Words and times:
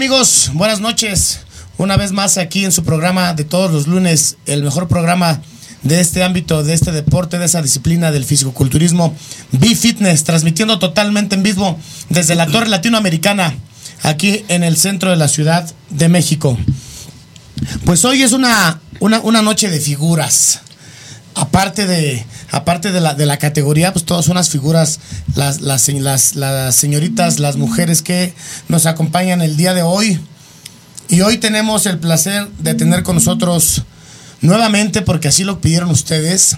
Amigos? 0.00 0.50
Buenas 0.54 0.80
noches. 0.80 1.40
Una 1.76 1.98
vez 1.98 2.12
más 2.12 2.38
aquí 2.38 2.64
en 2.64 2.72
su 2.72 2.84
programa 2.84 3.34
de 3.34 3.44
todos 3.44 3.70
los 3.70 3.86
lunes, 3.86 4.38
el 4.46 4.62
mejor 4.62 4.88
programa 4.88 5.42
de 5.82 6.00
este 6.00 6.24
ámbito, 6.24 6.62
de 6.62 6.72
este 6.72 6.90
deporte, 6.90 7.38
de 7.38 7.44
esa 7.44 7.60
disciplina 7.60 8.10
del 8.10 8.24
fisicoculturismo, 8.24 9.14
B-Fitness, 9.52 10.24
transmitiendo 10.24 10.78
totalmente 10.78 11.34
en 11.34 11.42
vivo 11.42 11.78
desde 12.08 12.34
la 12.34 12.46
Torre 12.46 12.70
Latinoamericana, 12.70 13.54
aquí 14.02 14.42
en 14.48 14.64
el 14.64 14.78
centro 14.78 15.10
de 15.10 15.16
la 15.16 15.28
Ciudad 15.28 15.70
de 15.90 16.08
México. 16.08 16.58
Pues 17.84 18.02
hoy 18.06 18.22
es 18.22 18.32
una, 18.32 18.80
una, 19.00 19.20
una 19.20 19.42
noche 19.42 19.68
de 19.68 19.80
figuras. 19.80 20.62
Aparte 21.40 21.86
de, 21.86 22.24
aparte 22.50 22.92
de 22.92 23.00
la, 23.00 23.14
de 23.14 23.24
la 23.24 23.38
categoría, 23.38 23.92
pues 23.94 24.04
todas 24.04 24.26
son 24.26 24.34
las 24.34 24.50
figuras, 24.50 25.00
las, 25.36 25.62
las, 25.62 25.88
las, 25.88 26.34
las 26.36 26.74
señoritas, 26.76 27.38
las 27.38 27.56
mujeres 27.56 28.02
que 28.02 28.34
nos 28.68 28.84
acompañan 28.84 29.40
el 29.40 29.56
día 29.56 29.72
de 29.72 29.80
hoy. 29.82 30.20
Y 31.08 31.22
hoy 31.22 31.38
tenemos 31.38 31.86
el 31.86 31.98
placer 31.98 32.46
de 32.58 32.74
tener 32.74 33.02
con 33.02 33.14
nosotros 33.14 33.82
nuevamente, 34.42 35.00
porque 35.00 35.28
así 35.28 35.42
lo 35.44 35.60
pidieron 35.62 35.90
ustedes, 35.90 36.56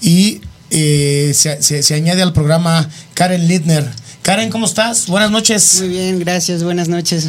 y 0.00 0.40
eh, 0.70 1.32
se, 1.34 1.62
se- 1.62 1.82
se 1.82 1.94
añade 1.94 2.22
al 2.22 2.32
programa 2.32 2.88
Karen 3.12 3.46
Littner. 3.46 3.88
Karen, 4.22 4.48
¿cómo 4.48 4.64
estás? 4.64 5.06
Buenas 5.06 5.30
noches. 5.30 5.80
Muy 5.80 5.88
bien, 5.90 6.18
gracias, 6.18 6.62
buenas 6.64 6.88
noches. 6.88 7.28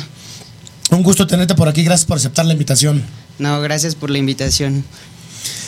Un 0.91 1.03
gusto 1.03 1.27
tenerte 1.27 1.55
por 1.55 1.67
aquí, 1.67 1.83
gracias 1.83 2.05
por 2.07 2.17
aceptar 2.17 2.45
la 2.45 2.53
invitación. 2.53 3.03
No, 3.37 3.59
gracias 3.59 3.95
por 3.95 4.09
la 4.09 4.17
invitación. 4.17 4.85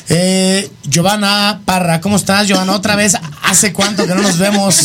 Eh, 0.10 0.70
Giovanna 0.86 1.62
Parra, 1.66 2.00
¿cómo 2.00 2.16
estás, 2.16 2.48
Giovanna? 2.48 2.74
Otra 2.74 2.96
vez, 2.96 3.14
¿hace 3.44 3.74
cuánto 3.74 4.08
que 4.08 4.16
no 4.16 4.22
nos 4.22 4.38
vemos? 4.38 4.76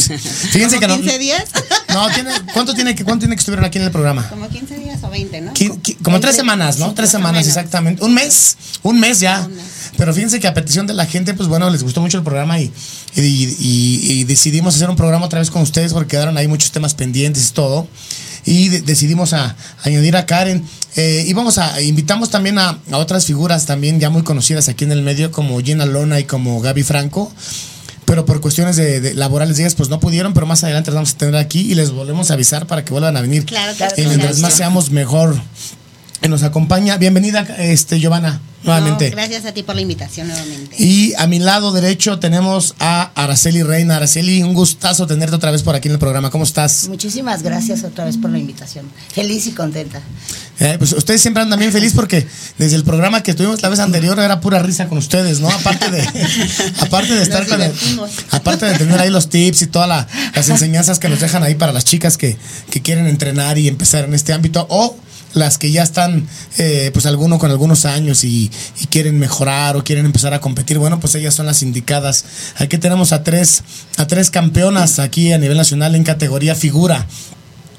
Fíjense 0.51 0.81
que 0.81 0.89
no. 0.89 0.97
15 0.97 1.19
días? 1.19 1.45
No, 1.91 2.09
tiene, 2.11 2.31
¿cuánto, 2.53 2.75
tiene 2.75 2.95
que, 2.95 3.05
¿cuánto 3.05 3.21
tiene 3.21 3.37
que 3.37 3.41
estuvieron 3.41 3.65
aquí 3.65 3.79
en 3.79 3.85
el 3.85 3.91
programa? 3.93 4.29
Como 4.29 4.49
15 4.49 4.79
días 4.79 4.99
o 5.05 5.11
20, 5.11 5.41
¿no? 5.43 5.53
Como 6.03 6.19
tres 6.21 6.35
semanas, 6.35 6.79
¿no? 6.79 6.89
Sí, 6.89 6.93
Tres 6.97 7.11
semanas, 7.11 7.47
exactamente. 7.47 8.05
Un 8.05 8.15
mes, 8.15 8.57
un 8.83 8.99
mes 8.99 9.21
ya. 9.21 9.43
Un 9.47 9.55
mes. 9.55 9.65
Pero 9.97 10.13
fíjense 10.15 10.41
que 10.41 10.49
a 10.49 10.55
petición 10.55 10.87
de 10.87 10.95
la 10.95 11.07
gente, 11.07 11.35
pues 11.35 11.49
bueno, 11.49 11.69
les 11.71 11.83
gustó 11.83 12.01
mucho 12.01 12.19
el 12.19 12.25
programa 12.25 12.59
y, 12.59 12.73
y- 13.15 13.21
y- 13.21 14.13
y 14.13 14.25
decidimos 14.25 14.75
hacer 14.75 14.89
un 14.91 14.97
programa 14.97 15.27
otra 15.27 15.39
vez 15.39 15.51
con 15.51 15.63
ustedes 15.63 15.93
porque 15.93 16.13
quedaron 16.13 16.37
ahí 16.39 16.49
muchos 16.49 16.73
temas 16.73 16.95
pendientes 16.95 17.49
y 17.51 17.53
todo. 17.53 17.87
Y 18.45 18.69
de- 18.69 18.81
decidimos 18.83 19.33
a, 19.33 19.57
añadir 19.85 20.17
a 20.17 20.27
Karen. 20.27 20.65
Eh, 20.97 21.25
y 21.27 21.33
vamos 21.33 21.59
a, 21.59 21.81
invitamos 21.81 22.31
también 22.31 22.59
a, 22.59 22.79
a 22.91 22.99
otras 22.99 23.25
figuras 23.25 23.65
también 23.67 23.99
ya 24.01 24.11
muy 24.11 24.23
conocidas 24.23 24.69
aquí 24.69 24.85
en 24.85 24.93
el 24.93 25.03
medio, 25.03 25.31
como 25.33 25.59
Gina 25.61 25.87
Lona 25.87 26.21
y 26.21 26.25
como 26.25 26.61
Gaby 26.61 26.83
Franco. 26.83 27.33
Pero 28.05 28.27
por 28.27 28.41
cuestiones 28.41 28.77
de, 28.77 29.01
de 29.01 29.15
laborales 29.15 29.57
de 29.57 29.63
ellas, 29.63 29.75
pues 29.75 29.89
no 29.89 30.01
pudieron, 30.01 30.35
pero 30.35 30.45
más 30.45 30.65
adelante 30.65 30.91
las 30.91 30.97
vamos 30.97 31.13
a 31.15 31.17
tener 31.19 31.37
aquí 31.37 31.61
y 31.61 31.75
les 31.75 31.93
volvemos 31.93 32.31
a 32.31 32.35
avisar 32.35 32.67
para 32.67 32.85
que 32.85 32.91
vuelvan 32.93 33.17
a 33.17 33.21
venir. 33.23 33.47
Claro, 33.47 33.73
claro. 33.77 33.95
Y 33.97 34.03
mientras 34.07 34.41
más 34.41 34.55
seamos 34.55 34.91
mejor. 34.91 35.41
Eh, 36.23 36.29
Nos 36.29 36.43
acompaña, 36.45 36.97
bienvenida, 36.99 37.41
este, 37.59 37.99
Giovanna, 37.99 38.41
nuevamente. 38.63 39.11
No, 39.11 39.17
gracias 39.17 39.45
a 39.45 39.53
ti 39.53 39.65
por 39.65 39.75
la 39.75 39.81
invitación 39.81 40.29
nuevamente. 40.29 40.77
y 40.79 41.13
a 41.19 41.27
mi 41.27 41.41
lado 41.41 41.73
derecho 41.73 42.21
tenemos 42.21 42.77
a 42.79 43.11
Araceli 43.17 43.65
Reina. 43.65 43.97
Araceli, 43.97 44.41
un 44.45 44.55
gustazo 44.55 45.09
tenerte 45.09 45.35
otra 45.35 45.51
vez 45.51 45.65
por 45.65 45.75
aquí 45.75 45.89
en 45.89 45.95
el 45.95 45.99
programa. 45.99 46.31
¿Cómo 46.31 46.45
estás? 46.45 46.87
Muchísimas 46.89 47.43
gracias 47.43 47.83
otra 47.83 48.05
vez 48.05 48.17
por 48.19 48.31
la 48.31 48.39
invitación. 48.39 48.87
Feliz 49.13 49.49
y 49.49 49.51
contenta. 49.53 50.01
Eh, 50.61 50.77
pues 50.79 50.93
ustedes 50.93 51.21
siempre 51.21 51.43
andan 51.43 51.59
bien 51.59 51.73
feliz 51.73 51.93
porque 51.93 52.25
desde 52.57 52.77
el 52.77 52.85
programa 52.85 53.25
que 53.25 53.35
tuvimos 53.35 53.61
la 53.61 53.69
vez 53.69 53.81
anterior 53.81 54.17
era 54.21 54.41
pura 54.41 54.61
risa 54.63 54.87
con 54.89 54.99
ustedes, 54.99 55.41
¿no? 55.41 55.49
Aparte 55.51 55.91
de, 55.91 56.03
aparte 56.79 57.15
de 57.15 57.23
estar 57.23 57.41
Nos 57.41 57.49
con 57.51 57.63
el- 57.63 57.73
divertimos. 57.73 58.11
aparte 58.31 58.67
de 58.67 58.75
tener 58.79 59.01
ahí 59.01 59.11
los 59.11 59.29
tips 59.29 59.63
y 59.63 59.67
todas 59.67 59.89
la- 59.89 60.07
las 60.37 60.49
enseñanzas 60.51 61.01
que 61.01 61.09
nos 61.09 61.19
dejan 61.19 61.43
ahí 61.43 61.57
para 61.57 61.73
las 61.73 61.85
chicas 61.85 62.17
que, 62.17 62.37
que 62.71 62.81
quieren 62.81 63.07
entrenar 63.09 63.59
y 63.59 63.67
empezar 63.67 64.05
en 64.05 64.15
este 64.15 64.33
ámbito 64.33 64.67
o 64.71 64.97
las 65.35 65.59
que 65.59 65.71
ya 65.71 65.83
están, 65.83 66.27
eh, 66.59 66.91
pues 66.93 67.07
alguno 67.07 67.39
con 67.39 67.51
algunos 67.51 67.85
años 67.85 68.25
y, 68.25 68.51
quieren 68.91 69.19
mejorar 69.19 69.77
o 69.77 69.85
quieren 69.85 70.05
empezar 70.05 70.35
a 70.35 70.41
competir, 70.41 70.79
bueno, 70.79 71.01
pues 71.01 71.15
ellas 71.15 71.35
son 71.35 71.47
las 71.47 71.63
indicadas. 71.63 72.25
Aquí 72.59 72.77
tenemos 72.77 73.13
a 73.13 73.23
tres, 73.23 73.63
a 73.97 74.07
tres 74.07 74.31
campeonas 74.31 74.99
aquí 74.99 75.33
a 75.33 75.39
nivel 75.39 75.57
nacional 75.57 75.95
en 75.95 76.05
categoría 76.05 76.55
figura. 76.55 77.07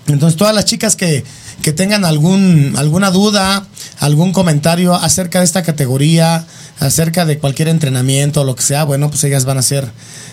Entonces, 0.08 0.38
todas 0.38 0.56
las 0.56 0.66
chicas 0.66 0.96
que, 0.96 1.24
que 1.62 1.72
tengan 1.72 2.04
algún, 2.04 2.74
alguna 2.78 3.12
duda, 3.12 3.68
algún 4.00 4.34
comentario 4.34 4.96
acerca 4.96 5.40
de 5.40 5.46
esta 5.46 5.62
categoría, 5.62 6.46
acerca 6.80 7.26
de 7.26 7.38
cualquier 7.38 7.68
entrenamiento 7.68 8.42
o 8.42 8.44
lo 8.44 8.56
que 8.56 8.64
sea, 8.64 8.84
bueno, 8.84 9.10
pues 9.10 9.24
ellas 9.24 9.46
van 9.46 9.58
a 9.58 9.60
hacer 9.62 9.90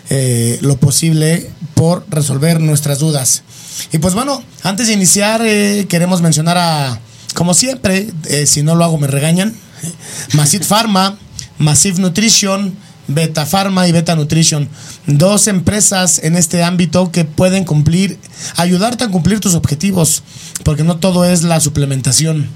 eh, 0.09 0.59
lo 0.63 0.77
posible 0.79 1.51
por 1.75 2.05
resolver 2.09 2.61
nuestras 2.61 2.99
dudas. 2.99 3.43
Y 3.93 3.99
pues 3.99 4.15
bueno, 4.15 4.43
antes 4.63 4.89
de 4.89 4.95
iniciar, 4.95 5.43
eh, 5.45 5.87
queremos 5.89 6.21
mencionar 6.21 6.59
a, 6.59 6.99
como 7.35 7.55
siempre, 7.55 8.11
eh, 8.29 8.47
si 8.47 8.63
no 8.63 8.75
lo 8.75 8.85
hago 8.85 8.99
me 8.99 9.07
regañan, 9.07 9.55
Masit 10.35 10.65
Pharma, 10.65 11.19
Massive 11.59 12.01
Nutrition, 12.01 12.75
Beta 13.09 13.45
Pharma 13.45 13.89
y 13.89 13.93
Beta 13.93 14.15
Nutrition, 14.15 14.69
dos 15.07 15.49
empresas 15.49 16.21
en 16.23 16.37
este 16.37 16.63
ámbito 16.63 17.11
que 17.11 17.25
pueden 17.25 17.65
cumplir, 17.65 18.19
ayudarte 18.57 19.05
a 19.05 19.09
cumplir 19.09 19.41
tus 19.41 19.55
objetivos, 19.55 20.23
porque 20.65 20.85
no 20.85 20.99
todo 20.99 21.25
es 21.25 21.43
la 21.43 21.61
suplementación. 21.61 22.49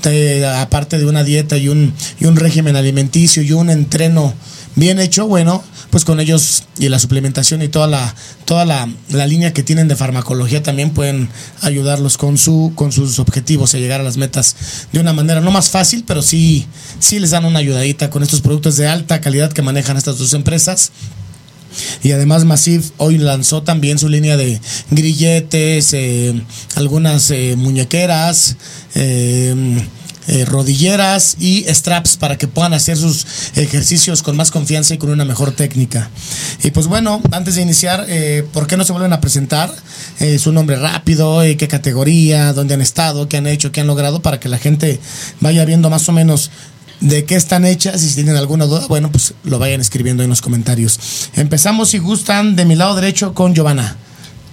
Te- 0.00 0.44
aparte 0.46 0.98
de 0.98 1.06
una 1.06 1.24
dieta 1.24 1.56
y 1.56 1.68
un, 1.68 1.92
y 2.20 2.26
un 2.26 2.36
régimen 2.36 2.76
alimenticio 2.76 3.42
y 3.42 3.52
un 3.52 3.70
entreno 3.70 4.34
bien 4.76 5.00
hecho, 5.00 5.26
bueno, 5.26 5.64
pues 5.90 6.04
con 6.04 6.20
ellos 6.20 6.64
y 6.78 6.88
la 6.88 6.98
suplementación 7.00 7.62
y 7.62 7.68
toda 7.68 7.86
la, 7.88 8.14
toda 8.44 8.64
la, 8.64 8.88
la 9.10 9.26
línea 9.26 9.52
que 9.52 9.62
tienen 9.64 9.88
de 9.88 9.96
farmacología 9.96 10.62
también 10.62 10.90
pueden 10.90 11.28
ayudarlos 11.62 12.16
con 12.16 12.38
su, 12.38 12.72
con 12.76 12.92
sus 12.92 13.18
objetivos 13.18 13.74
a 13.74 13.78
llegar 13.78 14.00
a 14.00 14.04
las 14.04 14.16
metas 14.18 14.54
de 14.92 15.00
una 15.00 15.12
manera 15.12 15.40
no 15.40 15.50
más 15.50 15.70
fácil, 15.70 16.04
pero 16.06 16.22
sí, 16.22 16.66
sí 17.00 17.18
les 17.18 17.30
dan 17.30 17.44
una 17.44 17.58
ayudadita 17.58 18.08
con 18.10 18.22
estos 18.22 18.40
productos 18.40 18.76
de 18.76 18.86
alta 18.86 19.20
calidad 19.20 19.52
que 19.52 19.62
manejan 19.62 19.96
estas 19.96 20.18
dos 20.18 20.32
empresas. 20.34 20.92
Y 22.02 22.12
además 22.12 22.44
Massive 22.44 22.84
hoy 22.96 23.18
lanzó 23.18 23.62
también 23.62 23.98
su 23.98 24.08
línea 24.08 24.36
de 24.36 24.60
grilletes, 24.90 25.92
eh, 25.92 26.40
algunas 26.76 27.30
eh, 27.30 27.54
muñequeras, 27.56 28.56
eh, 28.94 29.84
rodilleras 30.46 31.36
y 31.40 31.64
straps 31.68 32.18
para 32.18 32.36
que 32.36 32.46
puedan 32.46 32.74
hacer 32.74 32.98
sus 32.98 33.24
ejercicios 33.56 34.22
con 34.22 34.36
más 34.36 34.50
confianza 34.50 34.92
y 34.92 34.98
con 34.98 35.08
una 35.08 35.24
mejor 35.24 35.52
técnica. 35.52 36.10
Y 36.62 36.70
pues 36.70 36.86
bueno, 36.86 37.22
antes 37.30 37.54
de 37.54 37.62
iniciar, 37.62 38.06
¿por 38.52 38.66
qué 38.66 38.76
no 38.76 38.84
se 38.84 38.92
vuelven 38.92 39.14
a 39.14 39.22
presentar? 39.22 39.74
Su 40.38 40.52
nombre 40.52 40.76
rápido, 40.76 41.40
qué 41.56 41.66
categoría, 41.66 42.52
dónde 42.52 42.74
han 42.74 42.82
estado, 42.82 43.26
qué 43.26 43.38
han 43.38 43.46
hecho, 43.46 43.72
qué 43.72 43.80
han 43.80 43.86
logrado, 43.86 44.20
para 44.20 44.38
que 44.38 44.50
la 44.50 44.58
gente 44.58 45.00
vaya 45.40 45.64
viendo 45.64 45.88
más 45.88 46.06
o 46.10 46.12
menos 46.12 46.50
de 47.00 47.24
qué 47.24 47.36
están 47.36 47.64
hechas 47.64 48.02
y 48.02 48.08
si 48.08 48.14
tienen 48.16 48.36
alguna 48.36 48.66
duda, 48.66 48.86
bueno, 48.88 49.10
pues 49.10 49.34
lo 49.44 49.58
vayan 49.58 49.80
escribiendo 49.80 50.22
en 50.22 50.30
los 50.30 50.40
comentarios. 50.40 50.98
Empezamos, 51.34 51.90
si 51.90 51.98
gustan, 51.98 52.56
de 52.56 52.64
mi 52.64 52.74
lado 52.74 52.94
derecho 52.94 53.34
con 53.34 53.54
Giovanna. 53.54 53.96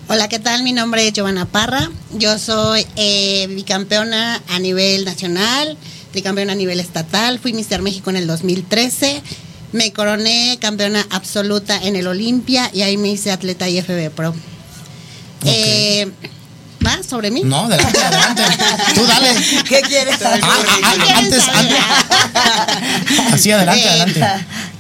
Hola, 0.08 0.28
¿qué 0.28 0.38
tal? 0.38 0.62
Mi 0.62 0.72
nombre 0.72 1.08
es 1.08 1.14
Giovanna 1.14 1.46
Parra. 1.46 1.90
Yo 2.14 2.38
soy 2.38 2.86
eh, 2.96 3.48
bicampeona 3.50 4.42
a 4.50 4.60
nivel 4.60 5.04
nacional, 5.04 5.78
tricampeona 6.12 6.52
a 6.52 6.56
nivel 6.56 6.80
estatal. 6.80 7.40
Fui 7.40 7.54
Mister 7.54 7.82
México 7.82 8.12
en 8.12 8.18
el 8.18 8.28
2013. 8.28 9.24
Me 9.72 9.92
coroné 9.92 10.58
campeona 10.62 11.06
absoluta 11.10 11.82
en 11.82 11.96
el 11.96 12.06
Olimpia 12.06 12.70
y 12.72 12.84
ahí 12.84 12.98
me 12.98 13.10
hice 13.10 13.32
atleta 13.32 13.68
IFB 13.68 14.12
Pro. 14.12 14.36
Eh, 15.46 16.12
¿Va 16.86 17.04
sobre 17.04 17.32
mí? 17.32 17.42
No, 17.44 17.66
adelante, 17.66 18.00
adelante. 18.00 18.44
Tú 18.94 19.06
dale. 19.06 19.30
¿Qué 19.68 19.82
quieres 19.82 20.20
saber? 20.20 20.42
Ah, 20.44 20.58
ah, 20.68 20.78
ah, 20.84 20.94
¿Qué 21.06 21.14
antes, 21.14 21.44
quieren 21.44 21.76
antes. 21.76 23.34
Así, 23.34 23.52
adelante, 23.52 23.84
Eh, 23.84 23.90
adelante. 23.90 24.22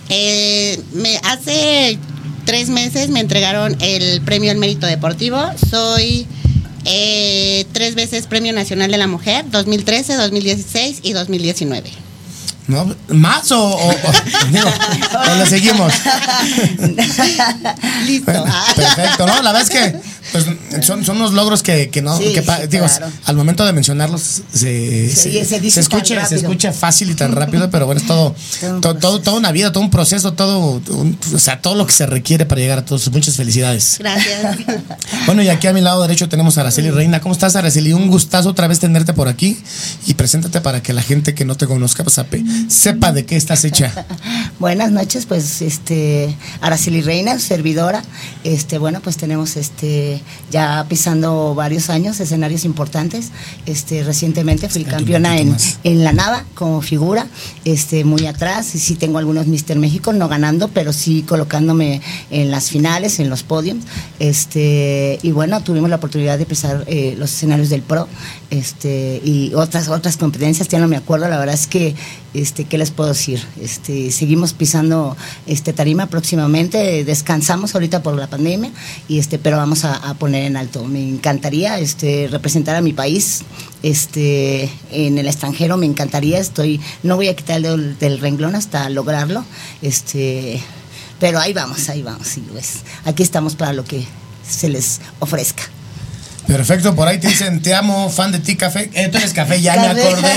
Eh, 0.09 0.79
me 0.93 1.17
hace 1.23 1.97
tres 2.45 2.69
meses 2.69 3.09
me 3.09 3.19
entregaron 3.19 3.75
el 3.79 4.21
premio 4.21 4.51
al 4.51 4.57
mérito 4.57 4.85
deportivo. 4.87 5.39
Soy 5.69 6.27
eh, 6.85 7.65
tres 7.71 7.95
veces 7.95 8.27
Premio 8.27 8.53
Nacional 8.53 8.91
de 8.91 8.97
la 8.97 9.07
Mujer, 9.07 9.45
2013, 9.49 10.15
2016 10.15 10.99
y 11.01 11.13
2019. 11.13 12.04
¿No? 12.67 12.95
¿Más 13.09 13.51
o, 13.51 13.63
o, 13.63 13.89
o- 13.89 13.93
digo, 14.51 14.67
o 15.31 15.35
le 15.35 15.45
seguimos? 15.45 15.93
Listo. 18.05 18.31
Perfecto, 18.75 19.27
¿no? 19.27 19.41
La 19.41 19.51
verdad 19.51 19.61
es 19.61 19.69
que 19.69 19.99
pues, 20.31 20.45
son, 20.85 21.05
son 21.05 21.17
unos 21.17 21.33
logros 21.33 21.61
que, 21.61 21.89
que 21.89 22.01
no, 22.01 22.17
Sí, 22.17 22.33
que 22.33 22.41
sí, 22.41 22.47
digo, 22.69 22.85
claro. 22.87 23.11
al 23.25 23.35
momento 23.35 23.63
de 23.65 23.73
mencionarlos 23.73 24.41
se, 24.51 25.09
Se- 25.09 25.31
se, 25.31 25.45
se 25.45 25.59
dice 25.59 25.75
se 25.75 25.79
escucha, 25.81 26.25
se 26.25 26.35
escucha 26.35 26.71
fácil 26.73 27.11
y 27.11 27.15
tan 27.15 27.33
rápido, 27.33 27.69
pero 27.69 27.85
bueno, 27.85 28.01
es 28.01 28.07
todo, 28.07 28.35
Todo 28.81 28.95
todo, 28.95 29.21
toda 29.21 29.37
una 29.37 29.51
vida, 29.51 29.71
todo 29.71 29.83
un 29.83 29.91
proceso, 29.91 30.33
todo, 30.33 30.81
un- 30.89 31.17
o 31.33 31.39
sea, 31.39 31.61
todo 31.61 31.75
lo 31.75 31.85
que 31.85 31.93
se 31.93 32.05
requiere 32.07 32.45
para 32.45 32.59
llegar 32.61 32.79
a 32.79 32.85
todos. 32.85 33.09
Muchas 33.11 33.35
felicidades. 33.35 33.97
Gracias. 33.99 34.57
Bueno, 35.27 35.43
y 35.43 35.49
aquí 35.49 35.67
a 35.67 35.73
mi 35.73 35.81
lado 35.81 36.01
derecho 36.01 36.27
tenemos 36.27 36.57
a 36.57 36.61
Araceli 36.61 36.89
Reina. 36.89 37.21
¿Cómo 37.21 37.33
estás, 37.33 37.55
Araceli? 37.55 37.93
Un 37.93 38.07
gustazo 38.07 38.49
otra 38.49 38.67
vez 38.67 38.79
tenerte 38.79 39.13
por 39.13 39.27
aquí 39.27 39.57
y 40.07 40.15
preséntate 40.15 40.59
para 40.61 40.81
que 40.81 40.93
la 40.93 41.03
gente 41.03 41.35
que 41.35 41.45
no 41.45 41.55
te 41.55 41.67
conozca 41.67 42.03
pues, 42.03 42.17
ape- 42.17 42.43
sepa 42.67 43.11
de 43.11 43.25
qué 43.25 43.35
estás 43.35 43.65
hecha. 43.65 44.05
Buenas 44.59 44.91
noches, 44.91 45.25
pues 45.25 45.61
este 45.61 46.35
Araceli 46.61 47.01
Reina, 47.01 47.39
servidora. 47.39 48.03
Este, 48.43 48.77
bueno, 48.77 49.01
pues 49.01 49.17
tenemos 49.17 49.57
este 49.57 50.21
ya 50.51 50.85
pisando 50.87 51.55
varios 51.55 51.89
años, 51.89 52.19
escenarios 52.19 52.65
importantes. 52.65 53.31
Este, 53.65 54.03
recientemente 54.03 54.69
fui 54.69 54.83
campeona 54.83 55.37
en, 55.37 55.55
en 55.83 56.03
la 56.03 56.13
nava 56.13 56.45
como 56.53 56.81
figura, 56.81 57.27
este, 57.65 58.03
muy 58.03 58.25
atrás. 58.27 58.75
Y 58.75 58.79
sí 58.79 58.95
tengo 58.95 59.17
algunos 59.17 59.47
Mister 59.47 59.77
México, 59.77 60.13
no 60.13 60.27
ganando, 60.27 60.69
pero 60.69 60.93
sí 60.93 61.23
colocándome 61.23 62.01
en 62.31 62.51
las 62.51 62.69
finales, 62.69 63.19
en 63.19 63.29
los 63.29 63.43
podiums. 63.43 63.85
Este, 64.19 65.19
y 65.21 65.31
bueno, 65.31 65.61
tuvimos 65.61 65.89
la 65.89 65.97
oportunidad 65.97 66.37
de 66.37 66.45
pisar 66.45 66.83
eh, 66.87 67.15
los 67.17 67.31
escenarios 67.31 67.69
del 67.69 67.81
Pro, 67.81 68.07
este, 68.55 69.21
y 69.23 69.53
otras, 69.53 69.89
otras 69.89 70.15
competencias, 70.17 70.69
ya 70.69 70.79
no 70.79 70.87
me 70.87 70.95
acuerdo, 70.95 71.27
la 71.27 71.37
verdad 71.37 71.55
es 71.55 71.67
que 71.67 71.93
este, 72.33 72.65
¿qué 72.65 72.77
les 72.77 72.91
puedo 72.91 73.09
decir? 73.09 73.41
Este, 73.59 74.11
seguimos 74.11 74.53
pisando 74.53 75.17
este 75.45 75.73
tarima 75.73 76.07
próximamente, 76.07 77.03
descansamos 77.03 77.75
ahorita 77.75 78.01
por 78.01 78.15
la 78.15 78.27
pandemia, 78.27 78.71
y 79.07 79.19
este, 79.19 79.39
pero 79.39 79.57
vamos 79.57 79.83
a, 79.83 80.13
poner 80.15 80.45
en 80.45 80.55
alto. 80.55 80.85
Me 80.85 81.07
encantaría 81.07 81.79
este, 81.79 82.29
representar 82.31 82.75
a 82.77 82.81
mi 82.81 82.93
país 82.93 83.41
este, 83.83 84.69
en 84.91 85.17
el 85.17 85.27
extranjero, 85.27 85.75
me 85.75 85.85
encantaría, 85.85 86.39
estoy, 86.39 86.79
no 87.03 87.17
voy 87.17 87.27
a 87.27 87.35
quitar 87.35 87.57
el 87.57 87.63
dedo 87.63 87.77
del 87.77 88.19
renglón 88.19 88.55
hasta 88.55 88.89
lograrlo, 88.89 89.43
este, 89.81 90.61
pero 91.19 91.39
ahí 91.39 91.51
vamos, 91.51 91.89
ahí 91.89 92.01
vamos, 92.01 92.37
y 92.37 92.41
pues, 92.41 92.83
aquí 93.03 93.23
estamos 93.23 93.55
para 93.55 93.73
lo 93.73 93.83
que 93.83 94.05
se 94.47 94.69
les 94.69 95.01
ofrezca. 95.19 95.74
Perfecto, 96.47 96.95
por 96.95 97.07
ahí 97.07 97.19
te 97.19 97.27
dicen, 97.27 97.61
te 97.61 97.73
amo, 97.73 98.09
fan 98.09 98.31
de 98.31 98.39
ti, 98.39 98.55
café. 98.55 98.89
Eh, 98.93 99.09
tú 99.09 99.17
eres 99.17 99.33
café, 99.33 99.61
ya 99.61 99.75
me 99.75 99.87
acordé. 99.87 100.29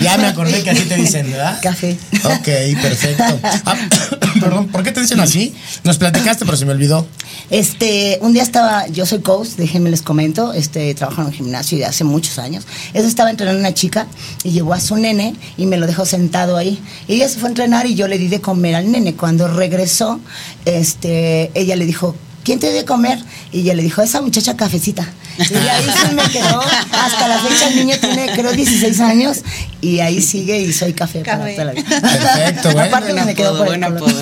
Ya 0.00 0.18
me 0.18 0.26
acordé 0.26 0.62
que 0.62 0.70
así 0.70 0.82
te 0.82 0.96
dicen, 0.96 1.30
¿verdad? 1.30 1.58
Café. 1.62 1.96
Ok, 2.24 2.80
perfecto. 2.82 3.38
Ah, 3.64 3.76
perdón, 4.40 4.68
¿por 4.68 4.82
qué 4.82 4.92
te 4.92 5.00
dicen 5.00 5.20
así? 5.20 5.54
Nos 5.84 5.98
platicaste, 5.98 6.44
pero 6.44 6.56
se 6.56 6.66
me 6.66 6.72
olvidó. 6.72 7.06
Este, 7.50 8.18
un 8.22 8.32
día 8.32 8.42
estaba, 8.42 8.88
yo 8.88 9.06
soy 9.06 9.20
coach, 9.20 9.50
déjenme 9.56 9.90
les 9.90 10.02
comento, 10.02 10.52
este, 10.52 10.94
trabajo 10.94 11.20
en 11.20 11.28
un 11.28 11.32
gimnasio 11.32 11.78
de 11.78 11.84
hace 11.84 12.02
muchos 12.02 12.38
años. 12.38 12.66
Eso 12.92 13.06
estaba 13.06 13.30
entrenando 13.30 13.60
una 13.60 13.72
chica 13.72 14.06
y 14.42 14.50
llegó 14.50 14.74
a 14.74 14.80
su 14.80 14.96
nene 14.96 15.34
y 15.56 15.66
me 15.66 15.76
lo 15.76 15.86
dejó 15.86 16.04
sentado 16.06 16.56
ahí. 16.56 16.82
Y 17.06 17.14
ella 17.14 17.28
se 17.28 17.38
fue 17.38 17.48
a 17.48 17.50
entrenar 17.50 17.86
y 17.86 17.94
yo 17.94 18.08
le 18.08 18.18
di 18.18 18.28
de 18.28 18.40
comer 18.40 18.74
al 18.74 18.90
nene. 18.90 19.14
Cuando 19.14 19.46
regresó, 19.46 20.20
este, 20.64 21.52
ella 21.54 21.76
le 21.76 21.86
dijo, 21.86 22.16
¿quién 22.44 22.58
te 22.58 22.68
dio 22.68 22.76
de 22.76 22.84
comer? 22.84 23.18
Y 23.52 23.60
ella 23.60 23.74
le 23.74 23.82
dijo, 23.82 24.02
esa 24.02 24.20
muchacha 24.20 24.56
cafecita. 24.56 25.08
Y 25.38 25.54
ahí 25.68 25.84
se 26.06 26.12
me 26.14 26.22
quedó. 26.30 26.60
Hasta 26.92 27.28
la 27.28 27.38
fecha 27.40 27.68
el 27.68 27.76
niño 27.76 27.96
tiene, 28.00 28.26
creo, 28.34 28.52
16 28.52 29.00
años 29.00 29.38
y 29.80 30.00
ahí 30.00 30.20
sigue 30.22 30.58
y 30.60 30.72
soy 30.72 30.92
café, 30.94 31.20
para 31.20 31.38
Café. 31.38 31.52
toda 31.52 31.64
la 31.66 31.72
vida. 31.72 32.00
Perfecto, 32.00 32.72
bueno. 32.72 32.82
Aparte 32.88 33.12
me 33.12 33.34
quedó 33.34 33.56
por 33.58 33.68
el 33.72 33.78
buen 33.80 33.98
color. 33.98 34.10
apodo. 34.14 34.20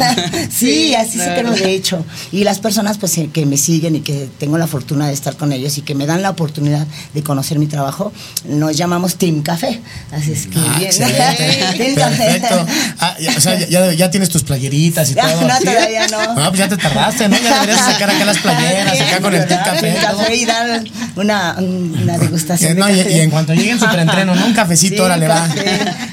sí, 0.51 0.67
Sí, 0.75 0.95
así 0.95 1.13
se 1.19 1.25
claro. 1.25 1.55
quedó 1.55 1.65
de 1.65 1.75
hecho. 1.75 2.05
Y 2.33 2.45
las 2.45 2.59
personas 2.59 2.99
pues 2.99 3.17
eh, 3.19 3.31
que 3.33 3.47
me 3.47 3.57
siguen 3.57 3.97
y 3.97 4.01
que 4.01 4.29
tengo 4.39 4.59
la 4.59 4.67
fortuna 4.67 5.07
de 5.07 5.15
estar 5.15 5.37
con 5.37 5.53
ellos 5.53 5.79
y 5.79 5.83
que 5.83 5.95
me 5.95 6.07
dan 6.07 6.23
la 6.23 6.31
oportunidad 6.31 6.87
de 7.15 7.23
conocer 7.23 7.59
mi 7.59 7.67
trabajo, 7.67 8.13
nos 8.47 8.77
llamamos 8.77 9.17
Team 9.17 9.43
Café. 9.43 9.81
Así 10.13 10.33
es 10.33 10.47
que 10.49 10.59
Ah, 10.59 10.77
bien. 10.79 10.91
Team 10.97 11.95
Café. 11.95 11.95
Perfecto. 12.41 12.67
Ah, 13.01 13.17
ya, 13.21 13.35
o 13.37 13.41
sea, 13.41 13.59
ya- 13.59 13.69
ya, 13.69 13.93
ya 13.93 14.11
tienes 14.11 14.29
tus 14.29 14.43
playeritas 14.43 15.11
y 15.11 15.15
todo. 15.15 15.41
no, 15.49 15.57
¿sí? 15.59 15.65
todavía 15.65 16.07
no. 16.09 16.19
Ah, 16.21 16.47
pues 16.49 16.59
ya 16.59 16.69
te 16.69 16.77
tardaste, 16.77 17.29
¿no? 17.29 17.37
Ya 17.41 17.55
deberías 17.55 17.81
sacar 17.81 18.11
acá 18.11 18.25
las 18.25 18.39
playeras, 18.39 19.01
acá 19.01 19.21
con 19.21 19.35
el 19.35 19.47
Team. 19.47 19.61
Café. 19.65 19.93
Team. 19.93 20.03
Café 20.17 20.35
y 20.37 20.45
dar 20.45 20.85
una, 21.17 21.57
una 21.59 22.19
degustación. 22.19 22.77
De 22.77 23.11
y, 23.11 23.21
en 23.21 23.31
cuanto 23.31 23.55
lleguen 23.55 23.79
su 23.79 23.87
preentreno, 23.87 24.35
¿no? 24.35 24.47
Un 24.47 24.53
cafecito, 24.55 24.97
Sí, 24.97 25.01
órale, 25.01 25.29
va. 25.29 25.49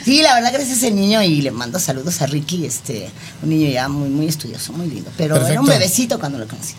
Sí, 0.03 0.21
la 0.21 0.35
verdad, 0.35 0.51
gracias 0.53 0.75
a 0.75 0.87
ese 0.87 0.91
niño 0.91 1.21
y 1.21 1.41
le 1.41 1.51
mando 1.51 1.79
saludos 1.79 2.21
a 2.21 2.27
Ricky, 2.27 2.65
este, 2.65 3.09
un 3.43 3.49
niño 3.49 3.69
ya 3.69 3.87
muy, 3.87 4.09
muy 4.09 4.27
estudioso, 4.27 4.73
muy 4.73 4.87
lindo. 4.87 5.11
Pero 5.17 5.35
era 5.45 5.59
un 5.59 5.67
bebecito 5.67 6.19
cuando 6.19 6.37
lo 6.37 6.47
conocí. 6.47 6.73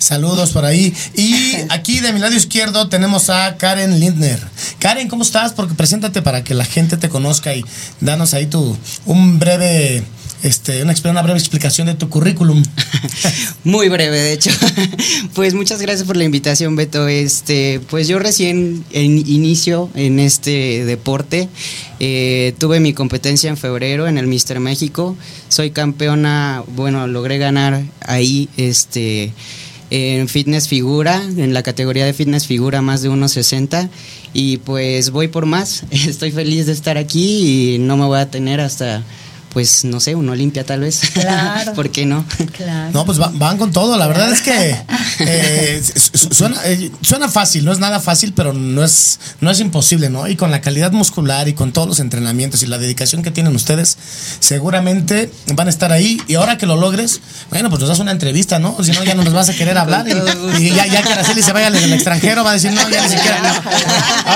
Saludos 0.00 0.52
por 0.52 0.64
ahí. 0.64 0.94
Y 1.14 1.56
aquí 1.68 2.00
de 2.00 2.12
mi 2.12 2.20
lado 2.20 2.34
izquierdo 2.34 2.88
tenemos 2.88 3.28
a 3.28 3.56
Karen 3.56 4.00
Lindner. 4.00 4.40
Karen, 4.78 5.08
¿cómo 5.08 5.22
estás? 5.22 5.52
Porque 5.52 5.74
preséntate 5.74 6.22
para 6.22 6.42
que 6.42 6.54
la 6.54 6.64
gente 6.64 6.96
te 6.96 7.08
conozca 7.08 7.54
y 7.54 7.64
danos 8.00 8.32
ahí 8.32 8.46
tu 8.46 8.76
un 9.04 9.38
breve 9.38 10.02
este 10.42 10.82
una, 10.82 11.22
breve 11.22 11.38
explicación 11.38 11.86
de 11.86 11.94
tu 11.94 12.08
currículum. 12.08 12.62
Muy 13.64 13.88
breve, 13.88 14.18
de 14.18 14.32
hecho. 14.32 14.50
Pues 15.34 15.54
muchas 15.54 15.80
gracias 15.80 16.06
por 16.06 16.16
la 16.16 16.24
invitación, 16.24 16.76
Beto. 16.76 17.08
Este, 17.08 17.80
pues 17.88 18.08
yo 18.08 18.18
recién 18.18 18.84
inicio 18.92 19.88
en 19.94 20.18
este 20.18 20.84
deporte. 20.84 21.48
Eh, 21.98 22.54
tuve 22.58 22.80
mi 22.80 22.92
competencia 22.92 23.48
en 23.48 23.56
febrero 23.56 24.08
en 24.08 24.18
el 24.18 24.26
Mister 24.26 24.60
México. 24.60 25.16
Soy 25.48 25.70
campeona, 25.70 26.64
bueno, 26.74 27.06
logré 27.06 27.38
ganar 27.38 27.82
ahí, 28.00 28.48
este, 28.56 29.32
en 29.90 30.28
fitness 30.28 30.68
figura, 30.68 31.22
en 31.22 31.52
la 31.54 31.62
categoría 31.62 32.06
de 32.06 32.12
fitness 32.12 32.46
figura 32.46 32.82
más 32.82 33.02
de 33.02 33.10
1.60 33.10 33.88
y 34.32 34.58
pues 34.58 35.10
voy 35.10 35.28
por 35.28 35.46
más. 35.46 35.84
Estoy 35.90 36.30
feliz 36.30 36.66
de 36.66 36.72
estar 36.72 36.96
aquí 36.96 37.74
y 37.74 37.78
no 37.78 37.96
me 37.96 38.06
voy 38.06 38.18
a 38.18 38.30
tener 38.30 38.60
hasta, 38.60 39.04
pues 39.52 39.84
no 39.84 40.00
sé, 40.00 40.14
una 40.14 40.32
Olimpia 40.32 40.64
tal 40.64 40.80
vez. 40.80 41.00
Claro. 41.12 41.72
¿Por 41.74 41.90
qué 41.90 42.06
no? 42.06 42.24
Claro. 42.56 42.90
No, 42.92 43.04
pues 43.04 43.20
va- 43.20 43.30
van 43.34 43.58
con 43.58 43.72
todo. 43.72 43.96
La 43.96 44.06
verdad 44.06 44.32
es 44.32 44.40
que 44.42 44.76
eh, 45.20 45.82
suena, 46.14 46.56
eh, 46.64 46.90
suena 47.02 47.28
fácil, 47.28 47.64
no 47.64 47.72
es 47.72 47.78
nada 47.78 48.00
fácil, 48.00 48.32
pero 48.34 48.52
no 48.52 48.84
es, 48.84 49.18
no 49.40 49.50
es 49.50 49.60
imposible, 49.60 50.08
¿no? 50.10 50.28
Y 50.28 50.36
con 50.36 50.50
la 50.50 50.60
calidad 50.60 50.92
muscular 50.92 51.48
y 51.48 51.54
con 51.54 51.72
todos 51.72 51.88
los 51.88 52.00
entrenamientos 52.00 52.62
y 52.62 52.66
la 52.66 52.78
dedicación 52.78 53.22
que 53.22 53.30
tienen 53.30 53.54
ustedes, 53.54 53.96
seguramente 54.40 55.30
van 55.54 55.66
a 55.66 55.70
estar 55.70 55.92
ahí. 55.92 56.20
Y 56.28 56.34
ahora 56.36 56.56
que 56.58 56.66
lo 56.66 56.76
logres, 56.76 57.20
bueno, 57.50 57.68
pues 57.70 57.80
nos 57.80 57.88
das 57.88 57.98
una 57.98 58.12
entrevista, 58.12 58.58
¿no? 58.58 58.76
Si 58.82 58.92
no, 58.92 59.02
ya 59.04 59.14
no 59.14 59.22
nos 59.24 59.32
vas 59.32 59.48
a 59.48 59.54
querer 59.54 59.76
hablar. 59.78 60.06
Y, 60.58 60.62
y 60.66 60.70
ya, 60.74 60.86
ya 60.86 61.02
que 61.02 61.12
Araceli 61.12 61.42
se 61.42 61.52
vaya 61.52 61.66
al 61.68 61.76
al 61.80 61.92
extranjero, 61.92 62.44
va 62.44 62.50
a 62.50 62.54
decir, 62.54 62.72
no, 62.72 62.88
ya 62.90 63.02
ni 63.02 63.08
siquiera. 63.08 63.40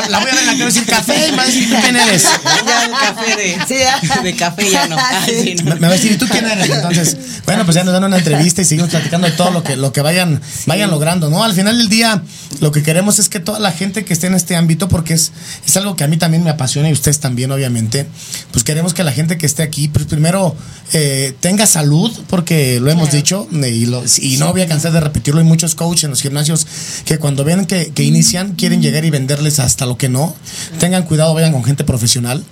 La 0.09 0.18
voy 0.18 0.30
a 0.30 0.35
ver 0.35 0.49
en 0.49 0.59
la 0.59 0.64
decir 0.64 0.87
café 0.87 1.28
y 1.28 1.37
va 1.37 1.42
a 1.42 1.47
decir, 1.47 1.68
¿tú 1.68 1.76
quién 1.83 1.97
eres? 1.97 2.25
Ya 2.66 2.85
el 2.85 2.90
café 2.92 3.37
de, 3.37 3.59
Sí, 3.68 4.23
de 4.23 4.37
café 4.37 4.71
ya 4.71 4.87
no. 4.88 4.97
Ah, 5.12 5.25
Sí. 5.26 5.42
sí, 5.42 5.54
no. 5.56 5.64
Me, 5.64 5.75
me 5.76 5.80
va 5.82 5.88
a 5.88 5.96
decir, 5.96 6.12
¿y 6.12 6.16
tú 6.16 6.26
quién 6.30 6.44
eres? 6.46 6.68
Entonces, 6.70 7.16
bueno, 7.46 7.64
pues 7.64 7.75
ya 7.75 7.84
nos 7.84 7.92
dan 7.92 8.04
una 8.04 8.18
entrevista 8.18 8.62
y 8.62 8.64
seguimos 8.64 8.90
platicando 8.90 9.26
de 9.28 9.32
todo 9.34 9.50
lo 9.50 9.62
que, 9.62 9.76
lo 9.76 9.92
que 9.92 10.00
vayan, 10.00 10.40
vayan 10.66 10.90
logrando, 10.90 11.30
¿no? 11.30 11.44
Al 11.44 11.52
final 11.54 11.76
del 11.78 11.88
día, 11.88 12.23
lo 12.61 12.73
que 12.73 12.82
queremos 12.82 13.18
es 13.18 13.28
que 13.28 13.40
toda 13.40 13.58
la 13.58 13.73
gente 13.73 14.04
que 14.04 14.12
esté 14.12 14.26
en 14.28 14.34
este 14.34 14.56
ámbito, 14.56 14.88
porque 14.88 15.14
es, 15.14 15.32
es 15.66 15.76
algo 15.76 15.96
que 15.96 16.04
a 16.04 16.08
mí 16.08 16.16
también 16.16 16.42
me 16.44 16.50
apasiona 16.50 16.88
y 16.88 16.92
ustedes 16.92 17.20
también, 17.20 17.50
obviamente, 17.52 18.06
pues 18.52 18.64
queremos 18.64 18.94
que 18.94 19.02
la 19.04 19.12
gente 19.12 19.37
que 19.38 19.46
esté 19.46 19.62
aquí, 19.62 19.88
pues 19.88 20.06
primero 20.06 20.54
eh, 20.92 21.34
tenga 21.40 21.66
salud, 21.66 22.11
porque 22.28 22.80
lo 22.80 22.90
hemos 22.90 23.11
dicho, 23.11 23.49
eh, 23.52 23.68
y, 23.70 23.87
lo- 23.87 24.04
y 24.18 24.37
no 24.38 24.52
voy 24.52 24.62
a 24.62 24.66
cansar 24.68 24.92
de 24.92 25.00
repetirlo, 25.00 25.40
hay 25.40 25.46
muchos 25.46 25.75
coaches 25.75 26.04
en 26.04 26.11
los 26.11 26.20
gimnasios 26.23 26.66
que 27.04 27.18
cuando 27.18 27.44
ven 27.44 27.66
que, 27.66 27.92
que 27.94 28.02
inician, 28.04 28.54
quieren 28.54 28.82
llegar 28.82 29.04
y 29.04 29.11
venderles 29.11 29.58
hasta 29.58 29.87
lo 29.87 29.96
que 29.99 30.08
no. 30.08 30.34
Tengan 30.78 31.02
cuidado, 31.04 31.34
vayan 31.34 31.52
con 31.52 31.64
gente 31.64 31.84
profesional. 31.84 32.44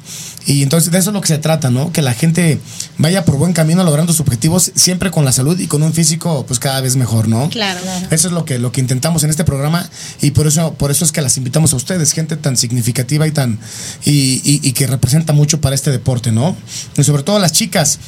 Y 0.47 0.63
entonces 0.63 0.91
de 0.91 0.99
eso 0.99 1.11
es 1.11 1.15
lo 1.15 1.21
que 1.21 1.29
se 1.29 1.39
trata, 1.39 1.71
¿no? 1.71 1.93
Que 1.93 2.03
la 2.03 2.15
gente 2.15 2.59
vaya 2.99 3.25
por 3.25 3.37
buen 3.37 3.53
camino 3.53 3.85
logrando 3.85 4.13
sus 4.13 4.21
objetivos, 4.21 4.73
siempre 4.75 5.11
con 5.11 5.25
la 5.25 5.33
salud 5.33 5.59
y 5.59 5.67
con 5.69 5.83
un 5.83 5.93
físico 5.93 6.45
pues 6.47 6.59
cada 6.59 6.81
vez 6.81 6.97
mejor, 6.97 7.29
¿no? 7.29 7.49
Claro. 7.51 7.81
Eso 8.11 8.29
es 8.29 8.35
lo 8.35 8.45
que, 8.45 8.59
lo 8.59 8.73
que 8.73 8.81
intentamos 8.81 9.23
en 9.25 9.31
este 9.31 9.45
programa 9.45 9.89
y 10.21 10.33
por 10.33 10.47
eso, 10.47 10.75
por 10.75 10.91
eso 10.91 11.05
es 11.05 11.13
que 11.13 11.21
las 11.23 11.37
invitamos 11.37 11.73
a 11.73 11.77
ustedes, 11.77 12.13
gente 12.13 12.37
tan 12.37 12.57
significativa 12.57 13.27
y 13.27 13.31
tan 13.33 13.59
y, 14.05 14.41
y- 14.45 14.61
y 14.63 14.73
que 14.73 14.87
representa 14.87 15.33
mucho 15.33 15.61
para 15.61 15.75
este 15.75 15.91
deporte, 15.91 16.33
¿no? 16.33 16.57
Y 16.97 17.05
sobre 17.05 17.23
todo 17.23 17.39
las 17.39 17.53
chicas. 17.53 17.99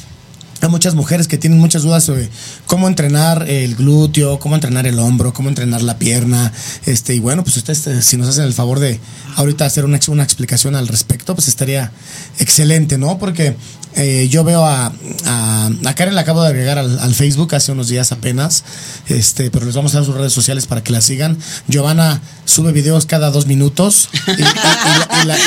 Hay 0.61 0.69
muchas 0.69 0.95
mujeres 0.95 1.27
que 1.27 1.37
tienen 1.37 1.59
muchas 1.59 1.83
dudas 1.83 2.03
sobre 2.03 2.29
cómo 2.65 2.87
entrenar 2.87 3.49
el 3.49 3.75
glúteo, 3.75 4.39
cómo 4.39 4.55
entrenar 4.55 4.87
el 4.87 4.99
hombro, 4.99 5.33
cómo 5.33 5.49
entrenar 5.49 5.81
la 5.81 5.99
pierna. 5.99 6.51
Este, 6.85 7.13
y 7.13 7.19
bueno, 7.19 7.43
pues 7.43 7.57
ustedes, 7.57 7.85
eh, 7.87 8.01
si 8.01 8.17
nos 8.17 8.29
hacen 8.29 8.45
el 8.45 8.53
favor 8.53 8.79
de 8.79 8.99
ahorita 9.35 9.65
hacer 9.65 9.85
una, 9.85 9.99
una 10.07 10.23
explicación 10.23 10.75
al 10.75 10.87
respecto, 10.87 11.35
pues 11.35 11.47
estaría 11.47 11.91
excelente, 12.39 12.97
¿no? 12.97 13.17
Porque 13.17 13.55
eh, 13.95 14.27
yo 14.29 14.43
veo 14.43 14.65
a, 14.65 14.91
a, 15.25 15.69
a 15.85 15.95
Karen, 15.95 16.15
la 16.15 16.21
acabo 16.21 16.41
de 16.43 16.49
agregar 16.49 16.77
al, 16.77 16.99
al 16.99 17.15
Facebook 17.15 17.53
hace 17.55 17.71
unos 17.71 17.87
días 17.87 18.11
apenas, 18.11 18.63
este, 19.07 19.49
pero 19.51 19.65
les 19.65 19.75
vamos 19.75 19.93
a 19.93 19.97
dar 19.99 20.05
sus 20.05 20.15
redes 20.15 20.33
sociales 20.33 20.65
para 20.67 20.83
que 20.83 20.91
la 20.91 21.01
sigan. 21.01 21.37
Giovanna 21.67 22.21
sube 22.45 22.71
videos 22.71 23.05
cada 23.05 23.31
dos 23.31 23.45
minutos. 23.47 24.09
Y, 24.27 24.31
y- 24.31 24.33
y 24.33 24.45
la- 24.45 25.09
y 25.21 25.25
la- 25.25 25.37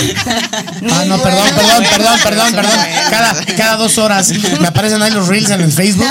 ah, 0.94 1.04
no, 1.06 1.22
perdón, 1.22 1.48
perdón, 1.54 1.84
perdón, 1.90 2.18
perdón, 2.22 2.52
perdón. 2.54 2.78
Cada, 3.10 3.44
cada 3.56 3.76
dos 3.76 3.98
horas 3.98 4.30
me 4.60 4.66
aparecen 4.66 5.02
ahí 5.02 5.10
los 5.12 5.28
reels 5.28 5.50
en 5.50 5.60
el 5.60 5.72
Facebook. 5.72 6.06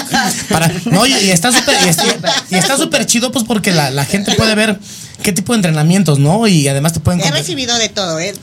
Para, 0.50 0.72
no, 0.86 1.06
y, 1.06 1.14
y 1.14 1.32
está 1.32 1.52
súper 1.52 1.76
y 1.86 1.90
está, 1.90 2.04
y 2.52 2.56
está 2.56 2.78
súper 2.78 3.06
chido, 3.06 3.32
pues 3.32 3.46
porque 3.46 3.72
la, 3.72 3.90
la 3.92 4.06
gente 4.06 4.34
puede 4.36 4.54
ver 4.56 4.80
qué 5.24 5.32
tipo 5.34 5.54
de 5.54 5.58
entrenamientos, 5.58 6.20
¿no? 6.20 6.48
Y 6.48 6.68
además 6.68 6.94
te 6.94 7.00
pueden 7.00 7.22
He 7.22 7.32
recibido 7.32 7.76
de 7.78 7.90
todo, 7.90 8.20
¿eh? 8.20 8.34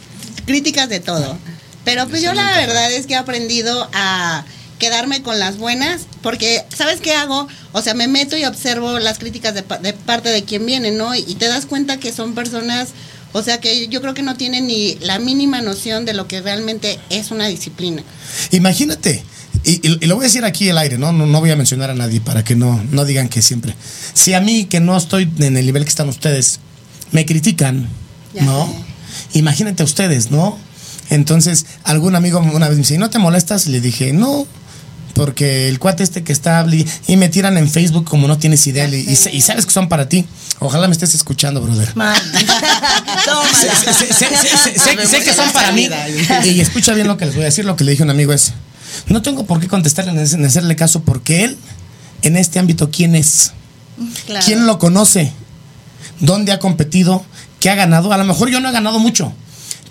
críticas 0.47 0.89
de 0.89 1.01
todo. 1.01 1.39
Pero 1.85 2.09
pues 2.09 2.23
yo 2.23 2.33
la 2.33 2.57
verdad 2.57 2.91
es 2.93 3.07
que 3.07 3.15
he 3.15 3.17
aprendido 3.17 3.89
a 3.93 4.45
quedarme 4.79 5.23
con 5.23 5.39
las 5.39 5.57
buenas, 5.59 6.03
porque 6.23 6.63
¿sabes 6.77 7.01
qué 7.01 7.13
hago? 7.15 7.47
O 7.73 7.81
sea, 7.83 7.95
me 7.95 8.09
meto 8.09 8.37
y 8.37 8.45
observo 8.45 8.99
las 8.99 9.19
críticas 9.19 9.55
de, 9.55 9.63
de 9.83 9.93
parte 9.93 10.31
de 10.31 10.45
quien 10.45 10.67
viene, 10.67 10.91
¿no? 10.91 11.15
Y, 11.15 11.23
te 11.37 11.47
das 11.49 11.67
cuenta 11.67 11.99
que 11.99 12.13
son 12.13 12.35
personas, 12.35 12.89
o 13.33 13.43
sea, 13.43 13.61
que 13.61 13.87
yo 13.89 14.01
creo 14.01 14.15
que 14.15 14.23
no 14.23 14.37
tienen 14.37 14.67
ni 14.67 14.97
la 14.97 15.19
mínima 15.19 15.61
noción 15.63 16.05
de 16.05 16.13
lo 16.15 16.27
que 16.27 16.41
realmente 16.41 16.99
es 17.11 17.31
una 17.31 17.47
disciplina. 17.47 18.03
Imagínate, 18.51 19.23
y, 19.65 19.73
y- 19.87 19.99
y 20.03 20.07
lo 20.07 20.17
voy 20.17 20.25
a 20.25 20.29
decir 20.29 20.45
aquí 20.45 20.69
al 20.71 20.79
aire, 20.79 20.99
¿no? 20.99 21.13
¿no? 21.13 21.27
No 21.27 21.41
voy 21.41 21.51
a 21.51 21.57
mencionar 21.57 21.91
a 21.91 21.95
nadie 21.95 22.21
para 22.21 22.43
que 22.45 22.57
no, 22.57 22.83
no 22.91 23.05
digan 23.05 23.29
que 23.29 23.43
siempre. 23.43 23.75
Si 24.13 24.35
a 24.35 24.41
mí, 24.41 24.65
que 24.65 24.81
no 24.81 24.97
estoy 24.97 25.31
en 25.39 25.57
el 25.57 25.65
nivel 25.67 25.85
que 25.85 25.89
están 25.91 26.09
ustedes, 26.09 26.61
me 27.13 27.25
critican, 27.27 27.89
Ya 28.35 28.43
¿no? 28.43 28.67
sé. 28.67 29.39
Imagínate 29.39 29.83
ustedes, 29.85 30.31
¿no? 30.31 30.59
Entonces, 31.11 31.67
algún 31.85 32.15
amigo 32.17 32.39
una 32.41 32.69
vez 32.69 32.77
me 32.77 32.83
dice, 32.83 32.99
¿no 32.99 33.11
te 33.11 33.19
molestas? 33.19 33.67
Le 33.67 33.81
dije, 33.81 34.13
no. 34.13 34.47
Porque 35.15 35.69
el 35.69 35.79
cuate 35.79 36.03
este 36.03 36.25
que 36.25 36.33
está 36.33 36.67
y 37.07 37.17
me 37.17 37.29
tiran 37.29 37.57
en 37.57 37.71
Facebook 37.71 38.05
como 38.05 38.27
no 38.27 38.37
tienes 38.39 38.67
idea 38.67 38.89
y, 38.89 38.97
y 38.97 39.15
sa- 39.15 39.31
y 39.31 39.43
sabes 39.43 39.65
que 39.65 39.71
son 39.73 39.89
para 39.89 40.09
ti. 40.09 40.25
Ojalá 40.59 40.89
me 40.89 40.93
estés 40.93 41.15
escuchando, 41.15 41.61
brother. 41.61 41.93
Sé, 43.55 43.71
sé- 43.95 44.13
sé- 44.13 44.13
sé- 44.13 44.79
sé- 44.79 45.07
sé 45.07 45.23
que 45.23 45.33
son 45.33 45.51
para 45.53 45.71
mí. 45.73 45.89
Y 46.45 46.61
escucha 46.61 46.95
bien 46.95 47.07
lo 47.07 47.17
que 47.17 47.27
les 47.27 47.35
voy 47.35 47.43
a 47.43 47.47
decir. 47.47 47.65
Lo 47.65 47.77
que 47.77 47.85
le 47.85 47.93
dije 47.93 48.03
a 48.03 48.07
un 48.07 48.11
amigo 48.11 48.33
es: 48.33 48.55
No 49.07 49.23
tengo 49.23 49.47
por 49.47 49.61
qué 49.61 49.69
contestarle 49.69 50.13
ni 50.13 50.19
hacer- 50.21 50.41
ni 50.41 50.47
hacerle 50.47 50.75
caso 50.75 51.03
porque 51.05 51.45
él, 51.45 51.57
en 52.23 52.37
este 52.37 52.59
ámbito, 52.59 52.91
¿quién 52.91 53.15
es? 53.15 53.53
Claro. 54.27 54.45
¿Quién 54.45 54.67
lo 54.67 54.81
conoce? 54.81 55.33
¿Dónde 56.19 56.51
ha 56.51 56.59
competido? 56.59 57.25
¿Qué 57.61 57.71
ha 57.71 57.77
ganado? 57.77 58.13
A 58.13 58.17
lo 58.19 58.25
mejor 58.25 58.49
yo 58.51 58.59
no 58.61 58.69
he 58.69 58.73
ganado 58.73 58.99
mucho. 58.99 59.33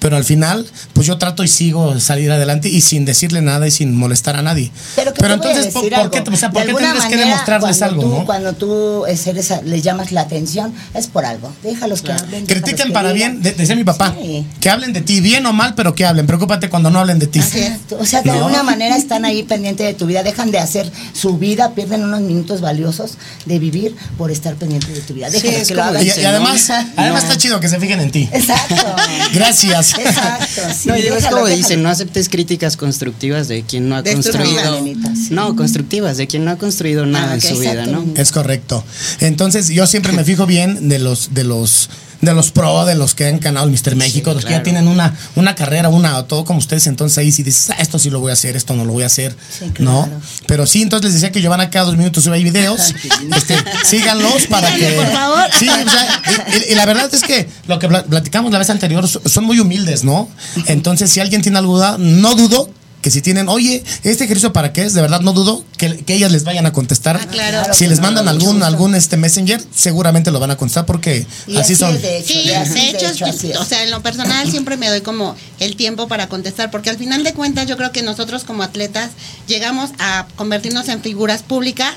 Pero 0.04 0.18
al 0.18 0.26
final, 0.26 0.68
pues 0.92 1.08
yo 1.08 1.18
trato 1.18 1.44
y 1.44 1.48
sigo 1.48 1.98
salir 2.00 2.30
adelante 2.30 2.68
y 2.68 2.82
sin 2.82 3.06
decirle 3.06 3.42
nada 3.42 3.66
y 3.66 3.72
sin 3.72 3.96
molestar 3.96 4.36
a 4.36 4.42
nadie. 4.42 4.70
Pero, 4.98 5.12
a 5.12 5.34
entonces, 5.34 5.68
¿por, 5.74 5.90
por 5.90 6.12
qué, 6.12 6.20
o 6.30 6.36
sea, 6.36 6.52
¿por 6.52 6.66
qué 6.66 6.76
que 7.10 7.16
demostrarles 7.18 7.78
cuando 7.78 7.86
algo? 7.86 8.02
Tú, 8.04 8.10
¿no? 8.20 8.26
Cuando 8.26 8.52
tú 8.54 9.06
eres 9.06 9.54
les 9.64 9.82
llamas 9.82 10.12
la 10.12 10.20
atención, 10.22 10.74
es 10.94 11.08
por 11.08 11.24
algo. 11.26 11.54
Déjalos 11.64 12.02
que 12.02 12.12
hablen. 12.12 12.46
Critiquen 12.46 12.88
que 12.88 12.94
para 12.94 13.14
bien, 13.14 13.42
de- 13.42 13.54
decía 13.54 13.78
mi 13.78 13.86
papá. 13.86 14.14
Sí. 14.22 14.46
Que 14.60 14.70
hablen 14.70 14.92
de 14.92 15.00
ti, 15.00 15.22
bien 15.22 15.46
o 15.46 15.54
mal, 15.54 15.74
pero 15.74 15.96
que 15.96 16.06
hablen. 16.06 16.28
Preocúpate 16.28 16.68
cuando 16.70 16.90
no 16.90 17.00
hablen 17.00 17.18
de 17.20 17.28
ti. 17.28 17.40
Así 17.40 17.60
es. 17.60 17.78
O 17.98 18.06
sea, 18.06 18.22
de 18.22 18.28
No. 18.28 18.34
alguna 18.34 18.62
manera 18.64 18.98
están 18.98 19.24
ahí 19.24 19.44
pendientes 19.44 19.88
de 19.88 19.94
tu 19.94 20.06
vida, 20.06 20.22
dejan 20.22 20.52
de 20.52 20.60
hacer 20.60 20.92
su 21.14 21.38
vida, 21.38 21.72
pierden 21.76 22.04
unos 22.04 22.20
minutos 22.20 22.60
valiosos 22.60 23.18
de 23.46 23.58
vivir 23.58 23.96
por 24.18 24.32
estar 24.32 24.56
pendientes 24.56 24.94
de 24.94 25.02
tu 25.02 25.14
vida. 25.14 25.30
Sí, 25.32 25.38
Déjalos 25.38 25.62
es 25.62 25.68
que 25.70 25.76
lo 25.76 25.84
hagan. 25.84 26.04
Y, 26.04 26.08
y 26.08 26.26
además, 26.26 26.68
No. 26.68 26.76
además 26.98 27.24
está 27.24 27.38
chido 27.38 27.62
que 27.62 27.70
se 27.70 27.80
fijen 27.80 28.02
en 28.02 28.12
ti. 28.12 28.28
Exacto. 28.34 28.76
Gracias. 29.34 29.93
Exacto. 30.00 30.62
sí, 30.78 30.90
no, 30.90 30.98
y 30.98 31.02
digo, 31.02 31.16
es 31.16 31.24
como 31.26 31.38
déjalo. 31.46 31.56
dicen, 31.56 31.84
no 31.84 31.90
aceptes 31.90 32.30
críticas 32.30 32.78
constructivas 32.78 33.48
de 33.48 33.64
quien 33.64 33.90
no 33.90 33.96
ha 33.96 34.02
Destructivas, 34.02 34.68
construido. 34.70 35.04
No, 35.32 35.56
constructivas, 35.56 36.18
de 36.18 36.28
quien 36.28 36.46
no 36.46 36.52
ha 36.52 36.58
construido 36.58 37.06
nada 37.06 37.32
Ah, 37.32 37.34
en 37.36 37.40
ok, 37.40 37.46
su 37.46 37.60
vida, 37.60 37.86
¿no? 37.86 38.00
exacto. 38.00 38.22
Es 38.22 38.32
correcto. 38.32 38.84
Entonces, 39.20 39.70
yo 39.70 39.88
siempre 39.88 40.12
me 40.14 40.24
fijo 40.24 40.46
bien 40.46 40.90
de 40.90 41.00
los, 41.00 41.34
de 41.34 41.44
los, 41.44 41.90
de 42.24 42.34
los 42.34 42.52
pro, 42.52 42.86
de 42.86 42.96
los 42.96 43.16
que 43.16 43.28
han 43.28 43.40
ganado 43.40 43.68
el 43.68 43.72
Mr. 43.72 43.96
México, 43.96 44.34
los 44.34 44.46
que 44.46 44.52
ya 44.52 44.64
tienen 44.64 44.88
una, 44.88 45.14
una 45.36 45.56
carrera, 45.56 45.90
una, 45.90 46.24
todo 46.24 46.46
como 46.46 46.60
ustedes. 46.60 46.88
Entonces 46.88 47.18
ahí 47.18 47.32
sí 47.32 47.44
dices, 47.44 47.70
ah, 47.72 47.76
esto 47.80 48.00
sí 48.00 48.10
lo 48.10 48.20
voy 48.22 48.30
a 48.30 48.34
hacer, 48.34 48.56
esto 48.56 48.74
no 48.76 48.86
lo 48.86 48.94
voy 48.94 49.04
a 49.04 49.08
hacer. 49.08 49.36
Sí, 49.60 49.70
claro. 49.72 50.08
¿No? 50.08 50.22
Pero 50.48 50.66
sí, 50.66 50.82
entonces 50.82 51.12
les 51.12 51.14
decía 51.22 51.32
que 51.32 51.42
Giovanna 51.42 51.70
cada 51.70 51.86
dos 51.86 51.98
minutos 51.98 52.24
sube 52.24 52.36
ahí 52.38 52.44
videos. 52.44 52.94
este, 53.36 53.56
síganlos 53.84 54.48
para 54.48 54.74
que. 54.74 54.92
Por 54.94 55.12
favor. 55.12 55.44
Sí, 55.60 55.68
o 55.68 55.90
sea, 55.90 56.22
y, 56.70 56.76
la 56.76 56.86
verdad 56.86 57.14
es 57.14 57.22
que 57.22 57.50
lo 57.68 57.78
que 57.80 57.88
pla- 57.90 58.04
platicamos 58.06 58.52
la 58.52 58.60
vez 58.60 58.70
anterior 58.70 59.08
so- 59.08 59.22
son 59.26 59.44
muy 59.44 59.60
humildes, 59.60 60.04
¿no? 60.04 60.30
Entonces, 60.68 61.12
si 61.12 61.20
alguien 61.20 61.42
tiene 61.42 61.58
alguna 61.58 61.74
duda, 61.74 61.98
no 62.00 62.36
dudo 62.36 62.70
que 63.04 63.12
si 63.12 63.22
tienen, 63.22 63.50
oye, 63.50 63.84
¿este 64.04 64.24
ejercicio 64.24 64.54
para 64.54 64.72
qué 64.72 64.84
es? 64.84 64.94
De 64.94 65.02
verdad, 65.02 65.20
no 65.20 65.34
dudo 65.34 65.64
que, 65.78 65.98
que 65.98 66.16
ellas 66.16 66.32
les 66.32 66.46
vayan 66.46 66.66
a 66.66 66.72
contestar. 66.72 67.20
Ah, 67.22 67.28
claro. 67.28 67.74
Si 67.74 67.86
les 67.86 68.00
mandan 68.00 68.28
algún, 68.30 68.64
algún 68.64 68.96
este 68.96 69.18
messenger, 69.18 69.62
seguramente 69.76 70.32
lo 70.32 70.40
van 70.40 70.52
a 70.52 70.56
contestar 70.56 70.86
porque 70.86 71.28
Y 71.46 71.58
así, 71.58 71.76
son. 71.76 72.02
de 72.02 72.18
hecho, 72.20 72.34
Sí, 72.34 72.48
de, 72.48 72.56
así 72.56 72.74
de 72.74 72.90
hecho, 72.90 73.26
así 73.26 73.52
es. 73.52 73.58
o 73.58 73.66
sea, 73.66 73.84
en 73.84 73.92
lo 73.92 74.02
personal 74.02 74.50
siempre 74.50 74.78
me 74.78 74.88
doy 74.88 75.02
como 75.02 75.36
el 75.60 75.76
tiempo 75.76 76.08
para 76.08 76.30
contestar, 76.30 76.72
porque 76.72 76.90
al 76.90 76.98
final 76.98 77.24
de 77.26 77.34
cuentas 77.34 77.68
yo 77.68 77.76
creo 77.76 77.92
que 77.92 78.02
nosotros 78.04 78.46
como 78.46 78.64
atletas 78.64 79.12
llegamos 79.48 79.92
a 80.00 80.26
convertirnos 80.38 80.88
en 80.88 81.02
figuras 81.02 81.44
públicas 81.44 81.94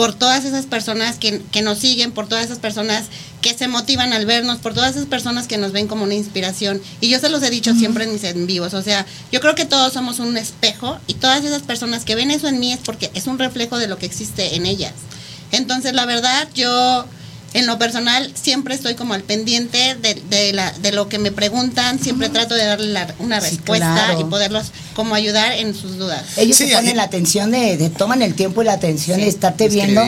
por 0.00 0.14
todas 0.14 0.46
esas 0.46 0.64
personas 0.64 1.18
que, 1.18 1.42
que 1.52 1.60
nos 1.60 1.76
siguen, 1.76 2.10
por 2.10 2.26
todas 2.26 2.46
esas 2.46 2.58
personas 2.58 3.04
que 3.42 3.52
se 3.52 3.68
motivan 3.68 4.14
al 4.14 4.24
vernos, 4.24 4.56
por 4.56 4.72
todas 4.72 4.92
esas 4.92 5.04
personas 5.04 5.46
que 5.46 5.58
nos 5.58 5.72
ven 5.72 5.88
como 5.88 6.04
una 6.04 6.14
inspiración. 6.14 6.80
Y 7.02 7.10
yo 7.10 7.18
se 7.18 7.28
los 7.28 7.42
he 7.42 7.50
dicho 7.50 7.74
siempre 7.74 8.04
en 8.04 8.14
mis 8.14 8.24
en 8.24 8.46
vivos, 8.46 8.72
o 8.72 8.80
sea, 8.80 9.04
yo 9.30 9.40
creo 9.42 9.54
que 9.54 9.66
todos 9.66 9.92
somos 9.92 10.18
un 10.18 10.38
espejo 10.38 10.98
y 11.06 11.12
todas 11.12 11.44
esas 11.44 11.60
personas 11.60 12.06
que 12.06 12.14
ven 12.14 12.30
eso 12.30 12.48
en 12.48 12.60
mí 12.60 12.72
es 12.72 12.80
porque 12.82 13.10
es 13.12 13.26
un 13.26 13.38
reflejo 13.38 13.76
de 13.76 13.88
lo 13.88 13.98
que 13.98 14.06
existe 14.06 14.54
en 14.54 14.64
ellas. 14.64 14.94
Entonces, 15.52 15.92
la 15.92 16.06
verdad, 16.06 16.48
yo 16.54 17.04
en 17.52 17.66
lo 17.66 17.78
personal 17.78 18.32
siempre 18.40 18.74
estoy 18.74 18.94
como 18.94 19.14
al 19.14 19.22
pendiente 19.22 19.96
de, 19.96 20.14
de 20.30 20.52
la, 20.52 20.70
de 20.72 20.92
lo 20.92 21.08
que 21.08 21.18
me 21.18 21.32
preguntan, 21.32 21.98
siempre 21.98 22.28
trato 22.28 22.54
de 22.54 22.64
darle 22.64 22.88
la- 22.92 23.14
una 23.18 23.40
Sí, 23.40 23.50
respuesta 23.50 23.92
claro. 23.92 24.20
y 24.20 24.24
poderlos 24.24 24.66
como 24.94 25.14
ayudar 25.14 25.52
en 25.52 25.74
sus 25.74 25.96
dudas. 25.98 26.22
Ellos 26.36 26.56
Sí, 26.56 26.68
se 26.68 26.74
ponen 26.76 26.96
la 26.96 27.04
atención 27.04 27.50
de, 27.50 27.76
de- 27.76 27.90
toman 27.90 28.22
el 28.22 28.34
tiempo 28.34 28.62
y 28.62 28.66
la 28.66 28.74
atención 28.74 29.16
Sí, 29.18 29.22
de 29.24 29.28
estarte 29.28 29.68
viendo 29.68 30.02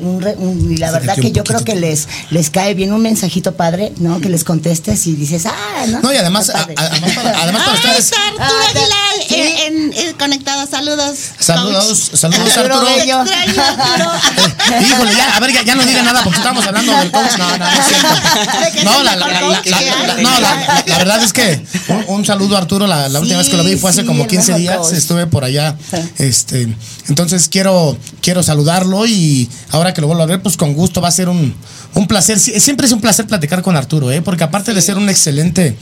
un 0.00 0.20
re- 0.22 0.34
un- 0.38 0.72
y 0.72 0.76
la 0.76 0.90
verdad 0.90 1.14
que 1.16 1.30
yo 1.32 1.44
creo 1.44 1.64
que 1.64 1.76
les 1.76 2.08
les 2.30 2.50
cae 2.50 2.74
bien 2.74 2.92
un 2.92 3.02
mensajito 3.02 3.54
padre, 3.56 3.92
¿no? 3.98 4.20
Que 4.20 4.28
les 4.28 4.44
contestes 4.44 5.06
y 5.06 5.14
dices, 5.14 5.46
ah, 5.46 5.84
no. 5.88 6.00
No, 6.00 6.12
y 6.12 6.16
además, 6.16 6.50
a- 6.50 6.58
a- 6.60 6.62
además, 6.76 7.12
para, 7.14 7.42
además 7.42 7.62
para 7.62 7.72
¡Ah, 7.76 7.80
ustedes. 7.80 8.04
está 8.06 8.16
Arturo 8.26 8.44
Ah, 8.44 8.68
Aguilar 8.70 9.28
sí. 9.28 9.34
en, 9.34 9.74
en- 9.92 9.92
en- 9.92 10.14
conectado! 10.14 10.66
Saludos. 10.68 11.16
Saludos, 11.38 12.08
coach. 12.10 12.20
saludos, 12.20 12.56
Arturo 12.56 12.74
Arturo. 12.74 12.86
Te 12.94 13.00
Bello. 13.00 13.22
extraño, 13.22 13.62
Arturo. 13.62 14.10
Eh, 14.68 14.82
híjole, 14.86 15.12
ya, 15.16 15.34
a 15.36 15.40
ver, 15.40 15.52
ya, 15.52 15.62
ya 15.62 15.74
no 15.74 15.82
digan 15.84 16.04
nada 16.04 16.22
porque 16.22 16.38
estamos 16.38 16.66
hablando 16.66 16.87
coach. 17.10 17.38
No, 17.38 17.50
no, 17.50 17.58
no 17.58 17.66
es 17.66 18.84
No, 18.84 19.02
la, 19.02 19.16
la- 19.16 19.28
la- 19.28 20.22
no, 20.22 20.40
la- 20.40 20.98
verdad 20.98 21.22
es 21.22 21.32
que 21.32 21.60
un, 21.88 22.04
un 22.16 22.24
saludo 22.24 22.56
a 22.56 22.58
Arturo. 22.60 22.86
La, 22.86 23.08
última 23.20 23.38
vez 23.38 23.48
que 23.48 23.56
lo 23.56 23.64
vi 23.64 23.76
fue 23.76 23.90
hace 23.90 24.00
sí, 24.02 24.06
como 24.06 24.22
el 24.24 24.28
15 24.28 24.46
mejor 24.52 24.60
días. 24.60 24.76
coach. 24.78 24.92
Estuve 24.94 25.26
por 25.26 25.44
allá. 25.44 25.76
Sí. 25.90 25.96
Este, 26.18 26.68
entonces 27.08 27.48
quiero, 27.48 27.96
quiero 28.20 28.42
saludarlo 28.42 29.06
y 29.06 29.48
ahora 29.70 29.94
que 29.94 30.00
lo 30.00 30.06
vuelvo 30.06 30.22
a 30.22 30.26
ver, 30.26 30.42
pues 30.42 30.56
con 30.56 30.74
gusto 30.74 31.00
va 31.00 31.08
a 31.08 31.12
ser 31.12 31.28
un, 31.28 31.54
un 31.94 32.06
placer. 32.06 32.38
Sie- 32.38 32.58
Siempre 32.60 32.86
es 32.86 32.92
un 32.92 33.00
placer 33.00 33.26
platicar 33.26 33.62
con 33.62 33.76
Arturo, 33.76 34.10
¿eh? 34.10 34.22
porque 34.22 34.44
aparte 34.44 34.74
de 34.74 34.82
ser 34.82 34.96
un 34.98 35.08
excelente 35.08 35.76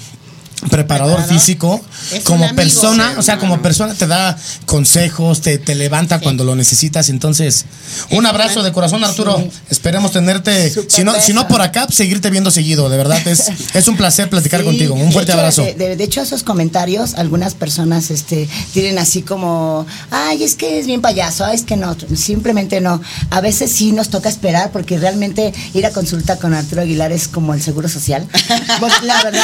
preparador 0.71 1.23
físico, 1.25 1.81
Es 2.13 2.25
como 2.25 2.45
amigo. 2.45 2.57
persona, 2.57 3.15
o 3.19 3.23
sea, 3.23 3.39
como 3.39 3.61
persona 3.61 3.95
te 3.95 4.07
da 4.07 4.37
consejos, 4.65 5.41
te, 5.43 5.59
te 5.59 5.75
levanta 5.75 6.19
cuando 6.21 6.45
lo 6.45 6.55
necesitas. 6.57 7.09
Entonces, 7.11 7.65
un 8.11 8.27
abrazo 8.27 8.63
de 8.63 8.73
corazón, 8.73 9.05
Arturo. 9.05 9.37
Sí. 9.39 9.51
Esperemos 9.71 10.13
tenerte, 10.13 10.73
si 10.89 11.05
no, 11.05 11.15
si 11.21 11.33
no 11.33 11.47
por 11.49 11.61
acá, 11.61 11.85
pues, 11.87 11.97
seguirte 11.97 12.31
viendo 12.31 12.51
seguido. 12.51 12.89
De 12.89 12.97
verdad, 12.97 13.21
es, 13.27 13.51
es 13.75 13.89
un 13.89 13.97
placer 13.97 14.29
platicar 14.31 14.61
Sí, 14.61 14.67
contigo. 14.67 14.95
Un 14.95 15.07
de 15.07 15.13
fuerte 15.13 15.33
hecho, 15.33 15.39
abrazo. 15.41 15.63
De, 15.63 15.75
de- 15.75 15.97
de 15.97 16.05
hecho, 16.05 16.23
esos 16.23 16.43
comentarios, 16.43 17.15
algunas 17.15 17.55
personas 17.55 18.11
este, 18.11 18.49
tienen 18.73 18.99
así 18.99 19.23
como, 19.23 19.87
ay, 20.11 20.43
es 20.43 20.55
que 20.55 20.79
es 20.81 20.87
bien 20.87 21.01
payaso, 21.03 21.45
ay, 21.45 21.57
es 21.57 21.63
que 21.63 21.77
no, 21.77 21.97
simplemente 22.17 22.81
no. 22.81 23.01
A 23.31 23.41
veces 23.41 23.71
sí 23.73 23.93
nos 23.93 24.09
toca 24.09 24.29
esperar 24.29 24.71
porque 24.73 24.99
realmente 24.99 25.53
ir 25.75 25.85
a 25.87 25.91
consulta 25.91 26.37
con 26.37 26.55
Arturo 26.55 26.83
Aguilar 26.83 27.13
es 27.13 27.29
como 27.29 27.55
el 27.55 27.63
seguro 27.63 27.89
social. 27.89 28.27
Porque 28.81 29.05
la 29.07 29.23
verdad, 29.23 29.43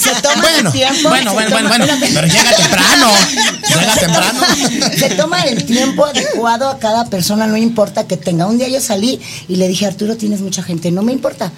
se 0.00 0.10
toma 0.22 0.42
Bueno, 0.42 0.53
tiempo. 0.72 1.08
bueno, 1.08 1.32
bueno, 1.34 1.50
toma- 1.50 1.68
bueno, 1.68 1.86
bueno, 1.86 2.06
pero 2.14 2.26
llega 2.26 2.52
temprano. 2.56 3.10
Llega 3.68 3.94
temprano. 3.96 4.40
Se 4.96 5.10
toma 5.10 5.40
el 5.42 5.64
tiempo 5.64 6.04
adecuado 6.06 6.68
a 6.68 6.78
cada 6.78 7.06
persona, 7.06 7.46
no 7.46 7.56
importa 7.56 8.06
que 8.06 8.16
tenga. 8.16 8.46
Un 8.46 8.58
día 8.58 8.68
yo 8.68 8.80
salí 8.80 9.20
y 9.48 9.56
le 9.56 9.68
dije, 9.68 9.86
Arturo, 9.86 10.16
tienes 10.16 10.40
mucha 10.40 10.62
gente, 10.62 10.90
no 10.90 11.02
me 11.02 11.12
importa. 11.12 11.52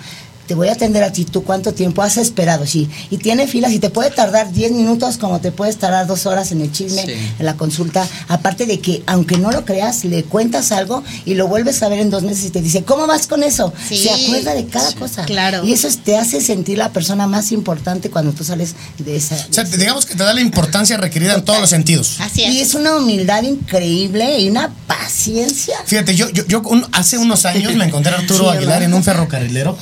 Te 0.47 0.55
voy 0.55 0.69
a 0.69 0.73
atender 0.73 1.03
a 1.03 1.13
ti, 1.13 1.25
¿tú 1.25 1.43
cuánto 1.45 1.73
tiempo 1.75 2.03
has 2.03 2.17
esperado? 2.17 2.67
Sí, 2.67 2.89
y 3.11 3.19
tiene 3.19 3.47
filas 3.49 3.73
y 3.73 3.79
te 3.79 3.91
puede 3.91 4.11
tardar 4.11 4.53
10 4.53 4.73
minutos 4.73 5.17
como 5.19 5.41
te 5.41 5.53
puedes 5.53 5.77
tardar 5.77 6.07
dos 6.07 6.27
horas 6.27 6.53
en 6.53 6.61
el 6.61 6.73
chisme, 6.73 7.03
Sí. 7.05 7.13
en 7.39 7.45
la 7.47 7.57
consulta. 7.57 8.07
Aparte 8.29 8.67
de 8.67 8.81
que, 8.81 9.03
aunque 9.07 9.39
no 9.39 9.51
lo 9.51 9.65
creas, 9.65 10.05
le 10.05 10.25
cuentas 10.25 10.73
algo 10.73 11.03
y 11.25 11.35
lo 11.35 11.49
vuelves 11.49 11.83
a 11.83 11.89
ver 11.89 12.01
en 12.01 12.11
dos 12.11 12.23
meses 12.23 12.45
y 12.47 12.51
te 12.51 12.61
dice, 12.63 12.85
¿cómo 12.85 13.07
vas 13.07 13.27
con 13.27 13.43
eso? 13.43 13.73
Sí. 13.89 13.97
Se 13.99 14.11
acuerda 14.11 14.55
de 14.55 14.67
cada 14.67 14.93
cosa. 14.93 15.25
claro. 15.25 15.65
Y 15.65 15.73
eso 15.73 15.89
es- 15.89 15.99
te 16.05 16.17
hace 16.17 16.41
sentir 16.41 16.79
la 16.79 16.93
persona 16.93 17.27
más 17.27 17.53
importante 17.53 18.11
cuando 18.11 18.33
tú 18.33 18.45
sales 18.45 18.75
de 18.99 19.17
esa... 19.17 19.35
O 19.35 19.53
sea, 19.53 19.65
te- 19.65 19.77
digamos 19.77 20.07
que 20.07 20.15
te 20.15 20.23
da 20.23 20.33
la 20.33 20.41
importancia 20.41 20.97
requerida 20.97 21.35
en 21.35 21.45
todos 21.45 21.61
los 21.61 21.71
sentidos. 21.71 22.17
Así 22.21 22.43
y 22.43 22.59
es. 22.61 22.69
es 22.69 22.75
una 22.75 22.97
humildad 22.97 23.43
increíble 23.43 24.39
y 24.41 24.49
una 24.49 24.73
paciencia. 24.87 25.77
Fíjate, 25.87 26.15
yo, 26.15 26.29
yo, 26.31 26.45
yo 26.47 26.61
un- 26.63 26.87
hace 26.93 27.19
unos 27.19 27.45
años 27.47 27.75
me 27.75 27.85
encontré 27.85 28.13
a 28.13 28.19
Arturo 28.19 28.45
Sí, 28.45 28.57
Aguilar 28.57 28.67
¿verdad? 28.81 28.83
en 28.85 28.95
un 28.95 29.03
ferrocarrilero. 29.05 29.77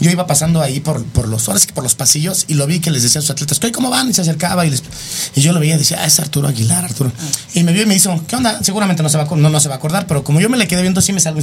Yo 0.00 0.10
iba 0.10 0.26
pasando 0.26 0.60
ahí 0.62 0.80
por, 0.80 1.04
por 1.04 1.28
los 1.28 1.48
ahora 1.48 1.60
sí 1.60 1.66
que 1.66 1.72
por 1.72 1.84
los 1.84 1.94
pasillos 1.94 2.44
y 2.48 2.54
lo 2.54 2.66
vi 2.66 2.80
que 2.80 2.90
les 2.90 3.02
decía 3.02 3.18
a 3.18 3.22
sus 3.22 3.30
atletas, 3.30 3.58
"Oye, 3.62 3.72
¿cómo 3.72 3.90
van? 3.90 4.08
Y 4.08 4.14
se 4.14 4.22
acercaba 4.22 4.66
y 4.66 4.70
les 4.70 4.82
y 5.34 5.40
yo 5.40 5.52
lo 5.52 5.60
veía 5.60 5.74
y 5.74 5.78
decía, 5.78 5.98
ah, 6.00 6.06
es 6.06 6.18
Arturo 6.20 6.48
Aguilar, 6.48 6.84
Arturo. 6.84 7.12
Y 7.54 7.62
me 7.62 7.72
vio 7.72 7.82
y 7.82 7.86
me 7.86 7.94
dijo, 7.94 8.20
¿qué 8.26 8.36
onda? 8.36 8.62
Seguramente 8.62 9.02
no 9.02 9.08
se 9.08 9.18
va 9.18 9.24
no, 9.36 9.50
no 9.50 9.60
se 9.60 9.68
va 9.68 9.74
a 9.74 9.78
acordar, 9.78 10.06
pero 10.06 10.24
como 10.24 10.40
yo 10.40 10.48
me 10.48 10.56
le 10.56 10.66
quedé 10.66 10.82
viendo 10.82 11.00
así 11.00 11.12
me 11.12 11.20
salgo, 11.20 11.40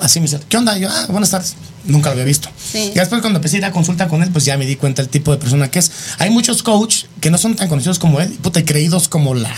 así 0.00 0.20
me. 0.20 0.28
¿Qué 0.48 0.56
onda? 0.56 0.76
Y 0.78 0.82
yo, 0.82 0.88
ah, 0.90 1.06
buenas 1.08 1.30
tardes. 1.30 1.54
Nunca 1.84 2.08
lo 2.08 2.12
había 2.12 2.24
visto. 2.24 2.48
Sí. 2.72 2.90
Y 2.94 2.98
después 2.98 3.20
cuando 3.20 3.38
empecé 3.38 3.56
a 3.56 3.58
ir 3.58 3.64
a 3.64 3.72
consulta 3.72 4.08
con 4.08 4.22
él, 4.22 4.30
pues 4.30 4.44
ya 4.44 4.56
me 4.56 4.66
di 4.66 4.76
cuenta 4.76 5.02
el 5.02 5.08
tipo 5.08 5.30
de 5.32 5.38
persona 5.38 5.70
que 5.70 5.78
es. 5.78 5.90
Hay 6.18 6.30
muchos 6.30 6.62
coach 6.62 7.04
que 7.20 7.30
no 7.30 7.38
son 7.38 7.56
tan 7.56 7.68
conocidos 7.68 7.98
como 7.98 8.20
él, 8.20 8.32
y 8.32 8.36
puta, 8.38 8.60
y 8.60 8.64
creídos 8.64 9.08
como 9.08 9.34
la. 9.34 9.54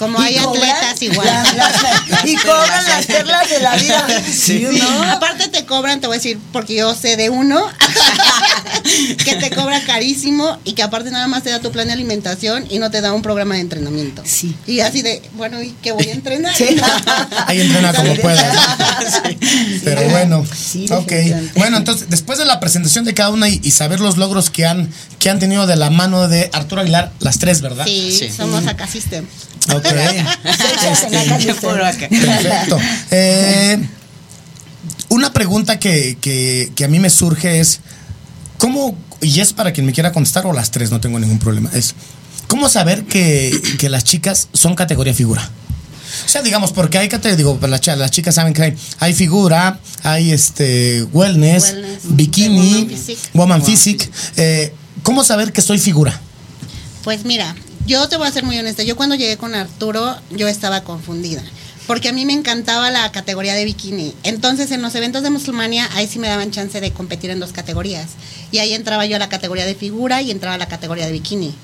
Como 0.00 0.18
Y 0.22 0.24
hay 0.28 0.36
cobran 0.38 0.64
atletas 0.70 1.02
igual. 1.02 1.26
las- 1.26 1.54
las- 1.54 2.24
y 2.24 2.34
cobran 2.36 2.84
las 2.88 3.04
perlas 3.06 3.48
de 3.50 3.60
la 3.60 3.76
vida. 3.76 4.06
Sí, 4.26 4.66
Sí, 4.72 4.78
¿no? 4.80 5.02
Aparte 5.12 5.48
te 5.48 5.66
cobran, 5.66 6.00
te 6.00 6.06
voy 6.06 6.14
a 6.14 6.18
decir, 6.18 6.38
porque 6.52 6.74
yo 6.74 6.94
sé 6.94 7.16
de 7.18 7.28
uno, 7.28 7.60
que 9.24 9.36
te 9.36 9.50
cobra 9.50 9.80
carísimo 9.84 10.58
y 10.64 10.72
que 10.72 10.82
aparte 10.82 11.10
nada 11.10 11.26
más 11.28 11.42
te 11.42 11.50
da 11.50 11.60
tu 11.60 11.70
plan 11.70 11.86
de 11.86 11.92
alimentación 11.92 12.64
y 12.70 12.78
no 12.78 12.90
te 12.90 13.02
da 13.02 13.12
un 13.12 13.20
programa 13.20 13.56
de 13.56 13.60
entrenamiento. 13.60 14.22
Sí. 14.24 14.56
Y 14.66 14.80
así 14.80 15.02
de, 15.02 15.20
bueno, 15.34 15.62
¿y 15.62 15.74
qué 15.82 15.92
voy 15.92 16.08
a 16.08 16.12
entrenar? 16.12 16.54
Sí. 16.56 16.64
Ahí 17.46 17.60
entrena 17.60 17.92
como 17.92 18.14
pueda. 18.16 18.52
Pero 19.84 20.08
bueno, 20.08 20.46
Sí, 20.56 20.86
ok. 20.90 21.12
Bueno, 21.56 21.76
entonces, 21.76 22.08
después 22.08 22.38
de 22.38 22.46
la 22.46 22.58
presentación 22.58 23.04
de 23.04 23.12
cada 23.14 23.28
una 23.30 23.48
y, 23.50 23.60
y 23.62 23.70
saber 23.72 24.00
los 24.00 24.16
logros 24.16 24.48
que 24.50 24.64
han, 24.64 24.90
que 25.18 25.28
han 25.30 25.38
tenido 25.38 25.66
de 25.66 25.76
la 25.76 25.90
mano 25.90 26.26
de 26.28 26.48
Arturo 26.54 26.80
Aguilar, 26.80 27.12
las 27.20 27.38
tres, 27.38 27.60
¿verdad? 27.60 27.84
Sí, 27.86 28.16
Sí. 28.18 28.30
somos 28.30 28.66
acá 28.66 28.86
System. 28.86 29.26
Ok. 29.74 29.84
Este. 29.94 30.24
Perfecto. 32.08 32.78
Eh, 33.10 33.78
una 35.08 35.32
pregunta 35.32 35.78
que, 35.78 36.16
que- 36.20 36.72
que 36.74 36.84
a 36.84 36.88
mí 36.88 36.98
me 37.00 37.10
surge 37.10 37.60
es, 37.60 37.80
¿cómo, 38.58 38.96
y 39.20 39.40
es 39.40 39.52
para 39.52 39.72
quien 39.72 39.86
me 39.86 39.92
quiera 39.92 40.12
contestar 40.12 40.46
o 40.46 40.52
las 40.52 40.70
tres, 40.70 40.90
no 40.90 41.00
tengo 41.00 41.18
ningún 41.18 41.38
problema, 41.38 41.70
es, 41.74 41.94
¿cómo 42.46 42.68
saber 42.68 43.04
que, 43.04 43.60
que 43.78 43.88
las 43.88 44.04
chicas 44.04 44.48
son 44.52 44.74
categoría 44.74 45.14
figura? 45.14 45.48
O 46.26 46.28
sea, 46.28 46.42
digamos, 46.42 46.72
porque 46.72 46.98
hay 46.98 47.08
categoría, 47.08 47.36
digo, 47.36 47.58
las, 47.68 48.10
chicas 48.10 48.34
saben 48.34 48.52
que 48.52 48.62
hay, 48.62 48.76
hay 48.98 49.14
figura, 49.14 49.78
hay 50.02 50.32
este 50.32 51.04
wellness, 51.12 51.72
Wellness, 51.72 51.98
bikini, 52.04 52.72
woman 52.74 52.88
physique. 52.88 53.28
woman 53.34 53.62
physique. 53.64 54.10
Eh, 54.36 54.74
¿Cómo 55.04 55.22
saber 55.24 55.52
que 55.52 55.62
soy 55.62 55.78
figura? 55.78 56.20
Pues 57.04 57.24
mira, 57.24 57.54
yo 57.86 58.08
te 58.08 58.16
voy 58.16 58.26
a 58.26 58.32
ser 58.32 58.44
muy 58.44 58.58
honesta. 58.58 58.82
Yo 58.82 58.96
cuando 58.96 59.14
llegué 59.14 59.36
con 59.36 59.54
Arturo, 59.54 60.16
yo 60.30 60.48
estaba 60.48 60.82
confundida. 60.82 61.42
Porque 61.86 62.08
a 62.08 62.12
mí 62.12 62.24
me 62.24 62.32
encantaba 62.32 62.90
la 62.90 63.10
categoría 63.10 63.54
de 63.54 63.64
bikini. 63.64 64.14
Entonces, 64.22 64.70
en 64.70 64.80
los 64.80 64.94
eventos 64.94 65.22
de 65.22 65.30
Musulmania, 65.30 65.88
ahí 65.94 66.06
sí 66.06 66.20
me 66.20 66.28
daban 66.28 66.52
chance 66.52 66.80
de 66.80 66.92
competir 66.92 67.30
en 67.30 67.40
dos 67.40 67.52
categorías. 67.52 68.10
Y 68.52 68.58
ahí 68.58 68.74
entraba 68.74 69.06
yo 69.06 69.16
a 69.16 69.18
la 69.18 69.28
categoría 69.28 69.66
de 69.66 69.74
figura 69.74 70.22
y 70.22 70.30
entraba 70.30 70.54
a 70.54 70.58
la 70.58 70.68
categoría 70.68 71.06
de 71.06 71.12
bikini. 71.12 71.54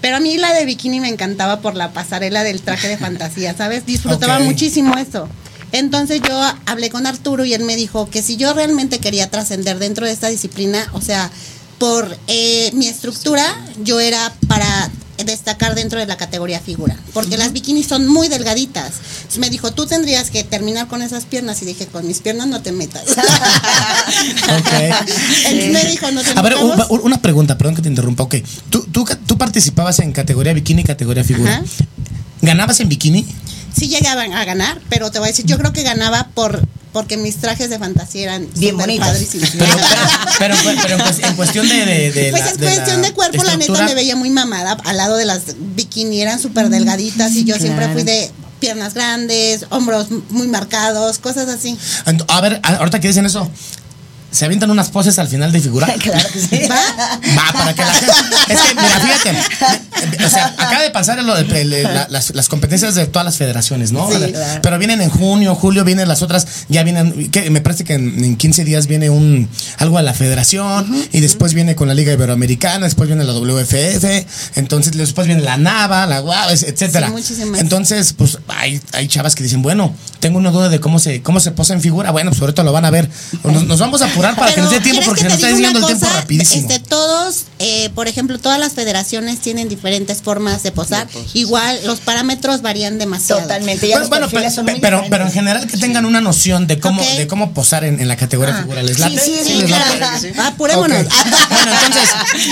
Pero 0.00 0.16
a 0.16 0.20
mí 0.20 0.36
la 0.38 0.52
de 0.52 0.64
bikini 0.64 1.00
me 1.00 1.08
encantaba 1.08 1.60
por 1.60 1.76
la 1.76 1.92
pasarela 1.92 2.42
del 2.42 2.62
traje 2.62 2.88
de 2.88 2.98
fantasía, 2.98 3.54
¿sabes? 3.56 3.86
Disfrutaba 3.86 4.38
muchísimo 4.40 4.96
eso. 4.98 5.28
Entonces 5.72 6.20
yo 6.26 6.40
hablé 6.66 6.90
con 6.90 7.06
Arturo 7.06 7.44
y 7.44 7.54
él 7.54 7.64
me 7.64 7.76
dijo 7.76 8.08
que 8.08 8.22
si 8.22 8.36
yo 8.36 8.54
realmente 8.54 8.98
quería 8.98 9.30
trascender 9.30 9.78
dentro 9.78 10.06
de 10.06 10.12
esta 10.12 10.28
disciplina, 10.28 10.88
o 10.92 11.00
sea, 11.00 11.30
por 11.78 12.16
eh, 12.28 12.70
mi 12.72 12.88
estructura, 12.88 13.44
yo 13.82 14.00
era 14.00 14.32
para 14.48 14.90
destacar 15.24 15.74
dentro 15.74 15.98
de 15.98 16.06
la 16.06 16.16
categoría 16.16 16.60
figura, 16.60 16.96
porque 17.12 17.36
las 17.36 17.52
bikinis 17.52 17.86
son 17.86 18.06
muy 18.06 18.28
delgaditas. 18.28 18.94
Entonces 19.16 19.38
me 19.38 19.50
dijo, 19.50 19.72
tú 19.72 19.86
tendrías 19.86 20.30
que 20.30 20.44
terminar 20.44 20.88
con 20.88 21.02
esas 21.02 21.24
piernas 21.24 21.62
y 21.62 21.64
dije, 21.64 21.86
con 21.86 22.06
mis 22.06 22.20
piernas 22.20 22.46
no 22.48 22.62
te 22.62 22.72
metas. 22.72 23.04
Ok. 24.46 24.72
Entonces 25.46 25.72
me 25.72 25.84
dijo, 25.90 26.10
no 26.10 26.22
te 26.22 26.30
A 26.38 26.42
ver, 26.42 26.54
una 27.02 27.20
pregunta, 27.20 27.58
perdón 27.58 27.74
que 27.74 27.82
te 27.82 27.88
interrumpa. 27.88 28.22
Ok, 28.24 28.36
tú, 28.70 28.84
tú, 28.92 29.06
tú 29.26 29.38
participabas 29.38 29.98
en 30.00 30.12
categoría 30.12 30.52
bikini 30.52 30.82
y 30.82 30.84
categoría 30.84 31.24
figura. 31.24 31.62
¿Ganabas 32.42 32.80
en 32.80 32.88
bikini? 32.88 33.26
Sí 33.76 33.88
llegaban 33.88 34.32
a 34.32 34.44
ganar, 34.44 34.80
pero 34.88 35.10
te 35.10 35.18
voy 35.18 35.28
a 35.28 35.30
decir, 35.30 35.46
yo 35.46 35.58
creo 35.58 35.72
que 35.72 35.82
ganaba 35.82 36.28
por 36.34 36.66
porque 36.96 37.18
mis 37.18 37.36
trajes 37.36 37.68
de 37.68 37.78
fantasía 37.78 38.22
eran 38.22 38.48
Bien 38.54 38.74
bonitos. 38.74 39.06
padrísimos. 39.06 39.50
Pero, 39.58 39.76
pero, 40.38 40.54
pero, 40.64 40.78
pero 40.82 40.94
en 40.96 41.00
cues- 41.02 41.28
en 41.28 41.36
cuestión 41.36 41.68
de. 41.68 41.74
de, 41.84 42.10
de 42.10 42.30
Pues 42.30 42.42
la- 42.42 42.50
en 42.52 42.56
de 42.56 42.64
cuestión 42.66 43.02
la 43.02 43.08
de 43.08 43.12
cuerpo, 43.12 43.42
la 43.44 43.56
neta 43.58 43.82
me 43.84 43.94
veía 43.94 44.16
muy 44.16 44.30
mamada 44.30 44.78
al 44.84 44.96
lado 44.96 45.16
de 45.18 45.26
las 45.26 45.42
bikini, 45.76 46.22
eran 46.22 46.40
súper 46.40 46.70
delgaditas 46.70 47.32
y 47.32 47.44
yo 47.44 47.56
siempre 47.58 47.92
fui 47.92 48.02
de 48.02 48.30
piernas 48.60 48.94
grandes, 48.94 49.66
hombros 49.68 50.06
muy 50.30 50.48
marcados, 50.48 51.18
cosas 51.18 51.48
así. 51.50 51.76
A 52.28 52.40
ver, 52.40 52.60
ahorita 52.62 52.98
que 52.98 53.08
dicen 53.08 53.26
eso, 53.26 53.50
¿se 54.30 54.44
avientan 54.44 54.70
unas 54.70 54.90
poses 54.90 55.18
al 55.18 55.28
final 55.28 55.52
de 55.52 55.60
figura? 55.60 55.86
Claro 56.02 56.28
que 56.32 56.40
sí. 56.40 56.60
¿Va? 56.68 56.76
Va, 57.36 57.52
para 57.52 57.74
que 57.74 57.82
la 57.82 57.92
gente. 57.94 58.12
Es 58.48 58.60
que, 58.60 58.74
mira, 58.74 59.00
fíjate. 59.00 60.24
O 60.24 60.28
sea, 60.28 60.46
acaba 60.46 60.82
de 60.82 60.90
pasar 60.90 61.22
lo 61.24 61.34
de- 61.34 61.60
el- 61.60 61.82
la- 61.82 62.06
las, 62.10 62.34
las 62.34 62.48
competencias 62.48 62.94
de 62.94 63.06
todas 63.06 63.24
las 63.24 63.36
federaciones, 63.38 63.92
¿no? 63.92 64.08
Sí, 64.10 64.16
claro. 64.32 64.60
Pero 64.62 64.78
vienen 64.78 65.00
en 65.00 65.10
junio, 65.10 65.54
julio, 65.54 65.84
vienen 65.84 66.06
las 66.08 66.22
otras. 66.22 66.46
Ya 66.68 66.82
vienen. 66.82 67.30
que 67.30 67.50
me 67.50 67.60
parece 67.60 67.84
que 67.84 67.94
en, 67.94 68.22
en 68.24 68.36
15 68.36 68.64
días 68.64 68.86
viene 68.86 69.10
un 69.10 69.48
algo 69.78 69.98
a 69.98 70.02
la 70.02 70.12
federación. 70.14 70.86
y 71.12 71.20
después 71.20 71.54
viene 71.54 71.74
con 71.74 71.88
la 71.88 71.94
Liga 71.94 72.12
Iberoamericana. 72.12 72.84
Después 72.86 73.08
viene 73.08 73.24
la 73.24 73.32
WFF. 73.32 74.04
Entonces, 74.56 74.92
después 74.96 75.26
viene 75.26 75.42
la 75.42 75.56
NAVA, 75.56 76.06
la 76.06 76.22
UAV, 76.22 76.50
etcétera. 76.50 77.06
Sí, 77.08 77.12
muchísimas. 77.12 77.60
Entonces, 77.60 78.12
pues 78.12 78.38
hay, 78.48 78.80
hay 78.92 79.08
chavas 79.08 79.34
que 79.34 79.42
dicen, 79.42 79.62
bueno, 79.62 79.94
tengo 80.20 80.38
una 80.38 80.50
duda 80.50 80.68
de 80.68 80.80
cómo 80.80 80.98
se, 80.98 81.22
cómo 81.22 81.40
se 81.40 81.50
posa 81.52 81.72
en 81.74 81.80
figura. 81.80 82.10
Bueno, 82.10 82.30
pues 82.30 82.40
ahorita 82.40 82.62
lo 82.62 82.72
van 82.72 82.84
a 82.84 82.90
ver. 82.90 83.08
Nos, 83.44 83.64
nos 83.64 83.78
vamos 83.80 84.02
a 84.02 84.08
apurar 84.16 84.36
para 84.36 84.54
que 84.54 84.60
nos 84.60 84.70
dé 84.70 84.80
tiempo 84.80 85.00
¿quieres 85.02 85.08
porque 85.08 85.22
que 85.22 85.28
nos 85.28 85.38
te 85.38 85.46
está 85.46 85.68
el 85.78 85.86
tiempo 85.86 86.06
rapidísimo. 86.14 86.68
Este, 86.70 86.78
todos, 86.88 87.44
eh, 87.58 87.90
por 87.94 88.08
ejemplo, 88.08 88.38
todas 88.38 88.58
las 88.58 88.72
federaciones 88.72 89.40
tienen 89.40 89.68
diferentes 89.68 90.22
formas 90.22 90.62
de 90.62 90.72
posar. 90.72 91.06
Igual 91.34 91.78
los 91.84 92.00
parámetros 92.00 92.62
varían 92.62 92.98
demasiado. 92.98 93.42
Totalmente. 93.42 93.88
Ya 93.88 94.00
Bueno, 94.06 94.28
pero, 94.30 94.50
son 94.50 94.64
muy 94.66 94.80
pero, 94.80 95.02
pero 95.10 95.24
en 95.26 95.32
general 95.32 95.66
que 95.66 95.76
tengan 95.78 96.04
una 96.04 96.20
noción 96.20 96.66
de 96.66 96.78
cómo, 96.78 97.02
de 97.02 97.26
cómo 97.26 97.52
posar 97.52 97.84
en, 97.84 98.00
en 98.00 98.08
la 98.08 98.16
categoría 98.16 98.54
figura. 98.56 98.82
¿Les 98.82 98.96
sí, 98.96 99.02
late? 99.02 99.18
sí, 99.20 99.32
sí, 99.44 99.54
les 99.54 99.64
claro. 99.66 99.98
late? 99.98 100.32
Ah, 100.38 100.46
Apurémonos. 100.48 100.88
Bueno, 101.06 101.72
entonces, 101.72 102.10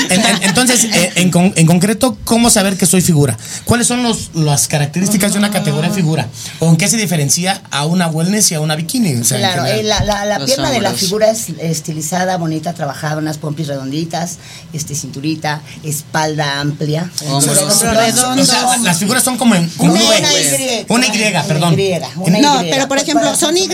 en, 0.10 0.20
en- 0.20 0.42
entonces 0.42 0.84
eh, 0.84 1.12
en, 1.16 1.30
con- 1.30 1.52
en 1.56 1.66
concreto, 1.66 2.16
¿cómo 2.24 2.50
saber 2.50 2.76
que 2.76 2.86
soy 2.86 3.00
figura? 3.00 3.36
¿Cuáles 3.64 3.86
son 3.86 4.02
los, 4.02 4.30
las 4.34 4.68
características 4.68 5.32
de 5.32 5.38
una 5.38 5.50
categoría 5.50 5.90
figura? 5.90 6.28
¿O 6.60 6.68
en 6.68 6.76
qué 6.76 6.88
se 6.88 6.96
diferencia 6.96 7.62
a 7.70 7.84
una 7.86 8.08
wellness 8.08 8.50
y 8.50 8.54
a 8.54 8.60
una 8.60 8.76
bikini? 8.76 9.14
O 9.14 9.24
sea, 9.24 9.38
en 9.38 9.42
Claro, 9.44 9.64
eh, 9.66 9.82
la, 9.82 10.02
la- 10.04 10.24
la 10.24 10.44
pierna 10.44 10.70
de 10.70 10.80
la 10.80 10.92
figura 10.92 11.30
es 11.30 11.46
estilizada, 11.60 12.36
bonita, 12.36 12.72
trabajada, 12.74 13.16
unas 13.18 13.38
pompis 13.38 13.66
redonditas, 13.68 14.38
este 14.72 14.94
cinturita, 14.94 15.60
espalda 15.82 16.60
amplia. 16.60 17.10
Hombros. 17.28 17.58
Hombros 17.58 17.82
Hombros 17.82 17.96
redondos. 18.04 18.48
O 18.48 18.52
sea, 18.52 18.76
las 18.78 18.98
figuras 18.98 19.22
son 19.22 19.36
como 19.38 19.54
en 19.54 19.70
Una, 19.78 19.92
un 19.92 19.98
una 19.98 20.08
V. 20.08 20.84
Y. 20.88 20.92
Una 20.92 21.06
Y, 21.06 21.10
perdón. 21.46 21.76
una 22.16 22.38
No, 22.38 22.64
Y. 22.64 22.70
pero 22.70 22.88
por 22.88 22.98
Pues 22.98 23.02
ejemplo, 23.08 23.34
son 23.36 23.56
Y, 23.56 23.68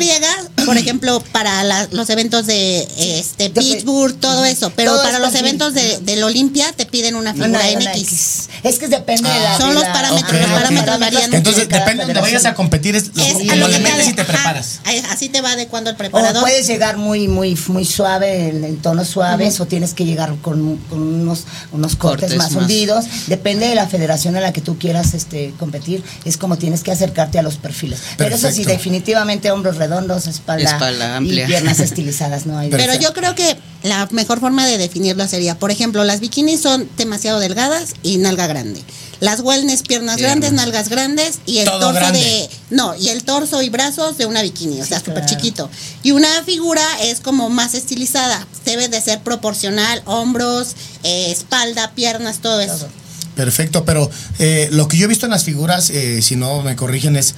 por 0.64 0.76
ejemplo, 0.76 1.22
para 1.32 1.62
la- 1.64 1.88
los 1.90 2.08
eventos 2.10 2.46
de 2.46 2.86
este 3.18 3.44
De- 3.44 3.60
Pittsburgh, 3.60 4.14
todo 4.18 4.44
eso. 4.44 4.70
Pero 4.76 4.92
Todo 4.92 5.02
para 5.02 5.18
los 5.18 5.34
eventos 5.34 5.74
de, 5.74 5.98
del 6.00 6.22
Olimpia 6.22 6.72
te 6.72 6.86
piden 6.86 7.14
una 7.16 7.32
figura 7.32 7.50
Una- 7.50 7.68
en 7.70 7.80
una 7.80 7.92
X. 7.92 8.02
X. 8.08 8.48
Es 8.62 8.78
que 8.78 8.88
depende 8.88 9.28
de 9.28 9.40
la. 9.40 9.56
Son 9.58 9.68
de 9.70 9.74
los 9.74 9.84
parámetros, 9.84 10.32
los 10.32 10.42
Ok, 10.50 10.54
parámetros 10.54 10.94
ok. 10.96 11.00
varían. 11.00 11.34
Entonces, 11.34 11.68
de 11.68 11.78
depende 11.78 12.02
de 12.02 12.06
donde 12.06 12.20
vayas 12.20 12.44
a 12.44 12.54
competir, 12.54 12.94
es, 12.96 13.04
Es 13.16 13.34
lo 13.56 13.66
le 13.66 13.66
que 13.66 13.72
te 13.72 13.78
metes 13.80 14.08
y 14.08 14.12
te 14.12 14.24
preparas. 14.24 14.80
Así 15.10 15.28
te 15.28 15.40
va 15.40 15.52
adecuando 15.52 15.90
el 15.90 15.96
O 15.96 15.98
preparador. 15.98 16.42
puedes 16.42 16.66
llegar 16.66 16.96
muy, 16.96 17.28
muy, 17.28 17.56
muy 17.70 17.84
suave, 17.84 18.48
en, 18.48 18.64
en 18.64 18.76
tonos 18.76 19.08
suaves, 19.08 19.60
o 19.60 19.66
tienes 19.66 19.94
que 19.94 20.04
llegar 20.04 20.34
con, 20.42 20.76
con 20.90 21.00
unos, 21.02 21.44
unos 21.72 21.96
cortes, 21.96 22.30
Cortes 22.30 22.38
más, 22.38 22.52
más. 22.52 22.62
hundidos. 22.62 23.04
Depende 23.28 23.66
de 23.68 23.74
la 23.74 23.86
federación 23.86 24.36
a 24.36 24.40
la 24.40 24.52
que 24.52 24.60
tú 24.60 24.76
quieras 24.78 25.14
este, 25.14 25.54
competir, 25.58 26.02
es 26.24 26.36
como 26.36 26.58
tienes 26.58 26.82
que 26.82 26.92
acercarte 26.92 27.38
a 27.38 27.42
los 27.42 27.56
perfiles. 27.56 28.00
Pero 28.18 28.34
eso 28.34 28.50
sí, 28.50 28.64
definitivamente 28.64 29.50
hombros 29.50 29.76
redondos, 29.76 30.26
espalda, 30.26 30.70
Espalda 30.70 31.16
amplia. 31.16 31.44
y 31.44 31.46
piernas 31.46 31.80
estilizadas, 31.80 32.46
¿no? 32.46 32.58
Hay 32.58 32.68
Pero 32.70 32.94
yo 32.94 33.12
creo 33.12 33.34
que 33.34 33.56
la 33.82 34.06
mejor 34.10 34.40
forma 34.40 34.66
de 34.66 34.76
definirlo 34.78 35.26
sería, 35.26 35.58
por 35.58 35.70
ejemplo, 35.70 36.04
las 36.04 36.20
bikinis 36.20 36.60
son 36.60 36.88
demasiado 36.96 37.40
delgadas 37.40 37.94
y 38.02 38.18
nalga 38.18 38.46
grande. 38.46 38.80
Las 39.20 39.40
wellness, 39.40 39.82
piernas 39.82 40.16
grandes, 40.16 40.52
nalgas 40.52 40.88
grandes 40.88 41.40
y 41.46 41.58
el 41.58 41.66
Todo 41.66 41.80
torso 41.80 42.00
grande. 42.00 42.20
de. 42.20 42.50
No, 42.70 42.94
y 42.96 43.10
el 43.10 43.22
torso 43.22 43.60
y 43.62 43.68
brazos 43.68 44.16
de 44.16 44.26
una 44.26 44.40
bikini, 44.42 44.80
o 44.80 44.86
sea, 44.86 44.98
súper 44.98 45.14
claro. 45.14 45.28
chiquito. 45.28 45.70
Y 46.02 46.12
una 46.12 46.42
figura 46.44 46.82
es 47.02 47.20
como 47.20 47.50
más 47.50 47.74
estilizada. 47.74 48.46
Debe 48.64 48.88
de 48.88 49.00
ser 49.00 49.20
proporcional, 49.20 50.02
hombros, 50.06 50.74
eh, 51.02 51.30
espalda, 51.30 51.92
piernas, 51.94 52.38
todo 52.38 52.60
eso. 52.60 52.88
Perfecto, 53.36 53.84
pero 53.84 54.10
eh, 54.38 54.68
lo 54.72 54.88
que 54.88 54.96
yo 54.96 55.04
he 55.04 55.08
visto 55.08 55.26
en 55.26 55.32
las 55.32 55.44
figuras, 55.44 55.90
eh, 55.90 56.20
si 56.22 56.36
no 56.36 56.62
me 56.62 56.74
corrigen, 56.76 57.16
es 57.16 57.34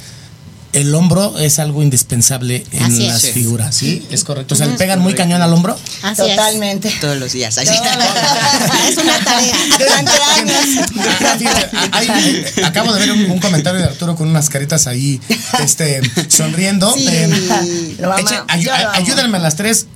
el 0.72 0.94
hombro 0.94 1.38
es 1.38 1.58
algo 1.58 1.82
indispensable 1.82 2.64
en 2.72 2.82
Así 2.84 3.06
las 3.06 3.22
figuras, 3.30 3.74
¿sí? 3.74 4.06
Es 4.10 4.24
correcto. 4.24 4.54
O 4.54 4.56
sea, 4.56 4.66
le 4.66 4.74
pegan 4.74 5.00
muy 5.00 5.14
cañón 5.14 5.42
al 5.42 5.52
hombro. 5.52 5.78
Así 6.02 6.22
Totalmente. 6.22 6.90
Todos 7.00 7.18
los 7.18 7.32
días. 7.32 7.56
así. 7.58 7.68
es. 8.88 8.96
una 8.96 9.18
tarea. 9.24 9.54
Durante 9.78 10.12
años. 10.12 10.86
Ah, 10.98 11.98
hay- 11.98 12.44
acabo 12.64 12.92
de 12.92 13.00
ver 13.00 13.12
un, 13.12 13.30
un 13.30 13.38
comentario 13.38 13.80
de 13.80 13.86
Arturo 13.86 14.16
con 14.16 14.28
unas 14.28 14.48
caritas 14.48 14.86
ahí, 14.86 15.20
este, 15.62 16.00
sonriendo. 16.28 16.92
Sí. 16.94 17.06
Eh, 17.08 17.96
Lo 17.98 18.14
eche- 18.16 18.36
amo. 18.48 18.90
ayúdenme 18.92 19.38
a 19.38 19.40
las 19.40 19.56
tres 19.56 19.86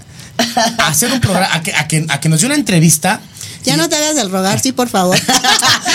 a 0.79 0.89
hacer 0.89 1.11
un 1.13 1.21
programa, 1.21 1.49
a 1.55 1.63
que, 1.63 1.75
a 1.75 1.89
que, 1.89 2.05
a 2.09 2.21
que 2.21 2.29
nos 2.29 2.41
dé 2.41 2.47
una 2.47 2.55
entrevista. 2.57 3.21
Ya 3.67 3.77
no 3.77 3.89
te 3.89 3.97
hagas 3.97 4.15
del 4.17 4.31
rogar, 4.31 4.61
sí, 4.61 4.73
por 4.73 4.89
favor. 4.89 5.19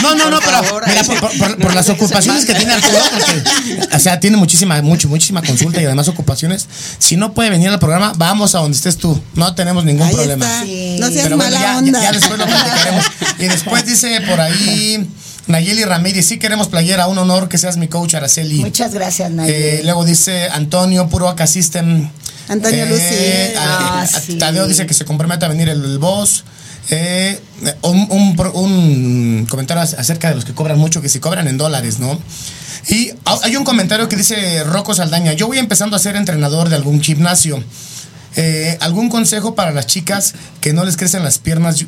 No, 0.01 0.15
no, 0.15 0.29
no, 0.29 0.39
Por 0.39 0.45
pero 0.49 0.63
favor, 0.63 0.83
mira, 0.87 1.01
ahí. 1.01 1.07
por, 1.07 1.19
por- 1.19 1.37
por- 1.37 1.57
por 1.57 1.75
las 1.75 1.87
ocupaciones 1.89 2.45
que 2.45 2.53
tiene 2.53 2.73
Arturo, 2.73 2.97
porque, 3.11 3.95
o 3.95 3.99
sea, 3.99 4.19
tiene 4.19 4.35
muchísima, 4.37 4.81
mucho, 4.81 5.07
muchísima 5.07 5.41
consulta 5.41 5.81
y 5.81 5.85
además 5.85 6.07
ocupaciones. 6.07 6.67
Si 6.99 7.15
no 7.17 7.33
puede 7.33 7.49
venir 7.49 7.69
al 7.69 7.79
programa, 7.79 8.13
vamos 8.17 8.55
a 8.55 8.59
donde 8.59 8.75
estés 8.77 8.97
tú. 8.97 9.19
No 9.35 9.53
tenemos 9.55 9.85
ningún 9.85 10.07
Ahí 10.07 10.13
problema. 10.15 10.45
está. 10.45 10.63
Sí. 10.65 10.97
No 10.99 11.07
seas 11.09 11.23
Pero 11.23 11.37
bueno, 11.37 11.51
mala 11.55 11.65
ya, 11.65 11.77
onda. 11.77 11.99
ya- 11.99 12.05
ya 12.05 12.11
después 12.13 12.39
lo 12.39 12.45
platicaremos. 12.45 13.05
Y 13.39 13.45
después 13.47 13.85
dice 13.85 14.21
por 14.21 14.41
ahí 14.41 15.07
Nayeli 15.47 15.83
Ramírez, 15.85 16.25
sí 16.25 16.37
queremos 16.39 16.67
playera, 16.67 17.07
un 17.07 17.17
honor 17.17 17.47
que 17.47 17.57
seas 17.57 17.77
mi 17.77 17.87
coach, 17.87 18.15
Araceli. 18.15 18.59
Muchas 18.59 18.93
gracias, 18.93 19.31
Nayeli. 19.31 19.57
Eh, 19.57 19.81
luego 19.83 20.03
dice 20.05 20.49
Antonio, 20.49 21.07
puro 21.09 21.29
acá 21.29 21.47
system. 21.47 22.09
Antonio 22.47 22.85
Lucy. 22.85 23.55
a- 23.57 24.01
Ah, 24.01 24.07
sí. 24.07 24.35
Tadeo 24.37 24.67
dice 24.67 24.85
que 24.85 24.93
se 24.93 25.05
compromete 25.05 25.45
a 25.45 25.47
venir 25.47 25.69
el, 25.69 25.83
el 25.85 25.99
boss. 25.99 26.43
Eh, 26.93 27.39
un, 27.83 29.45
comentario 29.49 29.81
ac- 29.83 29.97
acerca 29.97 30.29
de 30.29 30.35
los 30.35 30.45
que 30.45 30.53
cobran 30.53 30.77
mucho, 30.77 31.01
que 31.01 31.07
si 31.09 31.19
cobran 31.19 31.47
en 31.47 31.57
dólares, 31.57 31.99
¿no? 31.99 32.19
Y 32.89 33.11
ha- 33.25 33.39
hay 33.43 33.55
un 33.55 33.63
comentario 33.63 34.09
que 34.09 34.15
dice 34.17 34.63
Rocco 34.65 34.93
Saldaña, 34.93 35.33
yo 35.33 35.47
voy 35.47 35.57
empezando 35.57 35.95
a 35.95 35.99
ser 35.99 36.15
entrenador 36.17 36.67
de 36.69 36.75
algún 36.75 37.01
gimnasio. 37.01 37.63
Eh, 38.35 38.77
¿Algún 38.81 39.09
consejo 39.09 39.55
para 39.55 39.71
las 39.71 39.87
chicas 39.87 40.33
que 40.61 40.73
no 40.73 40.83
les 40.85 40.97
crecen 40.97 41.23
las 41.23 41.37
piernas? 41.37 41.85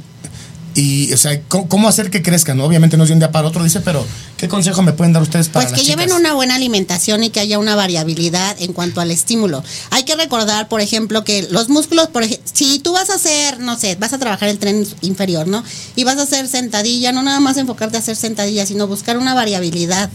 Y, 0.76 1.14
o 1.14 1.18
sea, 1.18 1.40
¿cómo, 1.48 1.68
cómo 1.70 1.88
hacer 1.88 2.10
que 2.10 2.22
crezcan? 2.24 2.60
Obviamente 2.60 2.98
no 2.98 3.04
es 3.04 3.10
de 3.10 3.14
un 3.14 3.20
día 3.20 3.32
para 3.32 3.48
otro, 3.48 3.64
dice, 3.64 3.82
pero 3.82 4.04
¿qué 4.38 4.48
consejo 4.48 4.82
me 4.82 4.92
pueden 4.94 5.14
dar 5.14 5.22
ustedes 5.22 5.48
para 5.50 5.66
Pues 5.66 5.74
que 5.74 5.80
las 5.82 5.88
lleven 5.88 6.06
chicas? 6.08 6.20
una 6.20 6.34
buena 6.34 6.56
alimentación 6.56 7.24
y 7.24 7.30
que 7.30 7.40
haya 7.40 7.60
una 7.60 7.76
variabilidad 7.76 8.56
en 8.60 8.74
cuanto 8.74 9.00
al 9.00 9.12
estímulo. 9.12 9.64
Hay 9.92 10.04
que 10.04 10.16
recordar, 10.16 10.68
por 10.70 10.82
ejemplo, 10.82 11.24
que 11.24 11.48
los 11.52 11.70
músculos, 11.70 12.08
por 12.08 12.24
ej- 12.24 12.40
si 12.52 12.80
tú 12.80 12.94
vas 12.94 13.10
a 13.12 13.16
hacer, 13.16 13.60
no 13.60 13.78
sé, 13.78 13.96
vas 13.98 14.14
a 14.14 14.18
trabajar 14.18 14.50
el 14.50 14.58
tren 14.58 14.88
inferior, 15.02 15.48
¿no? 15.48 15.64
Y 15.96 16.06
vas 16.06 16.18
a 16.18 16.24
hacer 16.24 16.48
sentadilla, 16.48 17.12
no 17.12 17.22
nada 17.22 17.40
más 17.40 17.58
enfocarte 17.58 17.98
a 17.98 18.00
hacer 18.00 18.16
sentadilla, 18.16 18.66
sino 18.66 18.88
buscar 18.88 19.18
una 19.18 19.34
variabilidad. 19.36 20.10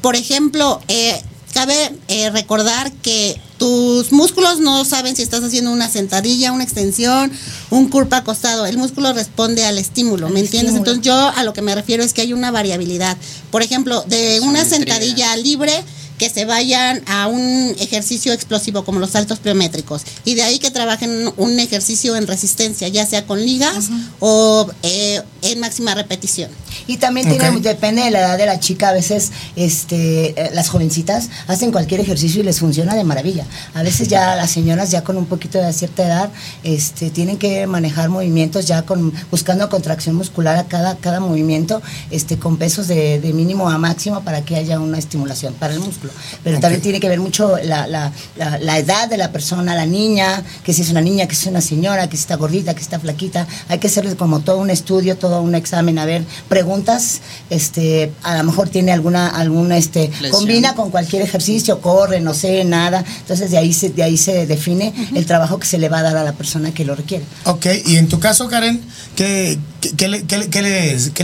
Por 0.00 0.16
ejemplo, 0.16 0.80
eh, 0.88 1.20
cabe 1.52 1.92
eh, 2.08 2.30
recordar 2.30 2.90
que 3.02 3.38
tus 3.60 4.10
músculos 4.10 4.58
no 4.58 4.86
saben 4.86 5.14
si 5.14 5.20
estás 5.20 5.44
haciendo 5.44 5.70
una 5.70 5.86
sentadilla, 5.90 6.50
una 6.50 6.64
extensión, 6.64 7.30
un 7.68 7.90
curva 7.90 8.16
acostado. 8.16 8.64
El 8.64 8.78
músculo 8.78 9.12
responde 9.12 9.66
al 9.66 9.76
estímulo, 9.76 10.30
¿me 10.30 10.40
entiendes? 10.40 10.72
estímulo. 10.72 10.92
Entonces 10.92 11.04
yo 11.04 11.14
a 11.14 11.44
lo 11.44 11.52
que 11.52 11.60
me 11.60 11.74
refiero 11.74 12.02
es 12.02 12.14
que 12.14 12.22
hay 12.22 12.32
una 12.32 12.50
variabilidad. 12.50 13.18
Por 13.50 13.62
ejemplo, 13.62 14.02
de 14.08 14.40
una 14.40 14.64
Simetría. 14.64 14.94
sentadilla 14.96 15.36
libre 15.36 15.84
que 16.20 16.28
se 16.28 16.44
vayan 16.44 17.00
a 17.06 17.28
un 17.28 17.74
ejercicio 17.80 18.34
explosivo 18.34 18.84
como 18.84 19.00
los 19.00 19.08
saltos 19.08 19.38
pliométricos 19.38 20.02
y 20.26 20.34
de 20.34 20.42
ahí 20.42 20.58
que 20.58 20.70
trabajen 20.70 21.32
un 21.38 21.58
ejercicio 21.58 22.14
en 22.14 22.26
resistencia, 22.26 22.88
ya 22.88 23.06
sea 23.06 23.24
con 23.24 23.40
ligas 23.40 23.88
o 24.18 24.70
eh, 24.82 25.22
en 25.40 25.60
máxima 25.60 25.94
repetición. 25.94 26.50
Y 26.86 26.98
también 26.98 27.26
Ok. 27.26 27.38
tiene, 27.38 27.60
depende 27.60 28.02
de 28.02 28.10
la 28.10 28.20
edad 28.20 28.36
de 28.36 28.44
la 28.44 28.60
chica, 28.60 28.90
a 28.90 28.92
veces 28.92 29.30
este, 29.56 30.38
eh, 30.38 30.50
las 30.52 30.68
jovencitas 30.68 31.30
hacen 31.46 31.72
cualquier 31.72 32.00
ejercicio 32.00 32.42
y 32.42 32.44
les 32.44 32.58
funciona 32.58 32.94
de 32.94 33.02
maravilla. 33.02 33.46
A 33.72 33.82
veces 33.82 34.08
ya 34.08 34.36
las 34.36 34.50
señoras 34.50 34.90
ya 34.90 35.02
con 35.02 35.16
un 35.16 35.24
poquito 35.24 35.56
de 35.56 35.72
cierta 35.72 36.04
edad 36.06 36.30
este, 36.64 37.08
tienen 37.08 37.38
que 37.38 37.66
manejar 37.66 38.10
movimientos 38.10 38.66
ya 38.66 38.82
con 38.82 39.10
buscando 39.30 39.70
contracción 39.70 40.16
muscular 40.16 40.56
a 40.58 40.64
cada, 40.64 40.96
cada 40.96 41.18
movimiento 41.20 41.80
este, 42.10 42.38
con 42.38 42.58
pesos 42.58 42.88
de, 42.88 43.20
de 43.20 43.32
mínimo 43.32 43.70
a 43.70 43.78
máximo 43.78 44.20
para 44.22 44.44
que 44.44 44.56
haya 44.56 44.78
una 44.80 44.98
estimulación 44.98 45.54
para 45.54 45.72
el 45.72 45.80
músculo. 45.80 46.09
Pero 46.44 46.60
también 46.60 46.80
tiene 46.82 47.00
que 47.00 47.08
ver 47.08 47.20
mucho 47.20 47.56
la, 47.64 47.86
la, 47.86 48.12
la, 48.36 48.58
la 48.58 48.78
edad 48.78 49.08
de 49.08 49.16
la 49.16 49.32
persona, 49.32 49.74
la 49.74 49.86
niña, 49.86 50.42
que 50.64 50.72
si 50.72 50.82
es 50.82 50.90
una 50.90 51.00
niña, 51.00 51.26
que 51.26 51.34
si 51.34 51.42
es 51.42 51.46
una 51.48 51.60
señora, 51.60 52.08
que 52.08 52.16
si 52.16 52.22
está 52.22 52.36
gordita, 52.36 52.72
que 52.74 52.80
si 52.80 52.84
está 52.84 52.98
flaquita. 53.00 53.46
Hay 53.68 53.78
que 53.78 53.86
hacerles 53.88 54.14
como 54.14 54.40
todo 54.40 54.58
un 54.58 54.70
estudio, 54.70 55.16
todo 55.16 55.42
un 55.42 55.54
examen, 55.54 55.98
a 55.98 56.04
ver, 56.04 56.22
preguntas, 56.48 57.20
este, 57.50 58.12
a 58.22 58.36
lo 58.38 58.44
mejor 58.44 58.68
tiene 58.68 58.92
alguna, 58.92 59.28
alguna, 59.28 59.76
este, 59.76 60.08
Lesión. 60.08 60.30
combina 60.30 60.74
con 60.74 60.90
cualquier 60.90 61.22
ejercicio, 61.22 61.80
corre, 61.80 62.20
no 62.20 62.34
sé, 62.34 62.64
nada. 62.64 63.04
Entonces 63.20 63.50
de 63.50 63.58
ahí 63.58 63.72
se, 63.72 63.90
de 63.90 64.02
ahí 64.02 64.16
se 64.18 64.46
define 64.46 64.92
el 65.14 65.26
trabajo 65.26 65.58
que 65.58 65.66
se 65.66 65.78
le 65.78 65.88
va 65.88 65.98
a 65.98 66.02
dar 66.02 66.16
a 66.16 66.24
la 66.24 66.32
persona 66.32 66.72
que 66.72 66.84
lo 66.84 66.94
requiere. 66.94 67.24
Ok, 67.44 67.66
y 67.86 67.96
en 67.96 68.08
tu 68.08 68.18
caso, 68.20 68.48
Karen, 68.48 68.80
¿qué, 69.16 69.58
qué, 69.80 69.90
qué 69.96 70.08
le, 70.08 70.22
qué 70.26 70.38
le- 70.38 70.48
qué 70.50 70.62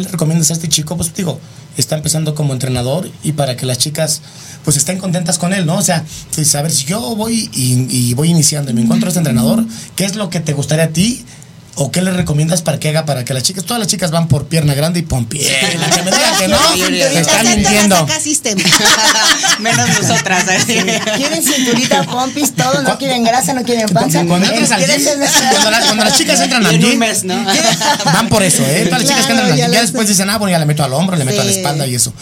le 0.01 0.09
recomiendas 0.09 0.51
a 0.51 0.55
este 0.55 0.69
chico? 0.69 0.97
Pues 0.97 1.13
digo, 1.15 1.39
está 1.77 1.97
empezando 1.97 2.35
como 2.35 2.53
entrenador 2.53 3.11
y 3.23 3.33
para 3.33 3.57
que 3.57 3.67
las 3.67 3.79
chicas 3.79 4.23
pues 4.65 4.77
estén 4.77 4.99
contentas 4.99 5.39
con 5.39 5.53
él, 5.53 5.67
¿no? 5.67 5.77
O 5.77 5.83
sea, 5.83 6.05
saber 6.45 6.71
si 6.71 6.87
yo 6.87 7.15
voy 7.15 7.51
y, 7.53 7.87
y 7.89 8.15
voy 8.15 8.31
iniciando 8.31 8.71
y 8.71 8.75
me 8.75 8.83
encuentro 8.83 9.07
a 9.07 9.11
este 9.11 9.21
entrenador, 9.21 9.65
¿qué 9.95 10.05
es 10.05 10.17
lo 10.17 10.31
que 10.31 10.41
te 10.41 10.53
gustaría 10.53 10.85
a 10.85 10.89
ti? 10.89 11.25
¿O 11.79 11.93
qué 11.93 12.01
le 12.01 12.11
recomiendas 12.11 12.63
para 12.63 12.81
que 12.81 12.89
haga 12.89 13.05
para 13.05 13.23
que 13.27 13.35
las 13.35 13.43
chicas, 13.43 13.65
todas 13.65 13.79
las 13.79 13.87
chicas 13.87 14.11
van 14.11 14.29
por 14.29 14.47
pierna 14.47 14.73
grande 14.73 15.01
y 15.01 15.03
pompier? 15.03 15.53
La 15.79 15.91
que 15.91 16.03
me 16.05 16.11
diga 16.11 16.39
que 16.39 16.49
no, 16.49 16.59
mayoría. 16.71 17.11
te 17.11 17.21
están 17.21 17.35
Esa 17.35 17.41
es 17.41 17.45
la 17.45 17.57
mintiendo. 17.57 18.07
Menos 19.61 19.89
nosotras. 19.89 20.45
¿eh? 20.49 21.01
Quieren 21.17 21.43
cinturita, 21.43 22.03
pompis, 22.05 22.55
todo, 22.55 22.83
no 22.83 22.97
quieren 22.99 23.25
grasa, 23.25 23.53
no 23.53 23.63
quieren 23.63 23.89
panza. 23.89 24.25
Cuando 24.25 24.47
entras 24.49 24.71
al 24.73 24.87
gym, 24.87 25.05
cuando, 25.51 25.71
la- 25.71 25.81
cuando 25.83 26.05
las 26.05 26.17
chicas 26.17 26.41
entran 26.41 26.65
al 26.67 26.75
en 26.77 26.85
un 26.85 26.91
gym, 26.93 26.99
mes, 26.99 27.25
¿no? 27.25 27.45
Van 28.07 28.29
por 28.29 28.43
eso, 28.43 28.65
¿eh? 28.67 28.85
Todas 28.87 29.03
las 29.03 29.11
chicas 29.11 29.27
que 29.27 29.33
entran 29.33 29.51
al 29.53 29.57
ya 29.59 29.67
gym, 29.67 29.75
ya 29.75 29.83
después 29.83 30.09
dicen, 30.09 30.31
ah, 30.31 30.39
bueno, 30.39 30.53
ya 30.53 30.59
le 30.59 30.67
meto 30.67 30.83
al 30.83 30.93
hombro, 30.95 31.17
le 31.17 31.25
meto 31.25 31.41
a 31.41 31.45
la 31.45 31.51
espalda 31.51 31.87
y 31.87 31.95
eso. 31.95 32.13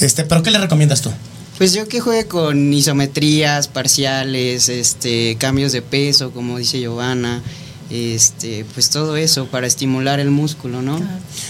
Este, 0.00 0.24
pero 0.24 0.42
¿qué 0.42 0.50
le 0.50 0.58
recomiendas 0.58 1.00
tú? 1.00 1.10
Pues 1.56 1.72
yo 1.72 1.88
que 1.88 2.00
juegue 2.00 2.26
con 2.28 2.72
isometrías, 2.72 3.68
parciales, 3.68 4.68
este, 4.68 5.36
cambios 5.40 5.72
de 5.72 5.82
peso, 5.82 6.30
como 6.30 6.58
dice 6.58 6.78
Giovanna, 6.78 7.42
este, 7.90 8.64
pues 8.74 8.90
todo 8.90 9.16
eso 9.16 9.46
para 9.46 9.66
estimular 9.66 10.20
el 10.20 10.30
músculo, 10.30 10.82
¿no? 10.82 11.00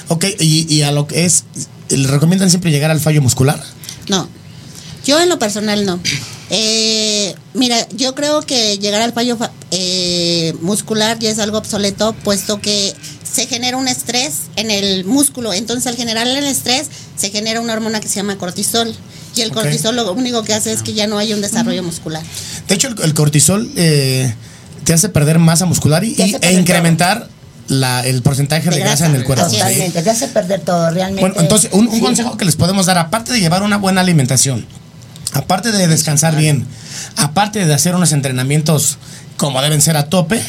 Ok, 0.09 0.25
y, 0.41 0.73
y 0.73 0.83
a 0.83 0.93
lo 0.93 1.07
que 1.07 1.25
es, 1.25 1.45
¿le 1.89 2.07
recomiendan 2.09 2.51
siempre 2.51 2.71
llegar 2.71 2.91
al 2.91 3.01
fallo 3.01 3.21
muscular? 3.23 3.63
No, 4.09 4.29
yo 5.05 5.21
en 5.21 5.29
lo 5.29 5.39
personal 5.39 5.85
no. 5.85 6.01
Eh, 6.51 7.35
mira, 7.55 7.87
yo 7.91 8.15
creo 8.15 8.41
que 8.43 8.79
llegar 8.79 9.03
al 9.03 9.13
fallo 9.13 9.37
fa- 9.37 9.53
eh, 9.71 10.55
muscular 10.63 11.19
ya 11.19 11.31
es 11.31 11.39
algo 11.39 11.59
obsoleto, 11.59 12.15
puesto 12.25 12.61
que 12.61 12.95
se 13.31 13.47
genera 13.47 13.77
un 13.77 13.87
estrés 13.89 14.33
en 14.57 14.71
el 14.71 15.05
músculo. 15.05 15.53
Entonces, 15.53 15.87
al 15.87 15.97
generar 15.97 16.27
el 16.27 16.45
estrés, 16.45 16.87
se 17.17 17.31
genera 17.31 17.61
una 17.61 17.75
hormona 17.75 18.01
que 18.01 18.09
se 18.09 18.17
llama 18.17 18.39
cortisol. 18.39 18.95
Y 19.37 19.43
el 19.43 19.53
cortisol 19.53 19.95
lo 19.95 20.11
único 20.13 20.43
que 20.43 20.55
hace 20.55 20.73
es 20.73 20.83
que 20.83 20.95
ya 20.95 21.07
no 21.07 21.19
hay 21.19 21.35
un 21.35 21.43
desarrollo 21.43 21.83
muscular. 21.83 22.23
De 22.67 22.75
hecho, 22.75 22.89
el, 22.89 23.01
el 23.03 23.13
cortisol 23.15 23.71
eh, 23.77 24.35
te 24.89 24.95
hace 24.95 25.11
perder 25.11 25.39
masa 25.39 25.67
muscular 25.67 26.03
y, 26.03 26.17
e 26.41 26.53
incrementar 26.55 27.29
la- 27.67 28.07
el 28.07 28.23
porcentaje 28.23 28.71
de, 28.71 28.77
De 28.77 28.81
grasa, 28.81 29.05
grasa. 29.05 29.07
en 29.11 29.17
el 29.17 29.25
cuerpo. 29.25 29.45
Totalmente, 29.47 30.01
te 30.03 30.09
hace 30.11 30.29
perder 30.29 30.61
todo, 30.63 30.89
realmente. 30.89 31.21
Bueno, 31.21 31.35
entonces, 31.41 31.69
un, 31.75 31.89
un 31.89 31.95
Sí. 31.97 32.01
consejo 32.01 32.39
que 32.39 32.47
les 32.47 32.57
podemos 32.57 32.87
dar, 32.87 32.97
aparte 32.97 33.31
de 33.35 33.39
llevar 33.41 33.63
una 33.63 33.77
buena 33.77 34.01
alimentación, 34.01 34.65
aparte 35.35 35.73
de 35.73 35.87
descansar 35.89 36.37
bien, 36.37 36.67
aparte 37.17 37.67
de 37.67 37.75
hacer 37.75 37.95
unos 37.95 38.13
entrenamientos 38.13 38.97
como 39.37 39.61
deben 39.61 39.83
ser 39.83 39.99
a 39.99 40.07
tope, 40.07 40.43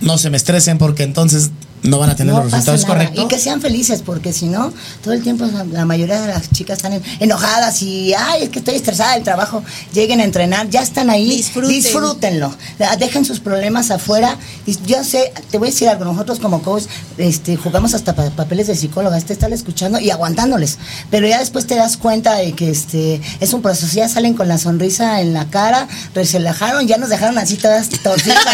no 0.00 0.18
se 0.18 0.28
me 0.28 0.36
estresen 0.38 0.76
porque 0.76 1.04
entonces 1.04 1.50
no 1.84 1.98
van 1.98 2.10
a 2.10 2.16
tener 2.16 2.34
No 2.34 2.42
los 2.42 2.50
resultados 2.50 2.84
correctos. 2.84 3.24
Y 3.24 3.28
que 3.28 3.38
sean 3.38 3.60
felices, 3.60 4.02
porque 4.04 4.32
si 4.32 4.46
no, 4.46 4.72
todo 5.02 5.14
el 5.14 5.22
tiempo 5.22 5.46
la, 5.70 5.84
mayoría 5.84 6.20
de 6.20 6.28
las 6.28 6.50
chicas 6.50 6.78
están 6.78 6.94
en- 6.94 7.02
enojadas 7.20 7.80
y, 7.82 8.12
ay, 8.14 8.42
es 8.44 8.48
que 8.48 8.58
estoy 8.58 8.74
estresada 8.74 9.14
del 9.14 9.22
trabajo. 9.22 9.62
Lleguen 9.92 10.20
a 10.20 10.24
entrenar, 10.24 10.68
ya 10.70 10.82
están 10.82 11.10
ahí. 11.10 11.28
Disfruten. 11.36 11.70
Disfrútenlo. 11.70 12.54
Dejen 12.98 13.24
sus 13.24 13.40
problemas 13.40 13.90
afuera. 13.90 14.36
Y 14.66 14.76
yo 14.86 15.04
sé, 15.04 15.32
te 15.50 15.58
voy 15.58 15.68
a 15.68 15.70
decir 15.70 15.88
algo, 15.88 16.04
nosotros 16.04 16.40
como 16.40 16.62
coach 16.62 16.84
este, 17.18 17.56
jugamos 17.56 17.94
hasta 17.94 18.14
pa- 18.14 18.30
papeles 18.30 18.66
de 18.66 18.74
psicóloga, 18.76 19.16
este 19.16 19.32
estar 19.32 19.52
escuchando 19.52 19.98
y 20.00 20.10
aguantándoles. 20.10 20.78
Pero 21.10 21.26
ya 21.28 21.38
después 21.38 21.66
te 21.66 21.76
das 21.76 21.96
cuenta 21.96 22.34
de 22.34 22.52
que 22.54 22.70
este 22.70 23.20
es 23.40 23.52
un 23.52 23.62
proceso, 23.62 23.94
ya 23.94 24.08
salen 24.08 24.34
con 24.34 24.48
la 24.48 24.58
sonrisa 24.58 25.20
en 25.20 25.32
la 25.34 25.46
cara, 25.46 25.86
relajaron, 26.14 26.86
ya 26.86 26.96
nos 26.96 27.10
dejaron 27.10 27.36
así 27.38 27.56
todas 27.56 27.88
torcidas. 27.90 28.38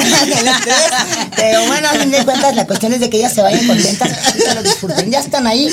Pero 1.36 1.66
bueno, 1.66 1.88
a 1.88 1.92
fin 1.94 2.10
de 2.10 2.24
cuentas 2.24 2.49
contentas, 2.50 2.56
la 2.56 2.66
cuestión 2.66 2.92
es 2.92 3.00
de 3.00 3.10
que 3.10 3.16
ellas 3.18 3.32
se 3.34 3.42
vayan 3.42 3.66
contentas 3.66 4.08
y 4.34 4.38
que 4.38 4.54
lo 4.54 4.62
disfruten. 4.62 5.10
Ya 5.10 5.20
están 5.20 5.46
ahí, 5.46 5.68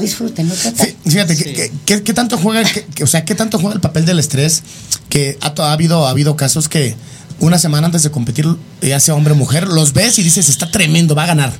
disfruten, 0.00 0.48
¿no? 0.48 0.54
¿Qué 0.54 0.70
tal? 0.72 0.86
Sí, 0.86 0.96
Fíjate, 1.10 1.36
¿qué, 1.36 1.44
qué- 1.54 1.72
qué- 1.86 2.02
qué 2.02 2.14
tanto 2.14 2.38
juega, 2.38 2.62
qué- 2.64 2.86
qué- 2.94 3.04
o 3.04 3.06
sea, 3.06 3.24
qué 3.24 3.34
tanto 3.34 3.58
juega 3.58 3.74
el 3.74 3.80
papel 3.80 4.04
del 4.06 4.18
estrés? 4.18 4.62
Que 5.08 5.38
ha, 5.40 5.72
habido, 5.72 6.06
ha 6.06 6.10
habido 6.10 6.36
casos 6.36 6.68
que 6.68 6.94
una 7.40 7.58
semana 7.58 7.86
antes 7.86 8.02
de 8.02 8.10
competir, 8.10 8.46
ya 8.82 9.00
sea 9.00 9.14
hombre 9.14 9.32
o 9.32 9.36
mujer, 9.36 9.66
los 9.66 9.92
ves 9.92 10.18
y 10.18 10.22
dices, 10.22 10.48
está 10.48 10.70
tremendo, 10.70 11.14
va 11.14 11.24
a 11.24 11.26
ganar. 11.26 11.52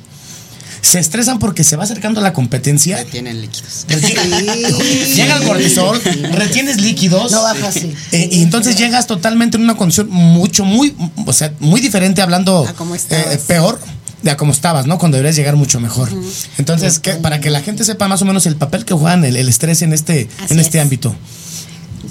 Se 0.81 0.97
estresan 0.99 1.37
porque 1.37 1.63
se 1.63 1.75
va 1.75 1.83
acercando 1.83 2.21
la 2.21 2.33
competencia. 2.33 3.03
Tienen 3.05 3.39
líquidos. 3.39 3.85
Llega 5.15 5.37
el 5.37 5.43
cortisol, 5.43 6.01
retienes 6.31 6.81
líquidos. 6.81 7.31
No 7.31 7.43
baja 7.43 7.67
así. 7.67 7.93
Eh, 8.11 8.29
y 8.31 8.41
entonces 8.41 8.75
llegas 8.77 9.05
totalmente 9.05 9.57
en 9.57 9.63
una 9.63 9.75
condición 9.75 10.09
mucho, 10.09 10.65
muy, 10.65 10.95
o 11.25 11.33
sea, 11.33 11.53
muy 11.59 11.81
diferente 11.81 12.21
hablando 12.23 12.65
A 12.67 12.73
cómo 12.73 12.95
estabas. 12.95 13.25
eh, 13.35 13.39
peor 13.45 13.79
de 14.21 14.31
a 14.31 14.37
cómo 14.37 14.51
estabas, 14.51 14.85
¿no? 14.87 14.97
Cuando 14.97 15.17
deberías 15.17 15.35
llegar 15.35 15.55
mucho 15.55 15.79
mejor. 15.79 16.09
Entonces, 16.57 16.99
que- 16.99 17.13
para 17.15 17.39
que 17.39 17.49
la 17.49 17.61
gente 17.61 17.83
sepa 17.83 18.07
más 18.07 18.21
o 18.21 18.25
menos 18.25 18.45
el 18.45 18.55
papel 18.55 18.85
que 18.85 18.93
juegan 18.93 19.23
el, 19.25 19.35
el 19.35 19.49
estrés 19.49 19.81
en 19.81 19.93
este, 19.93 20.29
Así 20.43 20.53
en 20.53 20.59
este 20.59 20.77
es. 20.77 20.83
ámbito. 20.83 21.15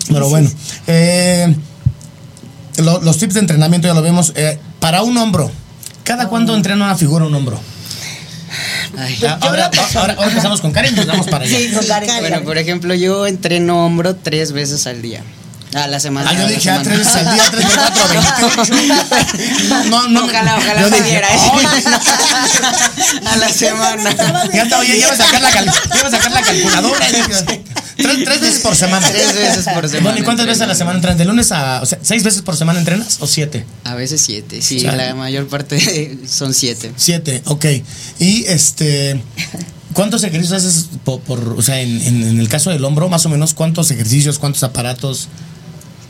Pero 0.08 0.28
bueno, 0.28 0.50
eh, 0.86 1.54
lo- 2.78 3.00
los 3.00 3.18
tips 3.18 3.34
de 3.34 3.40
entrenamiento 3.40 3.86
ya 3.88 3.94
lo 3.94 4.02
vemos. 4.02 4.32
Eh, 4.36 4.58
para 4.80 5.02
un 5.02 5.16
hombro, 5.18 5.50
¿cada 6.04 6.28
cuándo 6.28 6.54
entrena 6.56 6.84
una 6.84 6.96
figura 6.96 7.24
un 7.26 7.34
hombro? 7.34 7.60
Ay. 8.98 9.16
Ah, 9.26 9.38
Ahora, 9.42 9.70
ahora, 9.94 10.14
ahora 10.14 10.28
empezamos 10.30 10.60
con 10.60 10.72
Karen 10.72 10.92
y 10.92 10.96
nos 10.96 11.06
vamos 11.06 11.28
para 11.28 11.44
allá. 11.44 11.56
Sí, 11.56 11.70
con. 11.72 11.86
Karen. 11.86 12.10
Bueno, 12.20 12.42
por 12.42 12.58
ejemplo, 12.58 12.94
yo 12.94 13.26
entreno 13.26 13.86
hombro 13.86 14.16
tres 14.16 14.50
veces 14.52 14.86
al 14.88 15.00
día. 15.02 15.22
A 15.74 15.86
la 15.86 16.00
semana. 16.00 16.28
Ah, 16.30 16.34
yo 16.34 16.48
dije, 16.48 16.68
ah, 16.68 16.80
tres 16.82 16.98
veces 16.98 17.14
al 17.14 17.32
día, 17.34 17.44
tres 17.50 17.64
por 17.64 17.74
cuatro, 17.74 18.08
veintiocho. 18.08 19.88
No, 19.88 20.08
no. 20.08 20.24
Ojalá, 20.24 20.56
ojalá 20.58 20.80
yo 20.80 20.90
dije, 20.90 21.16
¿eh? 21.16 21.22
"Ay, 21.24 21.66
a 23.26 23.36
la 23.36 23.48
semana. 23.48 24.10
Ya 24.52 24.62
está, 24.64 24.78
oye, 24.80 24.98
ya 24.98 25.06
va 25.08 25.12
a 25.14 25.16
sacar 25.16 25.40
la, 25.42 25.50
cal- 25.50 25.66
ya 25.66 26.02
va 26.02 26.08
a 26.08 26.10
sacar 26.10 26.32
la 26.32 26.42
calculadora. 26.42 27.06
Tres, 27.96 28.24
tres 28.24 28.40
veces 28.40 28.60
por 28.60 28.74
semana. 28.74 29.06
Tres 29.08 29.34
veces 29.34 29.64
por 29.72 29.86
semana 29.88 30.02
Bueno, 30.02 30.18
¿y 30.18 30.22
cuántas 30.22 30.46
veces 30.46 30.62
a 30.62 30.66
la 30.66 30.74
semana 30.74 30.96
entrenas? 30.96 31.18
¿De 31.18 31.24
lunes 31.24 31.52
a. 31.52 31.80
O 31.82 31.86
sea, 31.86 31.98
seis 32.02 32.24
veces 32.24 32.42
por 32.42 32.56
semana 32.56 32.78
entrenas 32.78 33.18
o 33.20 33.26
siete? 33.26 33.64
A 33.84 33.94
veces 33.94 34.20
siete, 34.20 34.62
sí, 34.62 34.80
la 34.80 35.14
mayor 35.14 35.46
parte 35.48 36.18
son 36.28 36.54
siete. 36.54 36.92
Siete, 36.96 37.42
ok. 37.46 37.64
Y 38.18 38.44
este. 38.46 39.22
¿Cuántos 39.92 40.22
ejercicios 40.22 40.56
haces 40.64 40.86
por, 41.04 41.20
por- 41.20 41.54
o 41.58 41.62
sea, 41.62 41.80
en, 41.80 42.00
en- 42.02 42.22
en 42.22 42.40
el 42.40 42.48
caso 42.48 42.70
del 42.70 42.84
hombro, 42.84 43.08
más 43.08 43.26
o 43.26 43.28
menos, 43.28 43.54
cuántos 43.54 43.90
ejercicios, 43.90 44.38
cuántos 44.38 44.62
aparatos? 44.62 45.28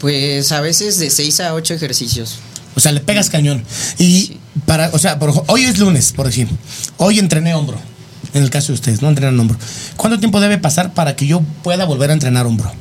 Pues 0.01 0.51
a 0.53 0.61
veces 0.61 0.99
de 0.99 1.11
seis 1.11 1.41
a 1.41 1.55
ocho 1.55 1.75
ejercicios. 1.75 2.37
O 2.75 2.81
sea, 2.81 2.93
le 2.93 3.01
pegas 3.01 3.29
cañón. 3.31 3.65
Y 3.99 4.05
Sí. 4.23 4.39
para, 4.67 4.91
o 4.93 4.99
sea, 4.99 5.19
por, 5.19 5.45
hoy 5.49 5.65
es 5.65 5.79
lunes, 5.79 6.13
por 6.13 6.27
ejemplo. 6.29 6.57
Hoy 6.97 7.19
entrené 7.19 7.55
hombro. 7.55 7.79
En 8.33 8.43
el 8.45 8.51
caso 8.51 8.69
de 8.69 8.75
ustedes, 8.75 9.03
no 9.03 9.09
entrenan 9.09 9.39
hombro. 9.41 9.59
¿Cuánto 9.97 10.19
tiempo 10.21 10.41
debe 10.41 10.57
pasar 10.59 10.95
para 10.95 11.17
que 11.17 11.27
yo 11.27 11.43
pueda 11.63 11.85
volver 11.85 12.11
a 12.11 12.13
entrenar 12.13 12.47
hombro? 12.47 12.73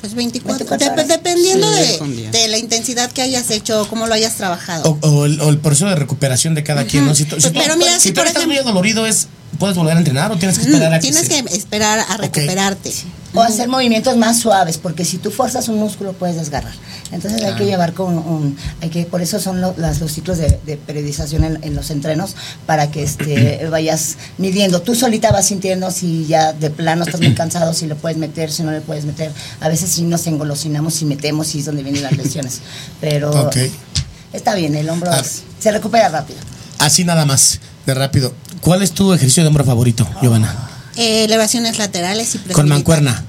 Pues 0.00 0.14
24. 0.14 0.64
24 0.66 0.86
Dep- 0.86 0.92
horas. 0.94 1.08
dependiendo 1.08 1.66
Sí, 1.74 2.28
de, 2.32 2.48
la 2.48 2.56
intensidad 2.56 3.12
que 3.12 3.20
hayas 3.20 3.50
hecho, 3.50 3.86
cómo 3.90 4.06
lo 4.06 4.14
hayas 4.14 4.36
trabajado. 4.36 4.98
O, 5.02 5.06
o 5.08 5.26
el, 5.26 5.38
o 5.42 5.50
el 5.50 5.58
proceso 5.58 5.86
de 5.90 5.96
recuperación 5.96 6.54
de 6.54 6.62
cada 6.64 6.84
quien, 6.84 7.04
¿no? 7.04 7.14
Si 7.14 7.26
tú, 7.26 7.36
si 7.38 7.50
Pues, 7.50 7.62
pero 7.62 7.76
mira, 7.76 7.94
si 7.96 8.00
si 8.00 8.08
tú 8.12 8.20
por 8.20 8.26
estás 8.26 8.42
ejemplo- 8.44 8.62
muy 8.62 8.72
dolorido, 8.72 9.06
es, 9.06 9.28
¿puedes 9.58 9.76
volver 9.76 9.96
a 9.96 9.98
entrenar 9.98 10.32
o 10.32 10.36
tienes 10.36 10.58
que 10.58 10.64
esperar 10.66 10.92
a 10.94 10.98
que 10.98 11.02
Tienes 11.10 11.26
se- 11.26 11.44
que 11.44 11.56
esperar 11.56 11.98
a 12.08 12.16
recuperarte. 12.16 12.92
O 13.32 13.40
hacer 13.42 13.68
movimientos 13.68 14.16
más 14.16 14.40
suaves, 14.40 14.76
porque 14.78 15.04
si 15.04 15.16
tú 15.18 15.30
fuerzas 15.30 15.68
un 15.68 15.78
músculo 15.78 16.14
puedes 16.14 16.34
desgarrar. 16.34 16.72
Entonces 17.12 17.40
hay 17.44 17.54
que 17.54 17.64
llevar 17.64 17.92
con 17.92 18.18
un, 18.18 18.56
hay 18.80 18.88
que, 18.90 19.04
por 19.04 19.22
eso 19.22 19.38
son 19.38 19.60
lo- 19.60 19.72
las- 19.76 20.00
los 20.00 20.10
ciclos 20.12 20.38
de, 20.38 20.58
de 20.66 20.76
periodización 20.76 21.44
en, 21.44 21.58
en 21.62 21.76
los 21.76 21.90
entrenos, 21.90 22.34
para 22.66 22.90
que 22.90 23.04
este, 23.04 23.66
vayas 23.70 24.16
midiendo. 24.38 24.82
Tú 24.82 24.96
solita 24.96 25.30
vas 25.30 25.46
sintiendo 25.46 25.92
si 25.92 26.26
ya 26.26 26.52
de 26.52 26.70
plano 26.70 27.04
estás 27.04 27.20
muy 27.20 27.34
cansado, 27.34 27.72
si 27.72 27.86
le 27.86 27.94
puedes 27.94 28.18
meter, 28.18 28.50
si 28.50 28.64
no 28.64 28.72
le 28.72 28.80
puedes 28.80 29.04
meter. 29.04 29.30
A 29.60 29.68
veces 29.68 29.90
sí 29.90 30.02
nos 30.02 30.26
engolosinamos 30.26 31.00
y 31.00 31.04
metemos 31.04 31.54
y 31.54 31.60
es 31.60 31.66
donde 31.66 31.84
vienen 31.84 32.02
las 32.02 32.16
lesiones. 32.16 32.60
Pero 33.00 33.30
Ok. 33.46 33.56
está 34.32 34.56
bien, 34.56 34.74
el 34.74 34.88
hombro 34.90 35.10
Ah. 35.12 35.20
es- 35.20 35.42
se 35.60 35.70
recupera 35.70 36.08
rápido. 36.08 36.40
Así 36.78 37.04
nada 37.04 37.24
más, 37.26 37.60
de 37.86 37.94
rápido. 37.94 38.32
¿Cuál 38.60 38.82
es 38.82 38.92
tu 38.92 39.12
ejercicio 39.12 39.42
de 39.42 39.48
hombro 39.48 39.64
favorito, 39.64 40.06
Giovanna? 40.20 40.54
Eh, 40.96 41.24
elevaciones 41.24 41.78
laterales 41.78 42.34
y 42.34 42.38
press 42.38 42.54
Con 42.54 42.68
mancuerna. 42.68 43.24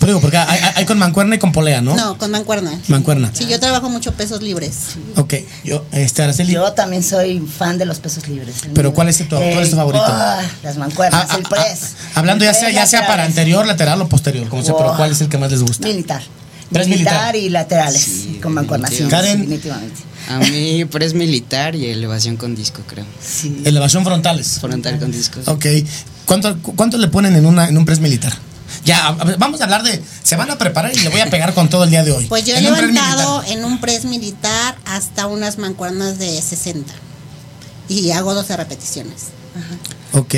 Pero 0.00 0.06
digo, 0.08 0.20
porque 0.20 0.36
hay, 0.36 0.84
con 0.84 0.98
mancuerna 0.98 1.36
y 1.36 1.38
con 1.38 1.52
polea, 1.52 1.80
¿no? 1.80 1.94
No, 1.94 2.18
con 2.18 2.30
mancuerna. 2.30 2.72
Mancuerna. 2.88 3.30
Sí, 3.32 3.46
yo 3.48 3.60
trabajo 3.60 3.88
mucho 3.88 4.12
pesos 4.12 4.42
libres. 4.42 4.74
Ok, 5.16 5.34
yo, 5.62 5.84
este, 5.92 6.22
Araceli. 6.22 6.52
Yo 6.52 6.72
también 6.72 7.02
soy 7.04 7.38
fan 7.40 7.78
de 7.78 7.84
los 7.84 8.00
pesos 8.00 8.26
libres. 8.26 8.64
El 8.64 8.70
Pero 8.72 8.92
¿cuál 8.92 9.08
es 9.08 9.18
tu- 9.18 9.28
cuál 9.28 9.42
es 9.60 9.70
tu 9.70 9.76
favorito? 9.76 10.04
ah, 10.06 10.42
las 10.64 10.76
mancuernas, 10.76 11.26
Ah, 11.30 11.36
el 11.38 11.44
ah, 11.46 11.48
press. 11.48 11.80
ah, 11.82 12.10
hablando 12.16 12.44
ya 12.44 12.50
El 12.50 12.56
sea, 12.56 12.64
press 12.64 12.74
ya 12.76 12.86
sea 12.86 13.06
para 13.06 13.24
anterior, 13.24 13.64
lateral 13.64 14.00
o 14.02 14.08
posterior, 14.08 14.48
como 14.48 14.64
sea, 14.64 14.74
pero. 14.76 14.96
¿cuál 14.96 15.12
es 15.12 15.20
el 15.20 15.28
que 15.28 15.38
más 15.38 15.50
les 15.52 15.62
gusta? 15.62 15.86
Militar. 15.86 16.22
Militar, 16.70 16.88
militar. 16.88 17.36
y 17.36 17.48
laterales 17.50 18.00
Sí, 18.02 18.38
con 18.42 18.52
mancuernas. 18.54 18.90
Sí, 18.92 19.04
Karen. 19.04 19.38
definitivamente. 19.40 20.00
A 20.28 20.38
mí 20.38 20.84
press 20.86 21.12
militar 21.14 21.74
y 21.76 21.86
elevación 21.86 22.36
con 22.36 22.54
disco, 22.56 22.80
creo. 22.86 23.04
Sí. 23.22 23.60
Elevación 23.64 24.04
frontales. 24.04 24.58
Frontal 24.60 24.98
con 24.98 25.12
disco. 25.12 25.40
Ok. 25.46 25.66
¿Cuánto, 26.24 26.56
cu- 26.62 26.74
cuánto 26.74 26.96
le 26.96 27.08
ponen 27.08 27.36
en, 27.36 27.44
una, 27.46 27.68
en 27.68 27.76
un 27.76 27.84
press 27.84 28.00
militar? 28.00 28.32
Ya, 28.84 29.12
vamos 29.38 29.60
a 29.60 29.64
hablar 29.64 29.82
de. 29.82 30.02
Se 30.22 30.36
van 30.36 30.50
a 30.50 30.58
preparar 30.58 30.92
y 30.94 30.98
le 31.00 31.08
voy 31.10 31.20
a 31.20 31.28
pegar 31.30 31.52
con 31.54 31.68
todo 31.68 31.84
el 31.84 31.90
día 31.90 32.02
de 32.04 32.12
hoy. 32.12 32.24
Pues 32.26 32.44
yo 32.44 32.54
he 32.56 32.60
levantado 32.62 33.42
en 33.48 33.64
un 33.64 33.80
press 33.80 34.04
militar 34.06 34.76
hasta 34.86 35.26
unas 35.26 35.58
mancuernas 35.58 36.18
de 36.18 36.40
60. 36.40 36.92
Y 37.88 38.10
hago 38.12 38.34
12 38.34 38.56
repeticiones. 38.56 39.14
Ok. 40.12 40.34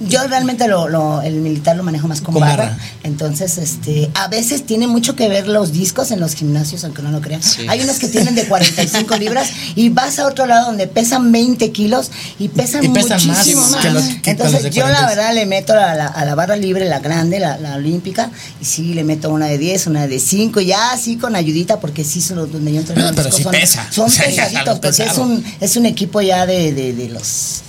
Yo 0.00 0.22
realmente 0.28 0.68
lo, 0.68 0.88
lo- 0.88 1.22
el 1.22 1.34
militar 1.34 1.76
lo 1.76 1.82
manejo 1.82 2.06
más 2.06 2.20
con, 2.20 2.32
barra. 2.34 2.56
barra. 2.66 2.78
Entonces, 3.02 3.58
este, 3.58 4.08
a 4.14 4.28
veces 4.28 4.64
tiene 4.64 4.86
mucho 4.86 5.16
que 5.16 5.28
ver 5.28 5.48
los 5.48 5.72
discos 5.72 6.12
en 6.12 6.20
los 6.20 6.34
gimnasios, 6.34 6.84
aunque 6.84 7.02
no 7.02 7.10
lo 7.10 7.20
crean. 7.20 7.42
Sí. 7.42 7.66
Hay 7.68 7.80
unos 7.80 7.98
que 7.98 8.06
tienen 8.06 8.36
de 8.36 8.44
45 8.46 9.16
libras 9.18 9.48
y 9.74 9.88
vas 9.88 10.20
a 10.20 10.26
otro 10.28 10.46
lado 10.46 10.66
donde 10.66 10.86
pesan 10.86 11.32
20 11.32 11.72
kilos 11.72 12.10
y 12.38 12.46
pesan, 12.48 12.84
Y 12.84 12.90
pesan 12.90 13.20
muchísimo 13.26 13.64
que 13.66 13.70
más. 13.72 13.82
que 13.82 13.90
los 13.90 14.04
de 14.06 14.20
Entonces, 14.30 14.62
yo 14.70 14.86
la 14.86 15.00
40. 15.00 15.06
verdad 15.08 15.34
le 15.34 15.46
meto 15.46 15.72
a 15.72 15.94
la, 15.94 16.06
a 16.06 16.24
la 16.24 16.34
barra 16.36 16.54
libre, 16.54 16.84
la 16.88 17.00
grande, 17.00 17.40
la, 17.40 17.58
la 17.58 17.74
olímpica, 17.74 18.30
y 18.60 18.64
sí 18.66 18.94
le 18.94 19.02
meto 19.02 19.30
una 19.30 19.46
de 19.46 19.58
10, 19.58 19.88
una 19.88 20.06
de 20.06 20.20
5, 20.20 20.60
ya 20.60 20.92
así 20.92 21.16
con 21.16 21.34
ayudita, 21.34 21.80
porque 21.80 22.04
sí 22.04 22.20
son 22.20 22.36
los 22.36 22.52
donde 22.52 22.72
yo 22.72 22.78
entreno. 22.80 23.00
Pero- 23.00 23.08
los 23.08 23.16
pero 23.16 23.36
discos 23.36 23.36
sí 23.36 23.42
son, 23.42 23.52
pesa. 23.52 23.88
Son 23.92 24.10
pesaditos, 24.24 24.78
porque 24.78 25.02
es 25.02 25.18
un, 25.18 25.44
es 25.60 25.76
un 25.76 25.86
equipo 25.86 26.20
ya 26.20 26.46
de, 26.46 26.72
de, 26.72 26.92
de 26.92 27.08
los 27.08 27.62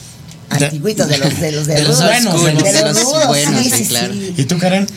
antiguitos, 0.49 1.07
de 1.07 1.17
los 1.17 1.39
de 1.39 1.51
los 1.51 1.67
De 1.67 1.81
los 1.83 1.97
rudos. 1.99 2.05
buenos, 2.05 2.43
de 2.63 2.73
de 2.73 2.81
los 2.83 3.27
buenos, 3.27 3.65
sí, 3.65 3.85
claro. 3.87 4.13
sí. 4.13 4.33
¿Y 4.37 4.43
tú, 4.45 4.57
Karen? 4.57 4.87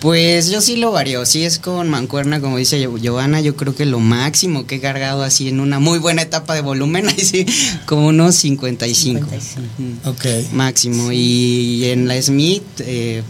Pues 0.00 0.50
yo 0.50 0.60
sí 0.60 0.76
lo 0.76 0.90
varío, 0.90 1.24
sí 1.24 1.44
es 1.44 1.60
con 1.60 1.88
mancuerna, 1.88 2.40
como 2.40 2.56
dice 2.58 2.76
Gio- 2.84 2.98
Giovanna, 3.00 3.40
yo 3.40 3.54
creo 3.54 3.72
que 3.76 3.86
lo 3.86 4.00
máximo 4.00 4.66
que 4.66 4.74
he 4.76 4.80
cargado 4.80 5.22
así 5.22 5.48
en 5.48 5.60
una 5.60 5.78
muy 5.78 6.00
buena 6.00 6.22
etapa 6.22 6.54
de 6.56 6.60
volumen, 6.60 7.08
ahí 7.08 7.24
sí, 7.24 7.46
como 7.86 8.08
unos 8.08 8.34
55. 8.34 9.20
55. 9.30 9.60
Ujú. 9.78 10.10
Ok. 10.10 10.52
Máximo. 10.54 11.12
Y 11.12 11.84
en 11.84 12.08
la 12.08 12.20
Smith, 12.20 12.64
eh, 12.80 13.22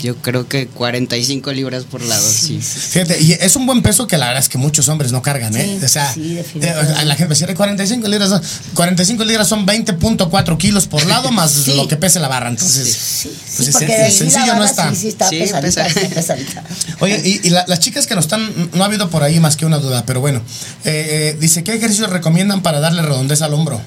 yo 0.00 0.16
creo 0.16 0.48
que 0.48 0.66
45 0.66 1.52
libras 1.52 1.84
por 1.84 2.02
lado, 2.02 2.22
sí. 2.28 2.58
Fíjate, 2.60 3.20
y 3.20 3.32
es 3.32 3.56
un 3.56 3.66
buen 3.66 3.82
peso 3.82 4.06
que 4.06 4.16
la 4.18 4.26
verdad 4.26 4.42
es 4.42 4.48
que 4.48 4.58
muchos 4.58 4.88
hombres 4.88 5.12
no 5.12 5.22
cargan, 5.22 5.54
¿eh? 5.56 5.76
Sí, 5.78 5.84
o 5.84 5.88
sea, 5.88 6.12
sí, 6.12 6.34
definitivamente. 6.34 7.04
la 7.04 7.14
gente 7.16 7.34
decía 7.34 7.54
45 7.54 8.08
libras, 8.08 8.28
son- 8.30 8.42
45 8.74 9.24
libras 9.24 9.48
son 9.48 9.66
20.4 9.66 10.56
kilos 10.58 10.86
por 10.86 11.04
lado 11.06 11.30
más 11.32 11.50
Sí. 11.52 11.74
lo 11.74 11.86
que 11.88 11.96
pese 11.96 12.18
la 12.20 12.28
barra. 12.28 12.48
Entonces, 12.48 12.88
Sí, 12.92 13.30
pues 13.56 13.68
sí, 13.76 13.84
es- 13.88 14.12
sí 14.14 14.18
sencillo 14.18 14.54
no 14.56 14.64
está. 14.64 14.90
Sí, 14.90 14.96
sí, 14.96 15.08
está 15.08 15.28
Sí, 15.28 15.38
pesadita, 15.38 15.84
pesa. 15.84 15.86
está 16.00 16.14
pesadita. 16.14 16.64
Oye, 17.00 17.20
y, 17.24 17.46
y 17.46 17.50
la- 17.50 17.64
las 17.68 17.80
chicas 17.80 18.06
que 18.06 18.14
nos 18.14 18.24
están, 18.24 18.70
no 18.72 18.82
ha 18.82 18.86
habido 18.86 19.10
por 19.10 19.22
ahí 19.22 19.38
más 19.40 19.56
que 19.56 19.66
una 19.66 19.78
duda, 19.78 20.04
pero 20.06 20.20
bueno, 20.20 20.40
eh, 20.84 21.34
eh, 21.34 21.36
dice, 21.40 21.62
¿qué 21.64 21.74
ejercicios 21.74 22.10
recomiendan 22.10 22.62
para 22.62 22.80
darle 22.80 23.02
redondez 23.02 23.42
al 23.42 23.54
hombro? 23.54 23.80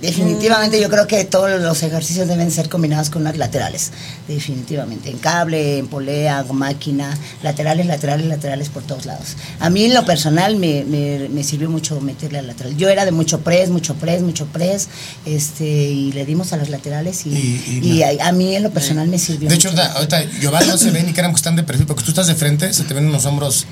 Definitivamente 0.00 0.80
yo 0.80 0.88
creo 0.88 1.06
que 1.06 1.24
todos 1.24 1.60
los 1.60 1.82
ejercicios 1.82 2.28
deben 2.28 2.50
ser 2.50 2.68
combinados 2.68 3.10
con 3.10 3.24
las 3.24 3.36
laterales. 3.36 3.90
Definitivamente. 4.28 5.10
En 5.10 5.18
cable, 5.18 5.78
en 5.78 5.88
polea, 5.88 6.44
máquina, 6.52 7.16
laterales, 7.42 7.86
laterales, 7.86 8.26
laterales 8.26 8.68
por 8.68 8.82
todos 8.84 9.06
lados. 9.06 9.36
A 9.60 9.70
mí 9.70 9.84
en 9.84 9.94
lo 9.94 10.04
personal 10.04 10.56
me, 10.56 10.84
me- 10.84 11.28
me 11.28 11.42
sirvió 11.42 11.68
mucho 11.70 12.00
meterle 12.00 12.38
al 12.38 12.46
lateral. 12.46 12.76
Yo 12.76 12.88
era 12.88 13.04
de 13.04 13.10
mucho 13.10 13.40
press, 13.40 13.70
mucho 13.70 13.94
press, 13.94 14.22
mucho 14.22 14.46
press, 14.46 14.88
este, 15.26 15.64
y 15.66 16.12
le 16.12 16.24
dimos 16.26 16.52
a 16.52 16.56
las 16.56 16.68
laterales 16.68 17.26
y, 17.26 17.30
Y- 17.30 17.80
y 17.82 17.92
y 17.98 18.02
a, 18.02 18.28
a 18.28 18.32
mí 18.32 18.54
en 18.54 18.62
lo 18.62 18.70
personal 18.70 19.08
me 19.08 19.18
sirvió 19.18 19.48
De 19.48 19.54
hecho, 19.54 19.70
mucho. 19.70 19.82
ahorita, 19.82 20.16
ahorita 20.20 20.38
Giovanni 20.40 20.68
no 20.68 20.78
se 20.78 20.90
ve 20.90 21.02
ni 21.02 21.12
Karen 21.12 21.32
que 21.32 21.36
están 21.36 21.56
de 21.56 21.62
perfil, 21.64 21.86
porque 21.86 22.04
tú 22.04 22.10
estás 22.10 22.26
de 22.26 22.34
frente, 22.34 22.72
se 22.72 22.84
te 22.84 22.94
ven 22.94 23.06
unos 23.06 23.24
hombros 23.26 23.66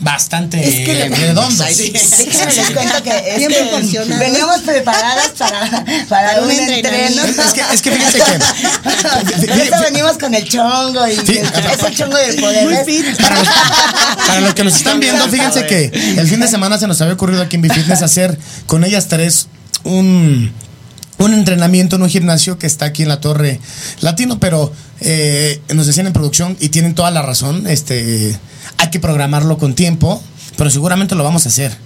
bastante 0.00 0.58
Es 0.66 0.86
que 0.86 1.08
redondos. 1.08 1.66
Sí. 1.74 1.90
Déjenme 1.92 2.52
les 2.54 2.70
cuento 2.70 3.02
que 3.02 3.10
es 3.32 3.36
Bien 3.36 3.48
que 3.50 3.56
proporcionado. 3.56 4.18
veníamos 4.20 4.60
preparadas 4.60 5.28
para, 5.38 5.84
para 6.08 6.40
un 6.42 6.50
entreno. 6.50 6.76
entrenamiento. 6.76 7.42
Es 7.42 7.52
que, 7.52 7.60
es 7.74 7.82
que 7.82 7.90
fíjense 7.92 8.18
que. 8.18 9.70
Venimos 9.90 10.18
con 10.18 10.34
el 10.34 10.48
chongo 10.48 11.06
y 11.06 11.16
Sí. 11.16 11.38
es 11.38 11.82
el 11.82 11.96
chongo 11.96 12.16
del 12.16 12.36
poder. 12.40 12.84
Para 13.20 13.34
los, 13.38 13.48
para 14.26 14.40
los 14.40 14.54
que 14.54 14.64
nos 14.64 14.76
están 14.76 15.00
viendo, 15.00 15.28
fíjense 15.28 15.66
que 15.66 15.84
el 16.18 16.26
fin 16.28 16.40
de 16.40 16.48
semana 16.48 16.78
se 16.78 16.86
nos 16.86 17.00
había 17.00 17.14
ocurrido 17.14 17.42
aquí 17.42 17.56
en 17.56 17.62
Bifitness 17.62 18.02
hacer 18.02 18.38
con 18.66 18.84
ellas 18.84 19.08
tres 19.08 19.48
un 19.84 20.52
un 21.20 21.34
entrenamiento 21.34 21.96
en 21.96 22.02
un 22.02 22.08
gimnasio 22.08 22.58
que 22.58 22.66
está 22.66 22.86
aquí 22.86 23.02
en 23.02 23.08
la 23.08 23.20
Torre 23.20 23.60
Latino, 24.00 24.40
pero 24.40 24.72
eh, 25.00 25.60
nos 25.74 25.86
decían 25.86 26.06
en 26.06 26.12
producción 26.12 26.56
y 26.60 26.70
tienen 26.70 26.94
toda 26.94 27.10
la 27.10 27.22
razón, 27.22 27.66
este, 27.66 28.36
hay 28.78 28.90
que 28.90 29.00
programarlo 29.00 29.58
con 29.58 29.74
tiempo, 29.74 30.22
pero 30.56 30.70
seguramente 30.70 31.14
lo 31.14 31.22
vamos 31.22 31.44
a 31.46 31.50
hacer. 31.50 31.76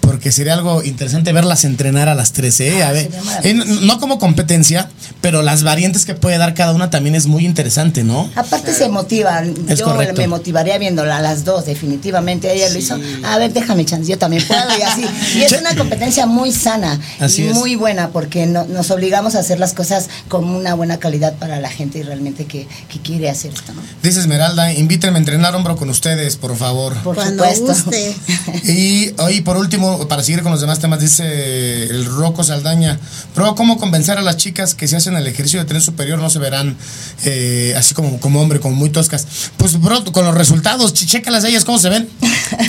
Porque 0.00 0.32
sería 0.32 0.54
algo 0.54 0.82
interesante 0.82 1.32
verlas 1.32 1.64
entrenar 1.64 2.08
a 2.08 2.14
las 2.14 2.32
13. 2.32 2.68
¿eh? 2.78 2.82
A 2.82 2.88
Ah, 2.88 2.92
ver, 2.92 3.10
eh, 3.44 3.54
no- 3.54 3.98
como 4.00 4.18
competencia, 4.18 4.88
pero 5.20 5.42
las 5.42 5.62
variantes 5.62 6.04
que 6.04 6.14
puede 6.14 6.38
dar 6.38 6.54
cada 6.54 6.72
una 6.72 6.90
también 6.90 7.14
es 7.14 7.26
muy 7.26 7.44
interesante, 7.46 8.02
¿no? 8.04 8.30
Aparte 8.34 8.74
se 8.74 8.88
motivan. 8.88 9.54
Es 9.68 9.78
yo 9.78 9.84
correcto. 9.86 10.20
me 10.20 10.26
motivaría 10.28 10.76
viéndola 10.78 11.18
a 11.18 11.22
las 11.22 11.44
dos, 11.44 11.66
definitivamente. 11.66 12.52
Ella 12.52 12.68
lo 12.70 12.78
hizo. 12.78 12.98
A 13.24 13.38
ver, 13.38 13.52
déjame 13.52 13.84
chance, 13.84 14.10
yo 14.10 14.18
también 14.18 14.44
puedo 14.46 14.62
y 14.78 14.82
así. 14.82 15.04
Y 15.38 15.42
es 15.42 15.52
una 15.52 15.74
competencia 15.76 16.26
muy 16.26 16.52
sana 16.52 16.98
Así 17.20 17.42
y 17.44 17.48
es. 17.48 17.54
muy 17.54 17.76
buena 17.76 18.10
porque 18.10 18.46
no- 18.46 18.64
nos 18.66 18.90
obligamos 18.90 19.34
a 19.34 19.38
hacer 19.40 19.58
las 19.60 19.72
cosas 19.72 20.08
con 20.28 20.44
una 20.44 20.74
buena 20.74 20.98
calidad 20.98 21.34
para 21.38 21.60
la 21.60 21.70
gente 21.70 21.98
y 21.98 22.02
realmente 22.02 22.44
que, 22.46 22.66
que 22.88 22.98
quiere 23.00 23.30
hacer 23.30 23.52
esto, 23.52 23.72
¿no? 23.72 23.82
Dice 24.02 24.20
Esmeralda, 24.20 24.72
invítenme 24.72 25.16
a 25.16 25.20
entrenar 25.20 25.54
hombro 25.54 25.76
con 25.76 25.88
ustedes, 25.90 26.36
por 26.36 26.56
favor. 26.56 26.94
Por 27.02 27.14
Cuando 27.14 27.44
supuesto. 27.44 27.84
guste. 27.90 28.14
Y 28.64 29.12
hoy, 29.18 29.40
por 29.40 29.56
último, 29.56 29.81
para 30.08 30.22
seguir 30.22 30.42
con 30.42 30.52
los 30.52 30.60
demás 30.60 30.78
temas, 30.78 31.00
dice 31.00 31.84
el 31.84 32.04
Rocco 32.06 32.42
Saldaña, 32.44 32.98
pero 33.34 33.54
¿cómo 33.54 33.78
convencer 33.78 34.18
a 34.18 34.22
las 34.22 34.36
chicas 34.36 34.74
que 34.74 34.86
si 34.88 34.96
hacen 34.96 35.16
el 35.16 35.26
ejercicio 35.26 35.60
de 35.60 35.66
tren 35.66 35.80
superior 35.80 36.18
no 36.18 36.30
se 36.30 36.38
verán 36.38 36.76
eh, 37.24 37.74
así 37.76 37.94
como, 37.94 38.18
como 38.20 38.40
hombre, 38.40 38.60
como 38.60 38.74
muy 38.76 38.90
toscas? 38.90 39.26
Pues, 39.56 39.80
bro, 39.80 40.04
con 40.12 40.24
los 40.24 40.34
resultados, 40.34 40.94
ch- 40.94 41.06
chécalas 41.06 41.44
a 41.44 41.48
ellas, 41.48 41.64
¿cómo 41.64 41.78
se 41.78 41.88
ven? 41.88 42.08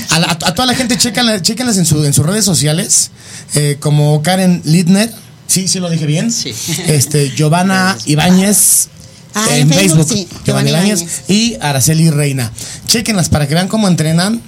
A, 0.09 0.19
la- 0.19 0.27
a 0.31 0.53
toda 0.53 0.65
la 0.65 0.75
gente, 0.75 0.97
chécalas, 0.97 1.41
chécalas 1.41 1.77
en, 1.77 1.85
su, 1.85 2.03
en 2.05 2.13
sus 2.13 2.25
redes 2.25 2.45
sociales, 2.45 3.11
eh, 3.55 3.77
como 3.79 4.21
Karen 4.21 4.61
Lidner, 4.65 5.13
sí, 5.47 5.67
sí 5.67 5.79
lo 5.79 5.89
dije 5.89 6.05
bien, 6.05 6.31
Sí. 6.31 6.53
este, 6.87 7.31
Giovanna 7.31 7.97
Ibáñez, 8.05 8.89
Ah, 9.35 9.47
en 9.57 9.67
Facebook, 9.67 10.05
Facebook, 10.07 10.29
sí, 10.45 10.51
Ibáñez. 10.51 11.05
y 11.27 11.55
Araceli 11.59 12.11
Reina. 12.11 12.51
Chequenlas 12.85 13.29
para 13.29 13.47
que 13.47 13.55
vean 13.55 13.67
cómo 13.67 13.87
entrenan 13.87 14.39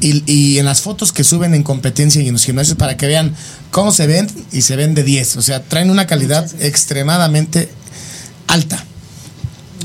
y, 0.00 0.22
y 0.30 0.58
en 0.58 0.64
las 0.66 0.80
fotos 0.80 1.12
que 1.12 1.24
suben 1.24 1.54
en 1.54 1.62
competencia 1.62 2.20
y 2.22 2.26
en 2.28 2.32
los 2.34 2.44
gimnasios 2.44 2.76
para 2.76 2.96
que 2.96 3.06
vean 3.06 3.34
cómo 3.70 3.92
se 3.92 4.06
ven 4.06 4.28
y 4.52 4.62
se 4.62 4.76
ven 4.76 4.94
de 4.94 5.02
10. 5.02 5.36
O 5.36 5.42
sea, 5.42 5.62
traen 5.62 5.90
una 5.90 6.06
calidad 6.06 6.48
extremadamente 6.60 7.70
alta. 8.46 8.84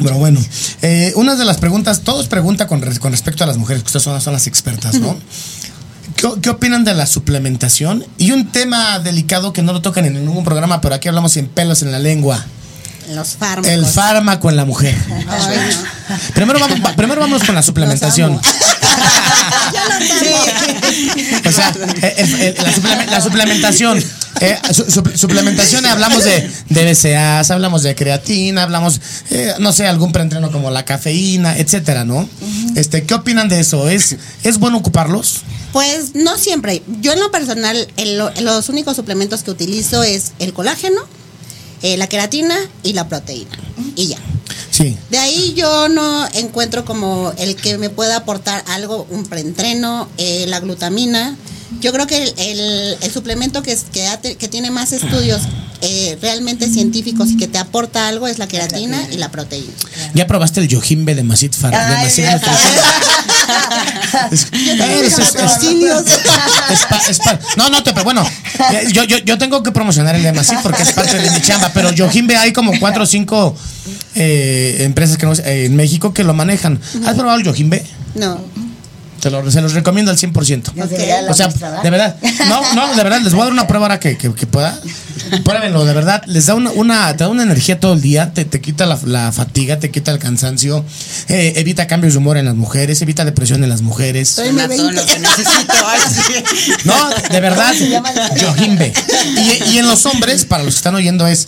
Pero 0.01 0.17
bueno, 0.17 0.39
eh, 0.81 1.13
una 1.15 1.35
de 1.35 1.45
las 1.45 1.57
preguntas, 1.57 2.01
todos 2.01 2.27
preguntan 2.27 2.67
con, 2.67 2.81
con 2.81 3.11
respecto 3.11 3.43
a 3.43 3.47
las 3.47 3.57
mujeres, 3.57 3.81
que 3.83 3.87
ustedes 3.87 4.03
son, 4.03 4.19
son 4.21 4.33
las 4.33 4.45
expertas, 4.47 4.95
¿no? 4.99 5.17
¿Qué, 6.17 6.27
qué 6.41 6.49
opinan 6.49 6.83
de 6.83 6.93
la 6.93 7.05
suplementación? 7.05 8.05
Y 8.17 8.31
un 8.31 8.51
tema 8.51 8.99
delicado 8.99 9.53
que 9.53 9.61
no 9.61 9.71
lo 9.73 9.81
tocan 9.81 10.05
en 10.05 10.13
ningún 10.13 10.43
programa, 10.43 10.81
pero 10.81 10.95
aquí 10.95 11.07
hablamos 11.07 11.31
sin 11.33 11.47
pelos 11.47 11.81
en 11.81 11.91
la 11.93 11.99
lengua. 11.99 12.45
Los 13.13 13.35
fármacos. 13.37 13.67
El 13.71 13.85
fármaco 13.85 14.49
en 14.49 14.55
la 14.57 14.65
mujer. 14.65 14.95
Ay, 15.29 15.57
no. 16.09 16.15
Primero 16.33 16.59
vamos, 16.59 16.79
va- 16.83 16.95
primero 16.95 17.21
vamos 17.21 17.43
con 17.43 17.53
la 17.55 17.61
suplementación. 17.63 18.39
eh, 22.01 22.15
el- 22.17 22.55
la, 22.63 22.71
supleme- 22.73 23.05
la 23.07 23.21
suplementación. 23.21 24.03
eh, 24.41 24.57
su- 24.73 24.91
su- 24.91 25.17
suplementación, 25.17 25.85
eh, 25.85 25.89
hablamos 25.89 26.23
de, 26.25 26.51
de 26.69 26.85
BCAAs, 26.93 27.51
hablamos 27.51 27.83
de 27.83 27.95
creatina, 27.95 28.63
hablamos, 28.63 28.99
eh, 29.31 29.53
no 29.59 29.71
sé, 29.71 29.87
algún 29.87 30.11
preentreno 30.11 30.51
como 30.51 30.71
la 30.71 30.83
cafeína, 30.83 31.57
etcétera, 31.57 32.03
¿no? 32.03 32.27
Este, 32.75 33.03
¿Qué 33.05 33.13
opinan 33.13 33.47
de 33.47 33.59
eso? 33.61 33.87
¿Es, 33.89 34.17
¿Es 34.43 34.57
bueno 34.59 34.77
ocuparlos? 34.77 35.41
Pues 35.71 36.15
no 36.15 36.37
siempre. 36.37 36.83
Yo 37.01 37.13
en 37.13 37.19
lo 37.21 37.31
personal, 37.31 37.87
lo- 38.05 38.31
los 38.41 38.67
únicos 38.69 38.95
suplementos 38.97 39.43
que 39.43 39.51
utilizo 39.51 40.03
es 40.03 40.33
el 40.39 40.53
colágeno, 40.53 41.01
eh, 41.81 41.95
la 41.97 42.07
queratina 42.07 42.55
y 42.83 42.93
la 42.93 43.07
proteína. 43.07 43.51
Y 43.95 44.07
ya. 44.07 44.17
Sí. 44.71 44.97
De 45.09 45.17
ahí 45.17 45.53
yo 45.55 45.87
no 45.87 46.27
encuentro 46.33 46.83
como 46.83 47.31
el 47.37 47.55
que 47.55 47.77
me 47.77 47.89
pueda 47.89 48.17
aportar 48.17 48.63
algo, 48.67 49.07
un 49.09 49.25
preentreno, 49.25 50.09
eh, 50.17 50.45
la 50.49 50.59
glutamina. 50.59 51.37
Yo 51.81 51.91
creo 51.91 52.07
que 52.07 52.23
el, 52.23 52.33
el- 52.37 52.97
el 53.01 53.11
suplemento 53.11 53.61
que, 53.63 53.71
es- 53.71 53.85
que, 53.91 54.07
ha 54.07 54.19
que 54.21 54.47
tiene 54.47 54.71
más 54.71 54.91
estudios 54.93 55.41
eh, 55.81 56.17
realmente 56.21 56.67
científicos 56.69 57.29
y 57.31 57.37
que 57.37 57.47
te 57.47 57.57
aporta 57.57 58.07
algo 58.07 58.27
es 58.27 58.37
la 58.39 58.47
queratina 58.47 59.07
y 59.11 59.17
la 59.17 59.29
proteína. 59.29 59.71
¿Ya 60.13 60.25
probaste 60.25 60.59
el 60.61 60.67
Yojimbe 60.67 61.15
de 61.15 61.23
Masit 61.23 61.53
Far- 61.53 61.71
de 61.89 61.95
Masit? 61.97 62.25
Es- 64.31 64.47
es- 67.09 67.09
es- 67.09 67.19
no, 67.57 67.69
no, 67.69 67.83
te, 67.83 67.91
pero 67.93 68.03
bueno, 68.03 68.23
eh, 68.73 68.87
yo, 68.91 69.03
yo, 69.03 69.17
yo 69.19 69.37
tengo 69.37 69.61
que 69.63 69.71
promocionar 69.71 70.15
el 70.15 70.23
de 70.23 70.33
Masit 70.33 70.59
porque 70.61 70.83
es 70.83 70.91
parte 70.93 71.17
de 71.19 71.29
mi 71.31 71.41
chamba, 71.41 71.71
pero 71.73 71.91
Yojimbe 71.91 72.35
hay 72.37 72.53
como 72.53 72.71
cuatro 72.79 73.03
o 73.03 73.05
cinco 73.05 73.55
eh, 74.15 74.77
empresas 74.81 75.17
que 75.17 75.25
no, 75.25 75.33
eh, 75.33 75.65
en 75.65 75.75
México 75.75 76.13
que 76.13 76.23
lo 76.23 76.33
manejan. 76.33 76.79
¿Has 77.05 77.15
probado 77.15 77.37
el 77.39 77.45
Yojimbe? 77.45 77.85
No. 78.15 78.39
Te 79.25 79.31
lo- 79.31 79.49
se 79.49 79.59
los 79.59 79.73
recomiendo 79.73 80.11
al 80.11 80.19
100%. 80.19 80.73
Nos 80.75 80.87
debería 80.87 81.23
la 81.23 81.31
O 81.31 81.33
sea, 81.33 81.47
de 81.47 81.89
verdad. 81.89 82.15
No, 82.47 82.61
no, 82.75 82.95
de 82.95 83.01
verdad, 83.03 83.21
les 83.21 83.33
voy 83.33 83.41
a 83.41 83.45
dar 83.45 83.53
una 83.53 83.65
prueba 83.67 83.85
ahora 83.87 83.99
que, 83.99 84.17
que, 84.19 84.31
que 84.35 84.45
pueda. 84.45 84.79
Pruébenlo, 85.43 85.83
de 85.83 85.93
verdad. 85.93 86.21
Les 86.27 86.45
da 86.45 86.53
una, 86.53 86.69
una, 86.69 87.11
te 87.17 87.23
da 87.23 87.29
una 87.31 87.41
energía 87.41 87.79
todo 87.79 87.93
el 87.93 88.01
día, 88.01 88.33
te, 88.35 88.45
te 88.45 88.61
quita 88.61 88.85
la, 88.85 88.99
la 89.05 89.31
fatiga, 89.31 89.79
te 89.79 89.89
quita 89.89 90.11
el 90.11 90.19
cansancio, 90.19 90.85
eh, 91.27 91.53
evita 91.55 91.87
cambios 91.87 92.13
de 92.13 92.19
humor 92.19 92.37
en 92.37 92.45
las 92.45 92.53
mujeres, 92.53 93.01
evita 93.01 93.25
depresión 93.25 93.63
en 93.63 93.69
las 93.71 93.81
mujeres. 93.81 94.29
Soy 94.29 94.49
Suena 94.49 94.67
mi 94.67 94.77
todo 94.77 94.89
20. 94.89 95.01
lo 95.01 95.07
que 95.07 95.19
necesito. 95.19 95.73
Ay, 95.87 95.99
sí. 96.13 96.71
No, 96.83 97.09
de 97.31 97.39
verdad. 97.39 97.73
Yojimbe. 98.37 98.93
Y, 99.63 99.71
y 99.71 99.77
en 99.79 99.87
los 99.87 100.05
hombres, 100.05 100.45
para 100.45 100.63
los 100.63 100.75
que 100.75 100.77
están 100.77 100.93
oyendo, 100.93 101.25
es. 101.25 101.47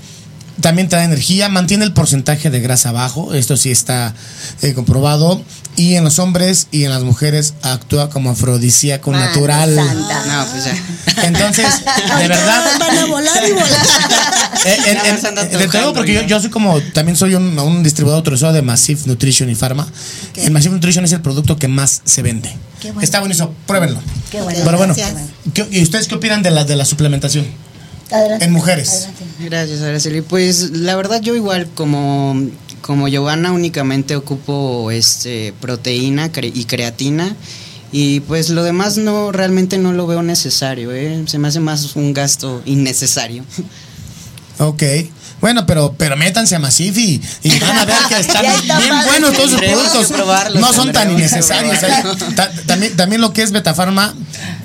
También 0.62 0.90
te 0.90 0.96
da 0.96 1.04
energía, 1.04 1.50
mantiene 1.50 1.86
el 1.86 1.94
porcentaje 1.94 2.50
de 2.50 2.60
grasa 2.60 2.92
bajo, 2.92 3.34
esto 3.36 3.58
sí 3.58 3.72
está 3.72 4.14
eh, 4.62 4.74
comprobado. 4.74 5.42
Y 5.76 5.94
en 5.94 6.04
los 6.04 6.18
hombres 6.18 6.68
y 6.72 6.86
en 6.86 6.90
las 6.90 7.04
mujeres 7.04 7.54
actúa 7.62 8.10
como 8.10 8.32
afrodisíaco 8.32 9.12
Madre 9.12 9.26
natural. 9.28 9.76
santa. 9.76 10.26
No, 10.26 10.46
pues 10.52 10.64
ya. 10.66 11.24
Entonces, 11.28 11.66
de 12.20 12.28
verdad. 12.28 12.66
Van 12.80 12.98
a 12.98 13.06
volar 13.06 13.48
y 13.48 13.52
volar. 13.52 13.68
Eh, 14.66 14.78
de 14.84 15.00
antojando 15.28 15.70
todo, 15.72 15.94
porque 15.94 16.14
yo, 16.14 16.22
yo 16.24 16.40
soy 16.42 16.50
como, 16.50 16.82
también 16.94 17.16
soy 17.16 17.36
un, 17.36 17.58
un 17.60 17.84
distribuidor 17.84 18.18
autorizado 18.18 18.54
de 18.54 18.64
Massive 18.64 19.02
Nutrition 19.06 19.50
y 19.50 19.56
Pharma. 19.56 19.88
El 20.36 20.50
Massive 20.52 20.74
Nutrition 20.74 21.06
es 21.06 21.12
el 21.12 21.22
producto 21.22 21.58
que 21.58 21.68
más 21.68 22.02
se 22.06 22.24
vende. 22.24 22.50
Qué 22.82 22.88
bueno. 22.88 23.02
Está 23.02 23.20
buenísimo, 23.20 23.54
pruébenlo. 23.68 24.00
Qué 24.32 24.42
bueno. 24.42 24.60
Pero 24.66 24.78
bueno, 24.80 24.96
Gracias. 24.96 25.22
¿qué- 25.54 25.68
¿y 25.72 25.84
ustedes 25.84 26.08
qué 26.08 26.16
opinan 26.16 26.42
de 26.42 26.50
la, 26.52 26.64
de 26.66 26.76
la 26.76 26.86
suplementación? 26.86 27.46
Adelante. 28.12 28.46
En 28.46 28.52
mujeres. 28.54 28.90
Adelante. 28.90 29.24
Gracias, 29.40 29.82
Araceli. 29.82 30.22
Pues 30.22 30.72
la 30.72 30.96
verdad 30.96 31.22
yo 31.22 31.36
igual 31.36 31.68
como, 31.76 32.36
como 32.82 33.08
Giovanna 33.08 33.52
únicamente 33.52 34.16
ocupo 34.16 34.92
este 34.92 35.54
proteína 35.60 36.32
cre- 36.32 36.52
y 36.54 36.66
creatina 36.66 37.36
y 37.92 38.20
pues 38.22 38.50
lo 38.50 38.64
demás 38.64 38.98
no 38.98 39.32
realmente 39.32 39.78
no 39.78 39.94
lo 39.94 40.08
veo 40.08 40.22
necesario, 40.24 40.92
¿eh? 40.94 41.24
se 41.26 41.38
me 41.40 41.48
hace 41.48 41.60
más 41.62 41.96
un 41.96 42.14
gasto 42.14 42.62
innecesario. 42.66 43.44
Ok. 44.60 44.84
Bueno, 45.40 45.66
pero, 45.66 45.94
pero 45.98 46.18
métanse 46.18 46.56
a 46.56 46.60
Massif 46.60 46.98
y, 46.98 47.22
y 47.44 47.60
van 47.60 47.78
a 47.78 47.86
ver 47.86 47.96
que 48.10 48.16
están 48.20 48.44
bien 48.64 48.96
buenos 49.06 49.34
todos 49.34 49.52
sus 49.52 49.60
productos. 49.60 50.12
no 50.56 50.74
son 50.74 50.92
tan 50.92 51.12
innecesarios. 51.12 51.82
¿eh? 51.84 52.04
Ta- 52.36 52.52
también, 52.66 52.96
también 52.96 53.22
lo 53.22 53.34
que 53.34 53.44
es 53.44 53.52
Betafarma 53.52 54.16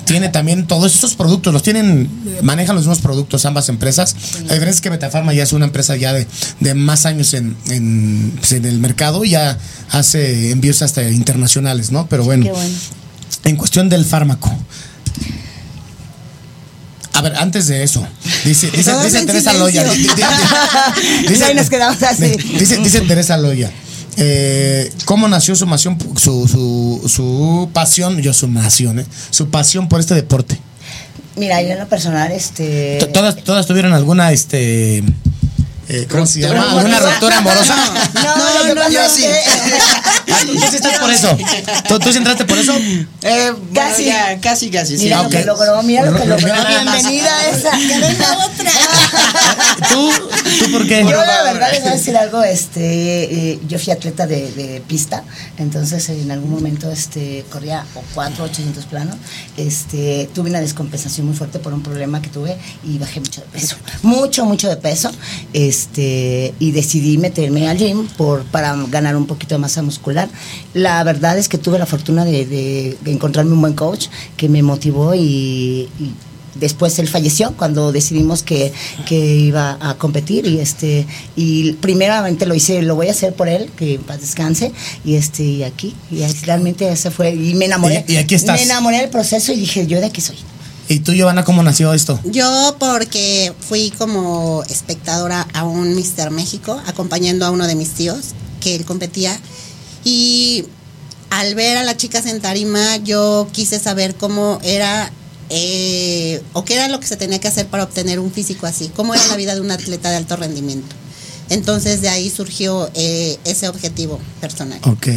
tiene 0.04 0.28
también 0.30 0.66
todos 0.66 0.94
estos 0.94 1.14
productos, 1.14 1.52
los 1.52 1.62
tienen, 1.62 2.10
manejan 2.42 2.74
los 2.74 2.84
mismos 2.84 3.00
productos 3.00 3.44
ambas 3.46 3.68
empresas. 3.68 4.14
La 4.46 4.54
diferencia 4.54 4.70
es 4.70 4.80
que 4.80 4.90
Betafarma 4.90 5.32
ya 5.34 5.42
es 5.42 5.52
una 5.52 5.66
empresa 5.66 5.96
ya 5.96 6.12
de, 6.12 6.26
de 6.60 6.74
más 6.74 7.06
años 7.06 7.34
en, 7.34 7.56
en, 7.68 8.32
pues, 8.38 8.52
en 8.52 8.64
el 8.64 8.78
mercado 8.78 9.24
y 9.24 9.30
ya 9.30 9.58
hace 9.90 10.50
envíos 10.50 10.82
hasta 10.82 11.02
internacionales, 11.08 11.92
¿no? 11.92 12.06
Pero 12.06 12.24
bueno, 12.24 12.44
Qué 12.44 12.50
bueno. 12.52 12.74
en 13.44 13.56
cuestión 13.56 13.88
del 13.88 14.04
fármaco. 14.04 14.52
A 17.14 17.20
ver, 17.22 17.34
antes 17.36 17.66
de 17.66 17.82
eso, 17.82 18.06
dice, 18.44 18.70
dice, 18.70 18.92
dice 19.04 19.26
Teresa. 19.26 19.52
Loya. 19.52 19.84
di- 19.84 19.98
di- 20.02 20.08
di- 21.28 21.34
Y 21.38 21.42
ahí 21.42 21.54
nos 21.54 21.68
quedamos 21.68 22.02
así. 22.02 22.36
Dice, 22.58 22.78
dice 22.78 23.00
Teresa 23.02 23.36
Loya. 23.36 23.70
eh, 24.16 24.90
¿Cómo 25.04 25.28
nació 25.28 25.54
su 25.54 25.66
pasión, 25.68 25.98
su, 26.16 26.48
su, 26.48 27.08
su 27.08 27.70
pasión, 27.72 28.20
yo 28.22 28.32
su 28.32 28.52
pasión, 28.52 28.98
eh, 29.00 29.06
su 29.30 29.50
pasión 29.50 29.88
por 29.88 30.00
este 30.00 30.14
deporte? 30.14 30.58
Mira, 31.36 31.60
yo 31.62 31.68
en 31.70 31.78
lo 31.80 31.88
personal, 31.88 32.30
este. 32.32 32.98
To- 33.00 33.08
¿Todas, 33.08 33.36
todas 33.44 33.66
tuvieron 33.66 33.92
alguna, 33.94 34.32
este, 34.32 35.02
eh, 35.88 36.06
¿cómo 36.10 36.26
se 36.26 36.40
llama? 36.40 36.62
¿Alguna 36.62 36.96
amorosa. 36.96 37.10
ruptura 37.10 37.38
amorosa? 37.38 37.76
No, 38.14 38.22
No, 38.22 38.74
no, 38.74 38.74
pasa 38.76 38.90
yo 38.90 39.08
sí. 39.08 39.22
que- 39.22 40.32
Ah, 40.32 40.38
¿Tú 40.46 40.52
sí 40.70 40.76
estás 40.76 40.98
por 40.98 41.10
eso? 41.10 41.36
¿Tú, 41.88 41.98
tú 41.98 42.12
sí 42.12 42.18
entraste 42.18 42.44
por 42.44 42.58
eso? 42.58 42.74
Eh, 42.74 43.06
bueno, 43.50 43.58
Casi. 43.74 44.04
ya, 44.06 44.40
casi, 44.40 44.70
casi. 44.70 44.96
sí. 44.96 45.04
Mira 45.04 45.18
lo 45.22 45.26
ok. 45.28 45.32
que 45.32 45.44
logró, 45.44 45.82
mira 45.82 46.04
lo 46.10 46.16
que 46.18 46.26
logró. 46.26 46.46
Bienvenida 46.46 47.36
a 47.38 47.48
esa. 47.48 47.70
Que 47.82 47.98
venga 48.00 48.38
otra. 48.46 48.70
¿Tú, 49.90 50.10
tú 50.64 50.70
¿Por 50.72 50.86
qué? 50.86 51.02
Yo 51.02 51.10
la 51.24 51.42
verdad 51.44 51.70
les 51.72 51.80
voy 51.82 51.90
a 51.90 51.94
decir 51.94 52.16
algo, 52.16 52.42
este, 52.42 53.50
eh, 53.52 53.60
yo 53.68 53.78
fui 53.78 53.92
atleta 53.92 54.26
de, 54.26 54.50
de 54.52 54.80
pista, 54.86 55.24
entonces 55.58 56.08
en 56.08 56.30
algún 56.30 56.50
momento 56.50 56.90
este, 56.90 57.44
corría 57.50 57.84
o 57.94 58.02
4, 58.14 58.44
800 58.44 58.84
planos, 58.86 59.16
este, 59.56 60.28
tuve 60.34 60.50
una 60.50 60.60
descompensación 60.60 61.26
muy 61.26 61.36
fuerte 61.36 61.58
por 61.58 61.72
un 61.74 61.82
problema 61.82 62.22
que 62.22 62.28
tuve 62.28 62.56
y 62.84 62.98
bajé 62.98 63.20
mucho 63.20 63.40
de 63.40 63.46
peso, 63.48 63.76
mucho, 64.02 64.44
mucho 64.44 64.68
de 64.68 64.76
peso, 64.76 65.10
este, 65.52 65.71
y 66.58 66.70
decidí 66.72 67.18
meterme 67.18 67.68
al 67.68 67.78
gym 67.78 68.06
por, 68.16 68.42
para 68.44 68.74
ganar 68.88 69.16
un 69.16 69.26
poquito 69.26 69.54
de 69.54 69.58
masa 69.60 69.82
muscular. 69.82 70.28
La 70.74 71.02
verdad 71.04 71.38
es 71.38 71.48
que 71.48 71.58
tuve 71.58 71.78
la 71.78 71.86
fortuna 71.86 72.24
de, 72.24 72.44
de- 72.46 72.96
de 73.00 73.12
encontrarme 73.12 73.52
un 73.52 73.60
buen 73.60 73.74
coach 73.74 74.06
que 74.36 74.48
me 74.48 74.62
motivó 74.62 75.14
y- 75.14 75.88
y 76.00 76.12
después 76.54 76.98
él 76.98 77.08
falleció 77.08 77.54
cuando 77.56 77.92
decidimos 77.92 78.42
que, 78.42 78.72
que 79.06 79.18
iba 79.36 79.78
a 79.80 79.94
competir 79.94 80.46
y 80.46 80.58
este 80.60 81.06
y 81.34 81.72
primeramente 81.80 82.44
lo 82.44 82.54
hice 82.54 82.82
lo 82.82 82.94
voy 82.94 83.08
a 83.08 83.12
hacer 83.12 83.32
por 83.34 83.48
él 83.48 83.70
que 83.74 83.94
en 83.94 84.02
paz 84.02 84.20
descanse 84.20 84.70
y 85.02 85.14
este 85.14 85.42
y 85.44 85.62
aquí 85.62 85.94
y 86.10 86.22
realmente 86.44 86.86
ese 86.92 87.10
fue 87.10 87.34
y 87.34 87.54
me 87.54 87.64
enamoré 87.64 88.04
Y- 88.06 88.12
y 88.12 88.16
aquí 88.18 88.34
estás. 88.34 88.58
me 88.60 88.64
enamoré 88.66 88.98
del 88.98 89.08
proceso 89.08 89.50
y 89.54 89.56
dije 89.60 89.86
yo 89.86 89.98
de 89.98 90.06
aquí 90.06 90.20
soy 90.20 90.36
¿Y 90.88 91.00
tú, 91.00 91.12
Giovanna, 91.12 91.44
cómo 91.44 91.62
nació 91.62 91.94
esto? 91.94 92.18
Yo 92.24 92.76
porque 92.78 93.52
fui 93.60 93.90
como 93.96 94.62
espectadora 94.68 95.46
a 95.54 95.64
un 95.64 95.94
Mister 95.94 96.30
México, 96.30 96.80
acompañando 96.86 97.46
a 97.46 97.50
uno 97.50 97.66
de 97.66 97.74
mis 97.74 97.90
tíos, 97.90 98.34
que 98.60 98.74
él 98.74 98.84
competía, 98.84 99.38
y 100.04 100.64
al 101.30 101.54
ver 101.54 101.78
a 101.78 101.84
las 101.84 101.96
chicas 101.96 102.26
en 102.26 102.40
tarima, 102.40 102.96
yo 102.96 103.48
quise 103.52 103.78
saber 103.78 104.16
cómo 104.16 104.60
era, 104.62 105.10
eh, 105.48 106.42
o 106.52 106.64
qué 106.64 106.74
era 106.74 106.88
lo 106.88 107.00
que 107.00 107.06
se 107.06 107.16
tenía 107.16 107.40
que 107.40 107.48
hacer 107.48 107.66
para 107.68 107.84
obtener 107.84 108.18
un 108.18 108.30
físico 108.30 108.66
así, 108.66 108.90
cómo 108.94 109.14
era 109.14 109.26
la 109.28 109.36
vida 109.36 109.54
de 109.54 109.60
un 109.60 109.70
atleta 109.70 110.10
de 110.10 110.16
alto 110.16 110.36
rendimiento. 110.36 110.94
Entonces 111.48 112.00
de 112.00 112.08
ahí 112.08 112.30
surgió 112.30 112.90
eh, 112.94 113.38
ese 113.44 113.68
objetivo 113.68 114.18
personal. 114.40 114.80
Ok. 114.84 115.08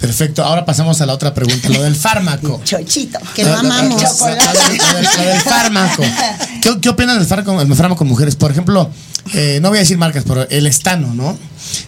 Perfecto. 0.00 0.44
Ahora 0.44 0.64
pasamos 0.64 1.00
a 1.00 1.06
la 1.06 1.12
otra 1.14 1.32
pregunta, 1.34 1.68
lo 1.68 1.82
del 1.82 1.96
fármaco. 1.96 2.60
chochito 2.64 3.18
Que 3.34 3.44
lo 3.44 3.54
amamos. 3.56 4.02
lo- 4.02 4.26
del- 4.26 4.38
lo 4.38 4.94
del- 4.94 5.04
lo 5.16 5.22
del 5.24 5.40
fármaco. 5.40 6.02
¿Qué, 6.62 6.80
qué 6.80 6.88
opinan 6.88 7.18
del 7.18 7.26
fármaco, 7.26 7.60
el 7.60 7.74
fármaco 7.74 8.04
mujeres? 8.04 8.36
Por 8.36 8.50
ejemplo, 8.50 8.90
eh, 9.32 9.58
no 9.62 9.68
voy 9.70 9.78
a 9.78 9.80
decir 9.80 9.96
marcas, 9.98 10.24
pero 10.26 10.48
el 10.48 10.66
estano, 10.66 11.14
¿no? 11.14 11.38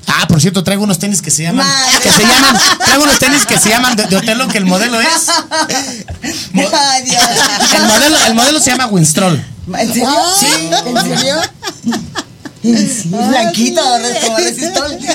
Ah, 0.06 0.26
por 0.28 0.40
cierto, 0.40 0.64
traigo 0.64 0.82
unos 0.84 0.98
tenis 0.98 1.20
que 1.20 1.30
se 1.30 1.42
llaman. 1.42 1.66
Madre. 1.66 1.98
Que 2.02 2.10
se 2.10 2.22
llaman. 2.22 2.56
Traigo 2.78 3.02
unos 3.04 3.18
tenis 3.18 3.44
que 3.46 3.58
se 3.58 3.68
llaman 3.68 3.94
de, 3.96 4.06
de 4.06 4.16
Otelo, 4.16 4.48
que 4.48 4.58
el 4.58 4.64
modelo 4.64 4.98
es. 5.00 5.08
Mo- 6.52 6.62
Ay, 6.72 7.02
Dios. 7.04 7.22
el, 7.76 7.82
modelo, 7.86 8.16
el 8.26 8.34
modelo 8.34 8.60
se 8.60 8.70
llama 8.70 8.86
Winstrol. 8.86 9.44
¿En 9.78 9.88
serio? 9.88 10.08
Sí. 10.38 10.46
¿En 10.86 11.18
serio? 11.18 11.36
Sí, 12.74 13.08
blanquito, 13.08 13.80
como 14.24 14.36
resistol. 14.38 14.98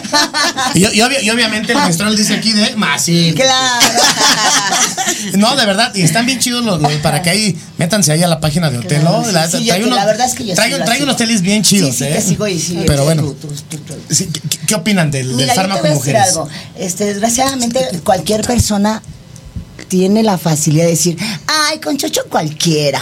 Y, 0.74 0.80
y 0.80 1.02
obvia- 1.02 1.22
y 1.22 1.30
obviamente 1.30 1.74
el 1.74 1.78
Winstrol 1.80 2.16
dice 2.16 2.36
aquí 2.36 2.54
de 2.54 2.76
sí. 3.00 3.34
Claro. 3.36 3.86
No, 5.34 5.56
de 5.56 5.66
verdad, 5.66 5.94
y 5.96 6.02
están 6.02 6.26
bien 6.26 6.40
chidos 6.40 6.64
los, 6.64 6.82
los- 6.82 6.92
para 6.96 7.22
que 7.22 7.30
ahí 7.30 7.58
métanse 7.78 8.12
ahí 8.12 8.24
a 8.24 8.28
la 8.28 8.40
página 8.40 8.70
de 8.70 8.78
Otelo. 8.80 9.02
Claro, 9.02 9.26
sí, 9.26 9.32
la, 9.32 9.48
sí, 9.50 9.66
trae 9.68 9.84
unos- 9.84 9.96
la 9.98 10.06
verdad 10.06 10.28
es 10.28 10.34
que 10.36 10.46
yo 10.46 10.56
trae, 10.56 10.72
trae 10.80 11.04
unos 11.04 11.18
tenis 11.18 11.42
bien 11.42 11.64
chidos, 11.64 11.96
sí, 11.96 12.06
sí, 12.06 12.12
¿eh? 12.12 12.22
sigo 12.22 12.48
y 12.48 12.60
sí, 12.60 12.84
Pero 12.88 13.04
bueno, 13.06 13.36
¿qué, 14.68 14.76
opinan 14.76 15.12
del, 15.12 15.28
del 15.30 15.36
Mira, 15.38 15.54
te 15.54 15.56
fármaco 15.56 15.82
voy 15.82 15.90
a 15.90 15.94
decir 15.94 16.14
mujeres? 16.14 16.28
algo. 16.30 16.50
Este, 16.78 17.06
desgraciadamente, 17.06 17.80
cualquier 18.04 18.42
persona 18.42 19.02
tiene 19.92 20.24
la 20.24 20.38
facilidad 20.38 20.86
de 20.86 20.92
decir, 20.92 21.18
ay, 21.48 21.80
con 21.80 21.98
chocho 21.98 22.22
cualquiera, 22.30 23.02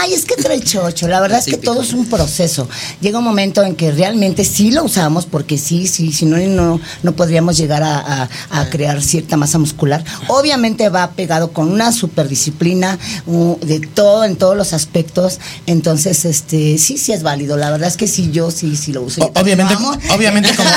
ay, 0.00 0.14
es 0.14 0.24
que 0.24 0.36
trae 0.36 0.58
chocho. 0.64 1.06
La 1.06 1.20
verdad 1.20 1.38
es 1.38 1.44
que 1.44 1.58
todo 1.58 1.82
es 1.82 1.92
un 1.92 2.06
proceso. 2.06 2.66
Llega 3.02 3.18
un 3.18 3.24
momento 3.24 3.62
en 3.62 3.76
que 3.76 3.90
realmente 3.92 4.42
sí 4.46 4.70
lo 4.70 4.84
usamos, 4.84 5.26
porque 5.26 5.58
sí, 5.58 5.86
sí, 5.86 6.12
si 6.14 6.24
no, 6.24 6.38
no, 6.38 6.80
no 7.02 7.12
podríamos 7.12 7.58
llegar 7.58 7.82
a, 7.82 7.98
a- 8.22 8.28
a 8.52 8.70
crear 8.70 9.02
cierta 9.02 9.36
masa 9.36 9.58
muscular. 9.58 10.02
Obviamente 10.28 10.88
va 10.88 11.10
pegado 11.10 11.52
con 11.52 11.70
una 11.70 11.92
superdisciplina 11.92 12.98
uh, 13.26 13.56
de 13.60 13.80
todo, 13.80 14.24
en 14.24 14.36
todos 14.36 14.56
los 14.56 14.72
aspectos. 14.72 15.40
Entonces, 15.66 16.24
este, 16.24 16.78
sí, 16.78 16.96
sí 16.96 17.12
es 17.12 17.22
válido. 17.22 17.58
La 17.58 17.70
verdad 17.70 17.88
es 17.88 17.98
que 17.98 18.08
sí, 18.08 18.30
yo 18.32 18.50
sí, 18.50 18.76
sí 18.76 18.94
lo 18.94 19.02
uso. 19.02 19.20
O- 19.26 19.40
obviamente, 19.40 19.74
obviamente, 20.14 20.54
como, 20.56 20.70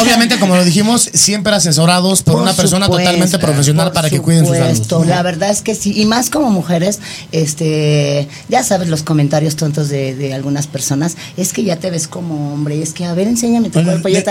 obviamente, 0.00 0.38
como 0.38 0.56
lo 0.56 0.64
dijimos, 0.64 1.10
siempre 1.12 1.54
asesorados 1.54 2.22
por, 2.22 2.34
Por 2.34 2.42
una 2.44 2.54
persona 2.54 2.86
supuesto, 2.86 3.04
totalmente 3.10 3.38
profesional 3.38 3.92
para 3.92 4.08
que 4.08 4.20
cuiden 4.22 4.46
su 4.46 4.54
salud. 4.54 4.85
La 5.08 5.22
verdad 5.22 5.50
es 5.50 5.62
que 5.62 5.74
sí, 5.74 5.92
y 5.94 6.06
más 6.06 6.30
como 6.30 6.50
mujeres, 6.50 7.00
este, 7.32 8.28
ya 8.48 8.62
sabes 8.62 8.88
los 8.88 9.02
comentarios 9.02 9.56
tontos 9.56 9.88
de, 9.88 10.14
de 10.14 10.34
algunas 10.34 10.66
personas, 10.66 11.16
es 11.36 11.52
que 11.52 11.62
ya 11.64 11.76
te 11.76 11.90
ves 11.90 12.08
como 12.08 12.52
hombre, 12.54 12.82
es 12.82 12.92
que 12.92 13.04
a 13.04 13.14
ver, 13.14 13.28
enséñame 13.28 13.70
tu 13.70 13.78
cuerpo, 13.84 14.08
ya 14.08 14.22
te 14.24 14.30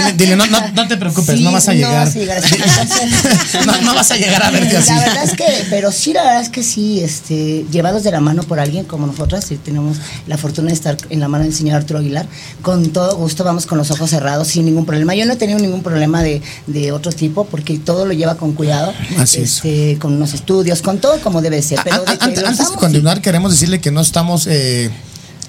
Ah, 0.00 0.12
dile, 0.12 0.36
no, 0.36 0.46
no- 0.46 0.68
no 0.74 0.88
te 0.88 0.96
preocupes, 0.96 1.36
Sí, 1.38 1.44
no 1.44 1.52
vas 1.52 1.68
a 1.68 1.74
llegar. 1.74 2.06
No, 2.06 2.12
sí, 2.12 2.24
gracias. 2.24 2.52
Entonces, 2.52 3.66
No- 3.66 3.80
no 3.82 3.94
vas 3.94 4.10
a 4.10 4.16
llegar 4.16 4.42
a 4.42 4.50
verte 4.50 4.76
así. 4.76 4.92
La 4.92 5.00
verdad 5.00 5.24
es 5.24 5.32
que, 5.34 5.46
pero 5.70 5.90
sí, 5.92 6.12
la 6.12 6.22
verdad 6.24 6.42
es 6.42 6.48
que 6.48 6.62
sí, 6.62 7.00
este, 7.00 7.64
llevados 7.70 8.02
de 8.04 8.10
la 8.10 8.20
mano 8.20 8.42
por 8.42 8.60
alguien 8.60 8.84
como 8.84 9.06
nosotras, 9.06 9.44
sí 9.44 9.56
tenemos 9.56 9.96
la 10.26 10.36
fortuna 10.38 10.68
de 10.68 10.74
estar 10.74 10.96
en 11.10 11.20
la 11.20 11.28
mano 11.28 11.44
del 11.44 11.54
señor 11.54 11.76
Arturo 11.76 11.98
Aguilar, 12.00 12.26
con 12.62 12.90
todo 12.90 13.16
gusto 13.16 13.44
vamos 13.44 13.66
con 13.66 13.78
los 13.78 13.90
ojos 13.90 14.10
cerrados, 14.10 14.48
sin 14.48 14.64
ningún 14.64 14.86
problema. 14.86 15.14
Yo 15.14 15.26
no 15.26 15.32
he 15.32 15.36
tenido 15.36 15.58
ningún 15.58 15.82
problema 15.82 16.22
de, 16.22 16.42
de 16.66 16.92
otro 16.92 17.12
tipo, 17.12 17.44
porque 17.46 17.78
todo 17.78 18.06
lo 18.06 18.12
lleva 18.12 18.36
con 18.36 18.52
cuidado, 18.52 18.92
Así 19.22 19.40
es. 19.40 19.56
este, 19.56 19.98
con 19.98 20.14
unos 20.14 20.34
estudios, 20.34 20.82
con 20.82 20.98
todo 20.98 21.20
como 21.20 21.40
debe 21.42 21.60
ser. 21.62 21.80
Pero 21.84 21.96
A- 22.06 22.10
a- 22.10 22.24
antes, 22.24 22.44
antes 22.44 22.70
de 22.70 22.76
continuar, 22.76 23.20
queremos 23.20 23.50
decirle 23.52 23.80
que 23.80 23.90
no 23.90 24.00
estamos, 24.00 24.46
eh, 24.46 24.90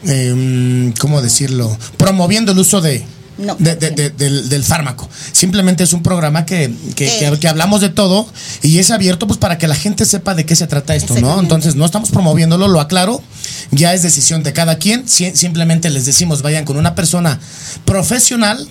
eh, 0.06 0.94
¿cómo 1.00 1.22
decirlo? 1.22 1.76
Promoviendo 1.98 2.52
el 2.54 2.60
uso 2.60 2.82
de, 2.82 3.04
No. 3.38 3.56
de- 3.60 3.76
de- 3.76 3.92
de- 3.92 4.10
del, 4.10 4.50
del 4.50 4.64
fármaco. 4.64 5.10
Simplemente 5.32 5.84
es 5.84 5.94
un 5.94 6.04
programa 6.04 6.46
que, 6.46 6.74
que, 6.96 7.08
Eh. 7.08 7.30
que- 7.32 7.40
que 7.40 7.48
hablamos 7.48 7.80
de 7.82 7.90
todo 7.90 8.28
y 8.62 8.80
es 8.80 8.92
abierto 8.92 9.28
pues 9.28 9.38
para 9.40 9.58
que 9.58 9.68
la 9.68 9.76
gente 9.76 10.06
sepa 10.06 10.36
de 10.36 10.46
qué 10.46 10.56
se 10.56 10.68
trata 10.68 10.96
esto, 10.96 11.20
¿no? 11.20 11.40
Entonces 11.40 11.76
no 11.76 11.86
estamos 11.86 12.10
promoviéndolo, 12.10 12.68
lo 12.68 12.80
aclaro. 12.82 13.22
Ya 13.72 13.94
es 13.94 14.02
decisión 14.04 14.42
de 14.44 14.52
cada 14.52 14.78
quien. 14.78 15.08
Si- 15.08 15.36
simplemente 15.36 15.90
les 15.90 16.06
decimos, 16.06 16.42
vayan 16.42 16.66
con 16.66 16.76
una 16.78 16.96
persona 16.96 17.40
profesional. 17.86 18.68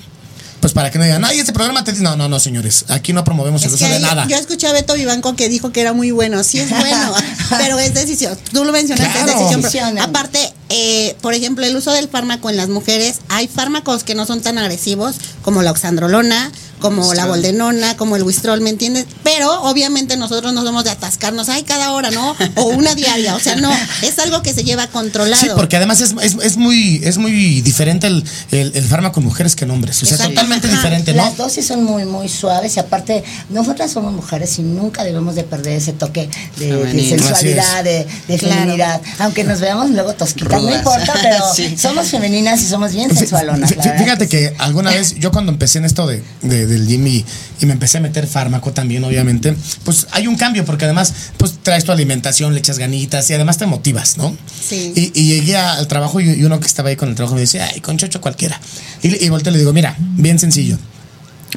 Pues 0.60 0.72
para 0.72 0.90
que 0.90 0.98
no 0.98 1.04
digan, 1.04 1.24
ay, 1.24 1.38
este 1.38 1.52
programa 1.52 1.84
te 1.84 1.92
dice. 1.92 2.02
No, 2.02 2.16
no, 2.16 2.28
no, 2.28 2.40
señores. 2.40 2.84
Aquí 2.88 3.12
no 3.12 3.22
promovemos 3.22 3.62
el 3.62 3.68
Es 3.68 3.74
uso 3.74 3.84
de 3.88 4.00
nada. 4.00 4.26
Yo 4.28 4.36
escuché 4.36 4.66
a 4.66 4.72
Beto 4.72 4.94
Vivanco 4.94 5.36
que 5.36 5.48
dijo 5.48 5.70
que 5.70 5.80
era 5.80 5.92
muy 5.92 6.10
bueno. 6.10 6.42
Sí 6.42 6.58
es 6.58 6.68
bueno, 6.70 7.14
pero 7.58 7.78
es 7.78 7.94
decisión. 7.94 8.36
Tú 8.52 8.64
lo 8.64 8.72
mencionaste, 8.72 9.12
Claro. 9.12 9.28
es 9.30 9.38
decisión. 9.38 9.62
Decisión, 9.62 9.90
pero 9.94 10.04
aparte, 10.06 10.52
eh, 10.70 11.16
por 11.20 11.34
ejemplo, 11.34 11.64
el 11.64 11.76
uso 11.76 11.92
del 11.92 12.08
fármaco 12.08 12.50
en 12.50 12.56
las 12.56 12.68
mujeres, 12.68 13.20
hay 13.28 13.46
fármacos 13.46 14.02
que 14.02 14.14
no 14.16 14.26
son 14.26 14.40
tan 14.42 14.58
agresivos 14.58 15.14
como 15.42 15.62
la 15.62 15.70
oxandrolona, 15.70 16.50
como 16.80 17.14
la 17.14 17.26
boldenona, 17.26 17.96
como 17.96 18.16
el 18.16 18.22
wistrol, 18.22 18.60
¿me 18.60 18.70
entiendes? 18.70 19.06
Pero 19.24 19.62
obviamente 19.62 20.16
nosotros 20.16 20.52
no 20.52 20.62
somos 20.64 20.84
de 20.84 20.90
atascarnos, 20.90 21.48
ay, 21.48 21.62
cada 21.64 21.92
hora, 21.92 22.10
¿no? 22.10 22.36
O 22.56 22.64
una 22.66 22.94
diaria, 22.94 23.34
o 23.34 23.40
sea, 23.40 23.56
no, 23.56 23.70
es 24.02 24.18
algo 24.18 24.42
que 24.42 24.52
se 24.54 24.64
lleva 24.64 24.86
controlado. 24.88 25.40
Sí, 25.42 25.48
porque 25.56 25.76
además 25.76 26.00
es, 26.00 26.14
es, 26.22 26.36
es 26.42 26.56
muy 26.56 27.00
es 27.04 27.18
muy 27.18 27.60
diferente 27.62 28.06
el, 28.06 28.24
el, 28.50 28.72
el 28.74 28.84
fármaco 28.84 29.20
en 29.20 29.26
mujeres 29.26 29.56
que 29.56 29.64
en 29.64 29.70
hombres. 29.70 30.02
O 30.02 30.06
sea, 30.06 30.16
Exacto. 30.16 30.34
totalmente 30.34 30.66
Ajá. 30.68 30.76
diferente, 30.76 31.12
¿no? 31.14 31.24
Las 31.24 31.36
dosis 31.36 31.66
son 31.66 31.84
muy, 31.84 32.04
muy 32.04 32.28
suaves 32.28 32.76
y 32.76 32.80
aparte, 32.80 33.24
nosotras 33.50 33.90
somos 33.90 34.12
mujeres 34.12 34.58
y 34.58 34.62
nunca 34.62 35.04
debemos 35.04 35.34
de 35.34 35.44
perder 35.44 35.74
ese 35.74 35.92
toque 35.92 36.28
de, 36.56 37.08
sensualidad, 37.08 37.84
de, 37.84 38.06
de 38.28 38.38
Claro. 38.38 38.54
feminidad. 38.60 39.00
Aunque 39.18 39.44
nos 39.44 39.60
veamos 39.60 39.90
luego 39.90 40.14
tosquitas, 40.14 40.62
no 40.62 40.74
importa, 40.74 41.12
pero 41.22 41.38
Sí. 41.54 41.76
somos 41.76 42.08
femeninas 42.08 42.62
y 42.62 42.66
somos 42.66 42.92
bien 42.92 43.14
sensualonas. 43.14 43.74
la 43.76 43.82
Fíjate 43.98 44.24
sí. 44.24 44.30
que 44.30 44.54
alguna 44.58 44.90
vez, 44.90 45.14
yo 45.16 45.32
cuando 45.32 45.50
empecé 45.52 45.78
en 45.78 45.84
esto 45.86 46.06
de, 46.06 46.22
de- 46.42 46.66
del 46.68 46.86
gym 46.86 47.06
y, 47.06 47.24
y 47.60 47.66
me 47.66 47.72
empecé 47.72 47.98
a 47.98 48.00
meter 48.00 48.26
fármaco 48.26 48.72
también, 48.72 49.04
obviamente, 49.04 49.54
pues 49.84 50.06
hay 50.12 50.26
un 50.26 50.36
cambio, 50.36 50.64
porque 50.64 50.84
además, 50.84 51.12
pues 51.36 51.54
traes 51.62 51.84
tu 51.84 51.92
alimentación, 51.92 52.52
le 52.52 52.60
echas 52.60 52.78
ganitas 52.78 53.28
y 53.30 53.34
además 53.34 53.58
te 53.58 53.66
motivas, 53.66 54.16
¿no? 54.16 54.36
Sí. 54.68 54.92
Y, 54.94 55.12
y 55.20 55.26
llegué 55.26 55.56
al 55.56 55.88
trabajo 55.88 56.20
y, 56.20 56.44
uno 56.44 56.60
que 56.60 56.66
estaba 56.66 56.90
ahí 56.90 56.96
con 56.96 57.08
el 57.08 57.14
trabajo 57.14 57.34
me 57.34 57.40
dice, 57.40 57.60
ay, 57.60 57.80
con 57.80 57.96
chocho 57.96 58.20
cualquiera. 58.20 58.60
Y, 59.02 59.24
y 59.24 59.28
volteo 59.28 59.50
y 59.50 59.54
le 59.54 59.58
digo, 59.60 59.72
mira, 59.72 59.96
bien 59.98 60.38
sencillo. 60.38 60.78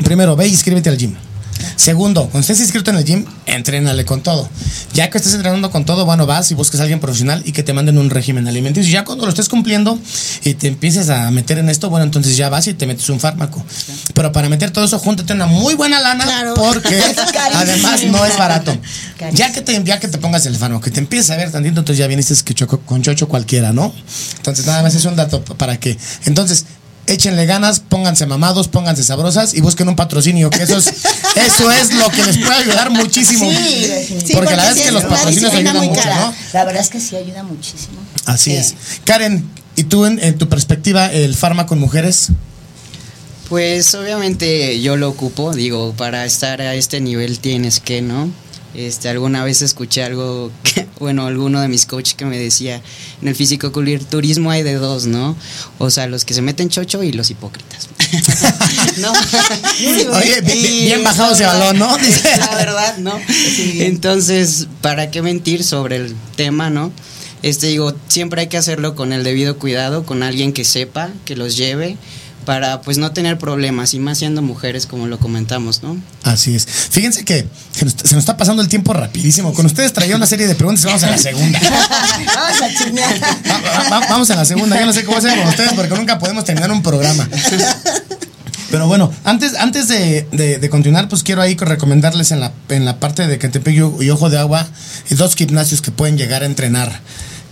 Primero, 0.03 0.35
ve 0.35 0.47
y 0.47 0.51
inscríbete 0.51 0.89
al 0.89 0.97
gym. 0.97 1.15
Segundo, 1.75 2.23
cuando 2.23 2.39
estés 2.41 2.59
inscrito 2.59 2.91
en 2.91 2.97
el 2.97 3.05
gym, 3.05 3.25
entrénale 3.45 4.05
con 4.05 4.21
todo. 4.21 4.49
Ya 4.93 5.09
que 5.09 5.17
estés 5.17 5.33
entrenando 5.33 5.71
con 5.71 5.85
todo, 5.85 6.05
bueno, 6.05 6.25
vas 6.25 6.51
y 6.51 6.55
buscas 6.55 6.79
a 6.79 6.83
alguien 6.83 6.99
profesional 6.99 7.41
y 7.45 7.51
que 7.51 7.63
te 7.63 7.73
manden 7.73 7.97
un 7.97 8.09
régimen 8.09 8.47
alimenticio. 8.47 8.89
Y 8.89 8.93
ya 8.93 9.03
cuando 9.03 9.25
lo 9.25 9.29
estés 9.29 9.49
cumpliendo 9.49 9.99
y 10.43 10.53
te 10.55 10.67
empieces 10.67 11.09
a 11.09 11.29
meter 11.31 11.57
en 11.57 11.69
esto, 11.69 11.89
bueno, 11.89 12.05
entonces 12.05 12.37
ya 12.37 12.49
vas 12.49 12.67
y 12.67 12.73
te 12.73 12.85
metes 12.87 13.09
un 13.09 13.19
fármaco. 13.19 13.63
Pero 14.13 14.31
para 14.31 14.49
meter 14.49 14.71
todo 14.71 14.85
eso, 14.85 14.99
júntate 14.99 15.33
una 15.33 15.45
muy 15.47 15.73
buena 15.75 15.99
lana 15.99 16.23
Claro. 16.23 16.53
porque 16.55 17.01
además 17.53 18.03
no 18.05 18.25
es 18.25 18.37
barato. 18.37 18.77
Carísimo. 19.17 19.37
Ya 19.37 19.51
que 19.53 19.61
te, 19.61 19.83
ya 19.83 19.99
que 19.99 20.07
te 20.07 20.17
pongas 20.17 20.45
el 20.45 20.55
fármaco, 20.55 20.83
que 20.83 20.91
te 20.91 20.99
empieces 20.99 21.29
a 21.31 21.37
ver 21.37 21.51
tantito, 21.51 21.79
entonces 21.79 21.97
ya 21.97 22.07
viniste 22.07 22.35
con 22.85 23.01
chocho 23.01 23.27
cualquiera, 23.27 23.71
¿no? 23.73 23.93
Entonces 24.37 24.65
nada 24.65 24.81
más 24.83 24.95
es 24.95 25.05
un 25.05 25.15
dato 25.15 25.43
para 25.43 25.79
que. 25.79 25.97
Entonces, 26.25 26.65
échenle 27.11 27.45
ganas, 27.45 27.79
pónganse 27.79 28.25
mamados, 28.25 28.67
pónganse 28.67 29.03
sabrosas 29.03 29.53
y 29.53 29.61
busquen 29.61 29.87
un 29.89 29.95
patrocinio, 29.95 30.49
que 30.49 30.63
eso 30.63 30.77
es, 30.77 30.87
eso 31.35 31.71
es 31.71 31.93
lo 31.93 32.09
que 32.09 32.23
les 32.23 32.37
puede 32.37 32.53
ayudar 32.63 32.89
muchísimo. 32.89 33.49
Sí, 33.49 33.55
porque, 33.55 33.87
definitivamente. 33.87 34.33
porque 34.33 34.55
la 34.55 34.63
verdad 34.63 34.73
sí 34.73 34.79
es 34.79 34.85
que 34.85 34.91
los 34.91 35.03
patrocinios 35.03 35.53
ayudan 35.53 35.77
mucho, 35.77 36.01
cara. 36.01 36.19
¿no? 36.19 36.33
La 36.53 36.63
verdad 36.65 36.81
es 36.81 36.89
que 36.89 36.99
sí 36.99 37.15
ayuda 37.15 37.43
muchísimo. 37.43 37.99
Así 38.25 38.51
Sí. 38.51 38.57
es. 38.57 38.75
Karen, 39.05 39.49
¿Y 39.75 39.85
tú, 39.85 40.05
en, 40.05 40.19
en 40.21 40.37
tu 40.37 40.49
perspectiva, 40.49 41.11
el 41.11 41.33
fármaco 41.33 41.73
en 41.75 41.79
mujeres? 41.79 42.27
Pues 43.49 43.95
obviamente 43.95 44.79
yo 44.81 44.97
lo 44.97 45.09
ocupo, 45.09 45.53
digo, 45.53 45.93
para 45.93 46.25
estar 46.25 46.61
a 46.61 46.75
este 46.75 47.01
nivel 47.01 47.39
tienes 47.39 47.79
que, 47.79 48.01
¿no? 48.01 48.29
Este, 48.73 49.09
alguna 49.09 49.43
vez 49.43 49.61
escuché 49.61 50.03
algo, 50.03 50.51
que, 50.63 50.87
bueno, 50.99 51.25
alguno 51.25 51.61
de 51.61 51.67
mis 51.67 51.85
coaches 51.85 52.13
que 52.13 52.25
me 52.25 52.37
decía, 52.37 52.81
en 53.21 53.27
el 53.27 53.35
fisicoculturismo 53.35 54.51
hay 54.51 54.63
de 54.63 54.75
dos, 54.75 55.05
¿no? 55.05 55.35
O 55.77 55.89
sea, 55.89 56.07
los 56.07 56.25
que 56.25 56.33
se 56.33 56.41
meten 56.41 56.69
chocho 56.69 57.03
y 57.03 57.11
los 57.11 57.29
hipócritas. 57.29 57.89
¿No? 58.97 59.11
Oye, 60.17 60.41
bien 60.41 61.03
bajado 61.03 61.33
ese 61.33 61.45
balón, 61.45 61.79
¿no? 61.79 61.97
La 62.37 62.55
verdad, 62.55 62.97
¿no? 62.97 63.19
Entonces, 63.75 64.67
¿para 64.81 65.11
qué 65.11 65.21
mentir 65.21 65.63
sobre 65.63 65.97
el 65.97 66.15
tema, 66.35 66.69
no? 66.69 66.91
Este, 67.41 67.67
digo, 67.67 67.95
siempre 68.07 68.41
hay 68.41 68.47
que 68.47 68.57
hacerlo 68.57 68.95
con 68.95 69.13
el 69.13 69.23
debido 69.23 69.57
cuidado, 69.57 70.05
con 70.05 70.23
alguien 70.23 70.53
que 70.53 70.63
sepa, 70.63 71.09
que 71.25 71.35
los 71.35 71.57
lleve, 71.57 71.97
para 72.45 72.81
pues 72.81 72.97
no 72.97 73.11
tener 73.11 73.37
problemas, 73.37 73.93
y 73.93 73.99
más 73.99 74.17
siendo 74.17 74.41
mujeres, 74.41 74.85
como 74.85 75.07
lo 75.07 75.19
comentamos, 75.19 75.83
¿no? 75.83 75.97
Así 76.23 76.55
es. 76.55 76.65
Fíjense 76.65 77.23
que 77.25 77.47
se 77.71 77.85
nos, 77.85 77.93
se 77.93 78.15
nos 78.15 78.23
está 78.23 78.37
pasando 78.37 78.61
el 78.61 78.67
tiempo 78.67 78.93
rapidísimo. 78.93 79.53
Con 79.53 79.65
ustedes 79.65 79.93
traía 79.93 80.15
una 80.15 80.25
serie 80.25 80.47
de 80.47 80.55
preguntas 80.55 80.83
vamos 80.85 81.03
a 81.03 81.11
la 81.11 81.17
segunda. 81.17 81.59
Vamos 82.35 82.61
a 82.61 82.67
chismear. 82.69 83.21
Va- 83.21 83.59
va- 83.61 83.89
va- 83.99 84.07
vamos 84.09 84.29
a 84.31 84.35
la 84.35 84.45
segunda. 84.45 84.79
Yo 84.79 84.85
no 84.85 84.93
sé 84.93 85.03
cómo 85.03 85.17
hacer 85.17 85.37
con 85.37 85.47
ustedes 85.47 85.73
porque 85.73 85.95
nunca 85.95 86.17
podemos 86.19 86.43
terminar 86.45 86.71
un 86.71 86.81
programa. 86.83 87.27
Pero 88.69 88.87
bueno, 88.87 89.11
antes, 89.25 89.55
antes 89.55 89.87
de, 89.89 90.27
de- 90.31 90.57
de 90.57 90.69
continuar, 90.69 91.09
pues 91.09 91.23
quiero 91.23 91.41
ahí 91.41 91.55
recomendarles 91.59 92.31
en 92.31 92.39
la, 92.39 92.53
en 92.69 92.85
la 92.85 92.99
parte 92.99 93.27
de 93.27 93.37
Catepec 93.37 93.75
y, 93.75 94.05
y 94.05 94.09
Ojo 94.09 94.29
de 94.29 94.39
Agua 94.39 94.65
y 95.09 95.15
dos 95.15 95.35
gimnasios 95.35 95.81
que 95.81 95.91
pueden 95.91 96.17
llegar 96.17 96.43
a 96.43 96.45
entrenar. 96.45 96.99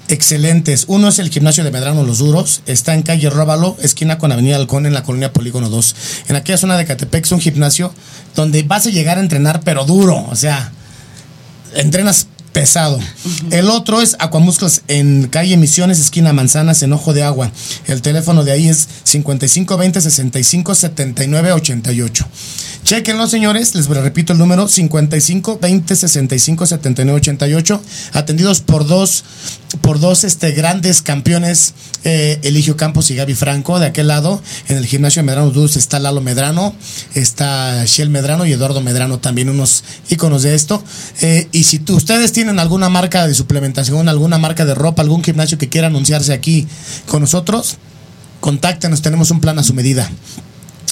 Excelentes. 0.10 0.86
Uno 0.88 1.07
es 1.07 1.20
el 1.20 1.30
gimnasio 1.30 1.64
de 1.64 1.70
Medrano 1.70 2.03
Los 2.03 2.18
Duros. 2.18 2.64
Está 2.66 2.95
en 2.95 3.03
calle 3.03 3.30
Róbalo, 3.30 3.78
esquina 3.80 4.18
con 4.18 4.32
Avenida 4.32 4.55
Halcón, 4.55 4.88
en 4.88 4.93
la 4.95 5.03
colonia 5.03 5.32
Polígono 5.32 5.70
2. 5.70 5.95
En 6.30 6.36
aquella 6.36 6.57
zona 6.57 6.78
de 6.78 6.86
Catepec 6.86 7.26
es 7.26 7.32
un 7.32 7.39
gimnasio 7.39 7.93
donde 8.36 8.64
vas 8.64 8.88
a 8.88 8.89
llegar 8.89 9.20
a 9.20 9.22
entrenar, 9.22 9.62
pero 9.64 9.86
duro. 9.86 10.26
O 10.32 10.36
sea, 10.36 10.72
entrenas 11.76 12.26
pesado. 12.53 12.99
El 13.51 13.70
otro 13.70 14.01
es 14.01 14.16
Aquamuscles 14.18 14.82
en 14.88 15.28
calle 15.28 15.55
Misiones, 15.57 15.99
esquina 15.99 16.34
Manzanas, 16.34 16.82
en 16.82 16.91
Ojo 16.91 17.14
de 17.14 17.22
Agua. 17.22 17.51
El 17.86 18.01
teléfono 18.01 18.43
de 18.43 18.51
ahí 18.51 18.68
es 18.68 18.88
5520 19.03 20.01
65 20.01 20.74
79 20.74 21.51
88. 21.53 22.28
Chequenlo, 22.90 23.28
señores. 23.28 23.76
Les 23.76 23.86
repito 23.86 24.34
el 24.34 24.40
número 24.40 24.68
55 24.68 25.60
20 25.62 25.96
65 25.96 26.66
79 26.66 27.18
88. 27.18 27.84
Atendidos 28.14 28.62
por 28.62 28.88
dos, 28.88 29.24
por 29.82 30.00
dos 30.00 30.24
este, 30.24 30.54
grandes 30.54 31.04
campeones, 31.04 31.76
eh, 32.04 32.40
Eligio 32.42 32.78
Campos 32.78 33.12
y 33.12 33.16
Gaby 33.16 33.36
Franco. 33.36 33.78
De 33.78 33.86
aquel 33.86 34.08
lado, 34.08 34.42
en 34.70 34.78
el 34.78 34.88
gimnasio 34.88 35.22
de 35.22 35.28
Medrano 35.28 35.52
Dulce 35.52 35.78
está 35.78 36.00
Lalo 36.00 36.22
Medrano, 36.22 36.74
está 37.14 37.86
Shell 37.86 38.10
Medrano 38.10 38.48
y 38.48 38.54
Eduardo 38.54 38.82
Medrano, 38.82 39.20
también 39.20 39.50
unos 39.50 39.84
íconos 40.10 40.42
de 40.42 40.56
esto. 40.56 40.84
Eh, 41.22 41.48
y 41.52 41.66
si 41.66 41.78
tú- 41.78 41.96
ustedes 41.96 42.32
tienen 42.32 42.58
alguna 42.58 42.90
marca 42.90 43.28
de 43.28 43.36
suplementación, 43.36 44.10
alguna 44.10 44.40
marca 44.40 44.66
de 44.66 44.74
ropa, 44.74 45.04
algún 45.04 45.24
gimnasio 45.24 45.60
que 45.60 45.70
quiera 45.70 45.90
anunciarse 45.90 46.34
aquí 46.34 46.66
con 47.06 47.22
nosotros, 47.22 47.78
contáctenos, 48.40 49.04
tenemos 49.04 49.30
un 49.30 49.42
plan 49.42 49.60
a 49.60 49.64
su 49.64 49.76
medida. 49.76 50.10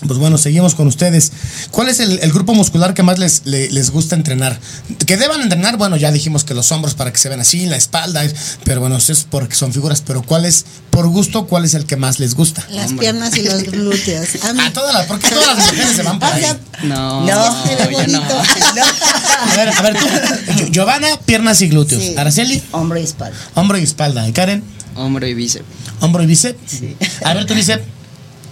Pues 0.06 0.20
bueno, 0.20 0.38
seguimos 0.38 0.76
con 0.76 0.86
ustedes. 0.88 1.32
¿Cuál 1.72 1.90
es 1.90 2.00
el, 2.00 2.20
el 2.20 2.32
grupo 2.32 2.54
muscular 2.54 2.94
que 2.94 3.02
más 3.02 3.18
les, 3.18 3.42
le- 3.46 3.72
les 3.72 3.90
gusta 3.90 4.16
entrenar? 4.16 4.60
Que 5.08 5.18
deban 5.18 5.42
entrenar, 5.42 5.78
bueno, 5.78 5.98
ya 5.98 6.12
dijimos 6.12 6.44
que 6.44 6.54
los 6.54 6.72
hombros 6.72 6.94
para 6.94 7.12
que 7.12 7.18
se 7.18 7.30
vean 7.30 7.42
así, 7.42 7.66
la 7.66 7.78
espalda, 7.78 8.22
pero 8.64 8.80
bueno, 8.80 8.98
eso 8.98 9.12
es 9.12 9.26
porque 9.28 9.56
son 9.56 9.74
figuras, 9.74 10.04
pero 10.06 10.22
¿cuál 10.22 10.46
es, 10.46 10.66
por 10.92 11.08
gusto, 11.08 11.48
cuál 11.48 11.66
es 11.66 11.74
el 11.74 11.86
que 11.88 11.96
más 11.98 12.20
les 12.20 12.36
gusta? 12.36 12.64
Las 12.70 12.94
piernas 12.94 13.36
y 13.38 13.44
los 13.44 13.64
glúteos. 13.64 14.28
A 14.44 14.54
mí, 14.54 14.60
A 14.62 14.72
todas 14.72 14.94
las, 14.94 15.08
porque 15.08 15.30
todas 15.30 15.58
las 15.58 15.66
mujeres 15.72 15.96
se 15.96 16.04
van 16.04 16.20
por 16.20 16.30
ahí. 16.32 16.46
No, 16.84 17.22
No, 17.22 17.28
yo 17.28 17.36
no. 17.36 18.44
A 19.52 19.56
ver, 19.56 19.70
a 19.70 19.82
ver, 19.82 19.98
tú, 19.98 20.06
Gi- 20.54 20.72
Giovanna, 20.72 21.08
piernas 21.26 21.62
y 21.62 21.70
glúteos. 21.70 22.02
Sí. 22.02 22.16
Araceli, 22.18 22.62
Hombre 22.72 23.02
y 23.02 23.04
espalda. 23.04 23.36
hombro 23.56 23.78
y 23.78 23.84
espalda. 23.84 24.28
Y 24.28 24.32
Karen, 24.34 24.64
Hombro 24.96 25.26
y 25.28 25.34
bíceps. 25.34 25.66
hombro 26.02 26.24
y 26.24 26.26
bíceps. 26.28 26.82
A 27.24 27.34
ver, 27.34 27.46
tu 27.46 27.54
bíceps. 27.56 27.84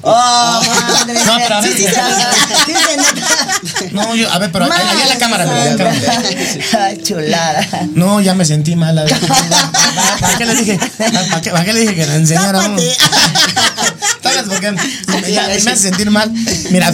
Oh, 0.07 0.61
madre. 0.91 1.19
No, 1.25 1.37
pero 1.37 1.55
a 1.55 1.61
ver. 1.61 1.75
Sí, 1.75 1.83
sí. 1.83 1.89
No, 3.91 4.15
yo, 4.15 4.31
a 4.31 4.37
ver, 4.37 4.51
pero 4.51 4.65
allá 4.65 5.01
en 5.01 5.09
la 5.09 5.17
cámara. 5.17 5.47
Ay, 6.79 7.01
chulada. 7.01 7.67
No, 7.95 8.21
ya 8.21 8.35
me 8.35 8.45
sentí 8.45 8.75
mal. 8.75 8.99
a 8.99 9.03
ver, 9.03 9.15
¿Para, 10.19 10.37
qué 10.37 10.45
le 10.45 10.55
dije? 10.55 10.79
¿Para 11.51 11.65
qué, 11.65 11.73
le 11.73 11.79
dije 11.79 11.95
que 11.95 12.05
la 12.05 12.15
enseñara? 12.15 12.61
Tápate. 12.61 12.97
¿Sabes 14.21 14.43
por 14.43 14.59
qué? 14.59 14.75
Ya, 15.31 15.47
me 15.47 15.71
hace 15.71 15.77
sentir 15.77 16.11
mal. 16.11 16.31
Mira, 16.69 16.93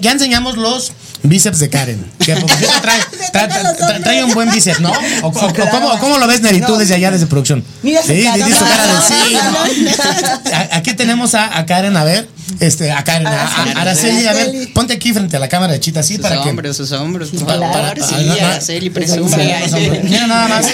ya 0.00 0.10
enseñamos 0.10 0.56
los 0.56 0.92
bíceps 1.22 1.58
de 1.58 1.68
Karen. 1.70 2.04
Que 2.18 2.36
por 2.36 2.50
cierto 2.50 2.80
trae, 2.80 3.00
trae, 3.32 3.48
trae- 3.48 4.02
trae 4.02 4.24
un 4.24 4.32
buen 4.34 4.50
bíceps, 4.50 4.80
¿no? 4.80 4.90
¿O, 5.22 5.26
o- 5.28 5.28
o 5.28 5.52
cómo, 5.70 5.98
cómo 5.98 6.18
lo 6.18 6.26
ves, 6.26 6.40
Neri, 6.42 6.60
tú 6.60 6.76
desde 6.76 6.94
allá, 6.94 7.10
desde 7.10 7.26
producción? 7.26 7.64
Mira 7.82 8.00
sí, 8.02 8.22
su 8.24 8.64
cara 8.64 8.86
de 8.86 8.92
sí. 9.06 9.14
No, 9.34 10.60
Aquí 10.72 10.94
tenemos 10.94 11.34
a, 11.34 11.58
a 11.58 11.66
Karen, 11.66 11.96
a 11.96 12.04
ver. 12.04 12.28
Este, 12.60 12.92
a 12.92 13.02
Karen, 13.02 13.26
a, 13.26 13.30
a- 13.46 13.62
a 13.62 13.80
Araceli, 13.80 14.26
a 14.26 14.32
ver, 14.34 14.52
ponte 14.74 14.92
aquí 14.94 15.12
frente 15.12 15.36
a 15.36 15.40
la 15.40 15.48
cámara 15.48 15.72
de 15.72 15.80
chita, 15.80 16.00
así 16.00 16.16
Sus 16.16 16.22
para 16.22 16.42
que. 16.42 16.50
hombros, 16.50 16.76
sus 16.76 16.92
hombros, 16.92 17.30
por 17.30 17.46
para- 17.46 17.60
favor. 17.60 17.72
para- 17.94 18.06
sí, 18.06 18.14
no, 18.18 18.34
no, 18.36 18.46
Araceli, 18.46 18.90
presume. 18.90 19.36
que 19.36 19.74
hombros. 19.74 20.04
Mira 20.04 20.26
nada 20.26 20.48
más, 20.48 20.66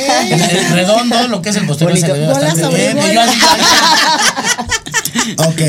redondo, 0.73 1.29
lo 1.29 1.41
que 1.41 1.51
es 1.51 1.57
el 1.57 1.67
posterior 1.67 1.97
se 1.99 2.07
le 2.09 2.13
ve 2.15 2.27
bastante 2.27 2.69
bien. 2.69 2.99
Ok. 5.39 5.61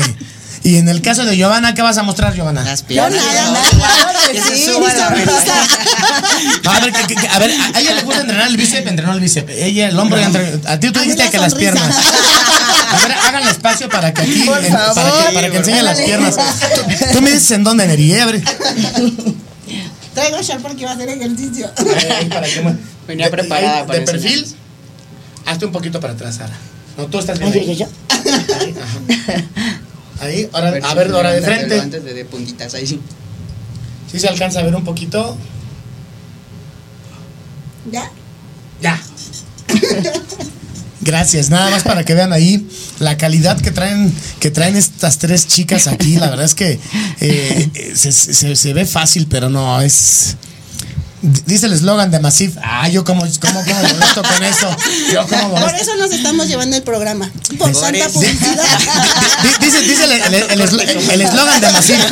Y 0.62 0.76
en 0.76 0.88
el 0.90 1.00
caso 1.00 1.24
de 1.24 1.36
Giovanna, 1.36 1.72
¿qué 1.74 1.80
vas 1.82 1.96
a 1.96 2.02
mostrar, 2.02 2.34
Giovanna? 2.34 2.62
Las 2.62 2.82
piernas. 2.82 3.18
a 6.66 6.80
ver, 6.80 6.92
que- 6.92 7.14
que- 7.14 7.28
a 7.28 7.38
ver, 7.38 7.50
a 7.74 7.80
ella 7.80 7.94
le 7.94 8.02
gusta 8.02 8.20
entrenar 8.20 8.46
el 8.48 8.56
bíceps, 8.58 8.86
entrenó 8.86 9.12
el 9.14 9.20
bíceps. 9.20 9.50
Ella, 9.52 9.88
el 9.88 9.98
hombro, 9.98 10.20
a 10.66 10.78
ti 10.78 10.90
tú 10.90 11.00
dijiste 11.00 11.24
la 11.24 11.30
que 11.30 11.38
las 11.38 11.54
piernas. 11.54 11.96
A 12.92 12.98
ver, 13.06 13.12
hagan 13.26 13.48
espacio 13.48 13.88
para 13.88 14.12
que 14.12 14.20
aquí, 14.22 14.42
en- 14.42 14.46
para 14.94 15.10
que, 15.28 15.32
para 15.34 15.50
que 15.50 15.56
enseñen 15.56 15.84
las 15.84 15.98
piernas. 16.00 16.36
Tú, 16.36 16.42
tú 17.14 17.22
me 17.22 17.30
dices 17.30 17.50
en 17.52 17.64
dónde, 17.64 17.86
Neri. 17.86 18.12
Traigo 20.14 20.42
short 20.42 20.60
porque 20.60 20.82
iba 20.82 20.90
a 20.90 20.94
hacer 20.94 21.08
ejercicio. 21.08 21.70
Ahí, 21.78 22.28
para 22.28 22.46
que 22.46 22.74
Venía 23.06 23.26
de- 23.26 23.30
preparada 23.30 23.86
para 23.86 23.98
De 23.98 24.04
perfil, 24.04 24.46
hazte 25.46 25.64
un 25.66 25.72
poquito 25.72 26.00
para 26.00 26.12
atrás, 26.12 26.36
Sara. 26.36 26.52
No, 26.98 27.06
tú 27.06 27.18
estás 27.18 27.38
bien. 27.38 27.50
Ay, 27.52 27.60
ahí. 27.60 27.66
yo, 27.66 27.72
yo, 27.72 27.86
yo. 27.86 27.88
Ahí, 30.20 30.48
ahora, 30.52 30.68
a 30.68 30.90
si 30.90 30.94
ver, 30.96 31.10
ahora 31.12 31.32
de 31.32 31.42
frente. 31.42 31.80
Antes 31.80 32.04
de, 32.04 32.14
de 32.14 32.24
puntitas, 32.24 32.74
ahí 32.74 32.86
sí. 32.86 33.00
¿Sí 34.10 34.18
se 34.18 34.28
alcanza 34.28 34.60
a 34.60 34.62
ver 34.62 34.74
un 34.74 34.84
poquito? 34.84 35.36
¿Ya? 37.90 38.10
Ya. 38.82 39.00
Gracias, 41.02 41.48
nada 41.48 41.70
más 41.70 41.82
para 41.82 42.04
que 42.04 42.12
vean 42.14 42.32
ahí 42.32 42.68
la 42.98 43.16
calidad 43.16 43.58
que 43.58 43.70
traen, 43.70 44.12
que 44.38 44.50
traen 44.50 44.76
estas 44.76 45.16
tres 45.18 45.46
chicas 45.46 45.86
aquí. 45.86 46.16
La 46.16 46.28
verdad 46.28 46.44
es 46.44 46.54
que 46.54 46.72
eh, 46.72 46.80
eh, 47.74 47.92
se, 47.96 48.12
se- 48.12 48.54
se 48.54 48.72
ve 48.74 48.84
fácil, 48.84 49.26
pero 49.28 49.48
no, 49.48 49.80
es. 49.80 50.36
Dice 51.22 51.66
el 51.66 51.74
eslogan 51.74 52.10
de 52.10 52.18
Massive. 52.18 52.54
Ah, 52.62 52.88
yo 52.88 53.04
como, 53.04 53.22
como, 53.40 53.60
como 53.64 53.82
molesto 53.82 54.22
con 54.22 54.42
eso. 54.42 54.76
Yo 55.12 55.26
como 55.28 55.50
Por 55.50 55.60
molesto. 55.60 55.82
eso 55.82 55.96
nos 55.96 56.10
estamos 56.12 56.48
llevando 56.48 56.76
el 56.76 56.82
programa. 56.82 57.30
Por 57.58 57.72
tanta 57.72 58.08
publicidad. 58.08 58.56
Di- 59.42 59.66
Dice, 59.66 59.80
dice 59.82 60.04
el- 60.04 60.12
el 60.12 60.34
el 60.34 60.60
eslo- 60.62 61.10
el 61.12 61.20
eslogan 61.20 61.60
de 61.60 61.70
Massive. 61.72 62.04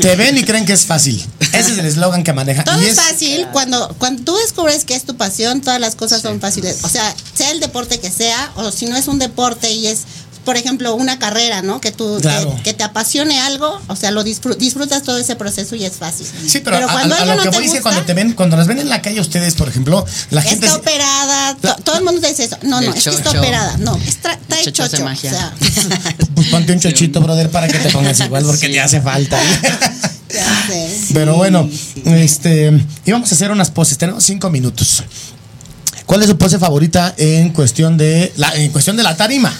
Te 0.00 0.16
ven 0.16 0.38
y 0.38 0.44
creen 0.44 0.64
que 0.64 0.72
es 0.74 0.84
fácil. 0.86 1.24
Ese 1.40 1.72
es 1.72 1.78
el 1.78 1.86
eslogan 1.86 2.22
que 2.22 2.32
maneja. 2.32 2.62
Todo 2.64 2.80
Y 2.82 2.86
es 2.86 2.96
fácil. 2.96 3.46
Cuando, 3.52 3.88
cuando 3.98 4.22
tú 4.22 4.36
descubres 4.38 4.84
que 4.84 4.94
es 4.94 5.04
tu 5.04 5.16
pasión, 5.16 5.60
todas 5.60 5.80
las 5.80 5.94
cosas 5.96 6.22
son 6.22 6.40
fáciles. 6.40 6.78
O 6.82 6.88
sea, 6.88 7.14
sea 7.34 7.50
el 7.50 7.60
deporte 7.60 7.98
que 8.00 8.10
sea, 8.10 8.52
o 8.56 8.70
si 8.70 8.86
no 8.86 8.96
es 8.96 9.08
un 9.08 9.18
deporte 9.18 9.70
y 9.72 9.86
es, 9.88 10.00
por 10.44 10.56
ejemplo, 10.56 10.94
una 10.94 11.18
carrera, 11.18 11.62
¿no? 11.62 11.80
Que 11.80 11.90
tú, 11.92 12.18
Claro. 12.20 12.54
que, 12.56 12.62
que 12.62 12.74
te 12.74 12.84
apasione 12.84 13.40
algo, 13.40 13.80
o 13.88 13.96
sea, 13.96 14.10
lo 14.10 14.24
disfru- 14.24 14.56
disfrutas 14.56 15.02
todo 15.02 15.18
ese 15.18 15.36
proceso 15.36 15.74
y 15.76 15.84
es 15.84 15.94
fácil. 15.94 16.26
Sí, 16.46 16.60
pero, 16.60 16.76
a- 16.76 16.84
a, 16.84 16.92
cuando 16.92 17.14
a 17.14 17.18
algo 17.18 17.32
lo 17.32 17.36
no 17.36 17.42
que 17.44 17.50
te 17.50 17.56
voy 17.56 17.66
gusta, 17.66 17.82
cuando 17.82 18.02
te 18.02 18.14
ven, 18.14 18.32
cuando 18.34 18.56
las 18.56 18.66
ven 18.66 18.78
en 18.78 18.88
la 18.88 19.02
calle 19.02 19.20
ustedes, 19.20 19.54
por 19.54 19.68
ejemplo, 19.68 20.04
la 20.30 20.42
gente. 20.42 20.66
Está 20.66 20.78
operada, 20.78 21.54
to- 21.56 21.76
todo 21.82 21.96
el 21.98 22.04
mundo 22.04 22.20
te 22.20 22.28
dice 22.28 22.44
eso. 22.44 22.56
No, 22.62 22.80
no, 22.80 22.92
es 22.94 23.04
que 23.04 23.10
está 23.10 23.30
operada. 23.30 23.76
No, 23.78 23.96
es 23.96 24.22
tra- 24.22 24.38
trae 24.48 24.64
chocho 24.64 24.86
chocho. 24.88 25.04
magia. 25.04 25.30
O 25.32 25.34
sea, 25.34 25.54
Pues 26.34 26.48
ponte 26.48 26.72
un 26.72 26.80
chochito, 26.80 27.20
brother, 27.20 27.48
para 27.50 27.68
que 27.68 27.78
te 27.78 27.90
pongas 27.90 28.18
igual, 28.20 28.44
porque 28.44 28.66
Sí. 28.66 28.72
te 28.72 28.80
hace 28.80 29.00
falta. 29.00 29.38
ya 30.34 30.66
sé. 30.66 30.98
Pero 31.14 31.36
bueno, 31.36 31.68
este, 32.04 32.72
íbamos 33.04 33.30
a 33.30 33.34
hacer 33.34 33.50
unas 33.50 33.70
poses. 33.70 33.96
Tenemos 33.98 34.24
cinco 34.24 34.50
minutos. 34.50 35.04
¿Cuál 36.06 36.22
es 36.22 36.28
su 36.28 36.36
pose 36.36 36.58
favorita 36.58 37.14
en 37.16 37.50
cuestión 37.50 37.96
de 37.96 38.32
la, 38.36 38.54
en 38.56 38.70
cuestión 38.72 38.96
de 38.96 39.02
la 39.02 39.16
tarima? 39.16 39.52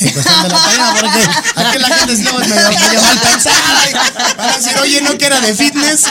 En 0.00 0.10
cuestión 0.12 0.42
de 0.42 0.48
la 0.48 0.58
tarima, 0.64 0.94
porque 1.00 1.60
aquí 1.60 1.78
la 1.78 1.88
gente 1.88 2.16
sí 2.16 2.22
es 2.22 2.48
medio, 2.48 2.70
medio 2.70 3.02
mal 3.02 3.18
pensada. 3.20 4.34
Van 4.36 4.48
a 4.50 4.56
decir, 4.56 4.72
oye, 4.80 5.00
no 5.02 5.18
que 5.18 5.26
era 5.26 5.40
de 5.40 5.54
fitness. 5.54 6.04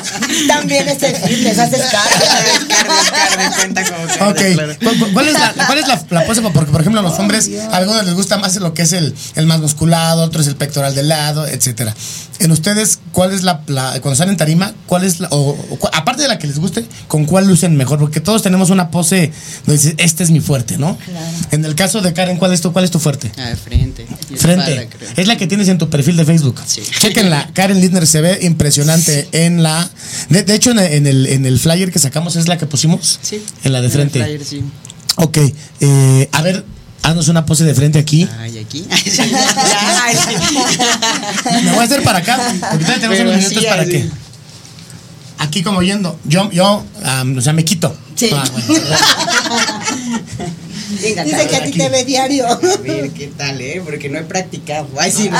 También 0.48 0.88
es 0.90 1.02
el 1.04 1.16
fitness, 1.16 1.60
haces 1.60 1.82
cardio. 1.92 2.70
Cuenta 3.56 3.84
como 3.86 4.30
Ok, 4.32 4.42
claro. 4.54 4.74
¿Cu- 4.80 5.00
cu- 5.00 5.14
¿cuál 5.14 5.28
es 5.28 5.34
la, 5.34 5.54
cuál 5.66 5.78
es 5.78 5.88
la, 5.88 6.02
la 6.10 6.26
pose? 6.26 6.42
Porque, 6.42 6.72
por 6.72 6.82
ejemplo, 6.82 7.00
a 7.00 7.04
los 7.04 7.18
hombres, 7.20 7.50
a 7.72 7.78
algunos 7.78 8.06
les 8.06 8.14
gusta 8.14 8.38
más 8.38 8.56
lo 8.58 8.74
que 8.74 8.84
es 8.84 8.94
el, 8.94 9.16
el 9.36 9.46
más 9.46 9.60
musculado, 9.60 10.24
otros 10.24 10.48
el 10.48 10.56
pectoral 10.56 10.94
de 10.96 11.04
lado, 11.04 11.48
etcétera. 11.48 11.96
En 12.40 12.52
ustedes, 12.52 13.00
¿cuál 13.12 13.34
es 13.34 13.44
la, 13.44 13.62
la- 13.68 14.00
cuando 14.02 14.16
salen 14.16 14.32
en 14.34 14.38
tarima, 14.38 14.74
cuál 14.86 15.04
es 15.04 15.20
la, 15.20 15.28
o, 15.32 15.58
aparte 15.94 16.22
de 16.22 16.28
la 16.30 16.40
que 16.40 16.48
les 16.48 16.58
guste, 16.60 16.86
con 17.08 17.26
cuál 17.26 17.48
lucen 17.48 17.76
mejor? 17.76 18.00
Porque 18.00 18.22
todos 18.22 18.42
tenemos 18.44 18.70
una 18.70 18.90
pose 18.92 19.32
donde 19.66 19.82
dices, 19.82 19.96
este 19.98 20.24
es 20.24 20.30
mi 20.32 20.40
fuerte, 20.40 20.78
¿no? 20.78 20.98
Claro. 20.98 21.26
En 21.52 21.66
el 21.66 21.76
caso 21.76 22.02
de 22.02 22.14
Karen, 22.14 22.38
¿cuál 22.38 22.54
es 22.54 22.62
tu, 22.62 22.72
cuál 22.72 22.86
es 22.86 22.92
tu 22.92 23.00
fuerte? 23.00 23.32
Ah, 23.38 23.52
frente. 23.70 24.08
y 24.30 24.36
Frente. 24.38 24.72
espalda, 24.72 24.90
creo. 24.98 25.10
Es 25.16 25.28
la 25.28 25.38
que 25.38 25.48
tienes 25.48 25.68
en 25.68 25.78
tu 25.78 25.90
perfil 25.90 26.18
de 26.18 26.26
Facebook. 26.26 26.60
Sí. 26.66 26.82
Chequenla. 27.00 27.52
Karen 27.54 27.80
Lindner 27.80 28.08
se 28.08 28.22
ve 28.22 28.40
impresionante 28.42 29.30
en 29.32 29.62
la. 29.64 29.90
De, 30.30 30.44
de 30.44 30.56
hecho, 30.56 30.72
en, 30.72 30.80
en 30.80 31.08
el, 31.08 31.28
en 31.28 31.46
el 31.46 31.60
flyer 31.60 31.92
que 31.92 32.00
sacamos 32.00 32.36
es 32.36 32.48
la 32.48 32.58
que 32.58 32.66
pusimos. 32.66 33.20
Sí. 33.22 33.44
En 33.64 33.74
la 33.74 33.82
de 33.82 33.88
el 33.88 33.92
frente. 33.94 34.24
flyer, 34.24 34.44
sí. 34.44 34.64
Ok. 35.16 35.38
eh, 35.82 36.30
a 36.32 36.42
ver, 36.42 36.66
haznos 37.04 37.28
una 37.28 37.46
pose 37.46 37.64
de 37.64 37.76
frente 37.76 38.00
aquí. 38.00 38.28
Ay, 38.40 38.58
aquí. 38.60 38.86
Me 41.64 41.70
voy 41.72 41.80
a 41.80 41.84
hacer 41.84 42.04
para 42.04 42.20
acá. 42.20 42.38
Porque 42.72 42.86
todavía 42.86 42.96
tenemos 42.96 43.18
Pero 43.18 43.30
unos 43.32 43.42
minutos 43.44 43.66
para 43.66 43.82
así. 43.84 43.92
que. 43.92 44.10
Aquí 45.40 45.64
como 45.64 45.82
yendo. 45.82 46.20
Yo, 46.26 46.52
yo, 46.52 46.84
am, 47.04 47.38
o 47.38 47.42
sea, 47.42 47.54
me 47.54 47.64
quito. 47.64 47.96
Sí. 48.16 48.30
Ah, 48.34 48.44
bueno. 48.52 48.84
Venga, 51.02 51.24
Dice 51.24 51.48
que 51.48 51.56
a 51.56 51.64
ti 51.64 51.72
te 51.72 51.90
ve 51.90 52.04
diario. 52.06 52.48
A 52.48 52.56
ver, 52.56 53.10
¿qué 53.12 53.28
tal, 53.38 53.60
eh? 53.62 53.82
Porque 53.84 54.10
no 54.10 54.20
he 54.20 54.24
practicado. 54.24 54.88
Ay, 55.00 55.12
sí, 55.12 55.30
no. 55.30 55.38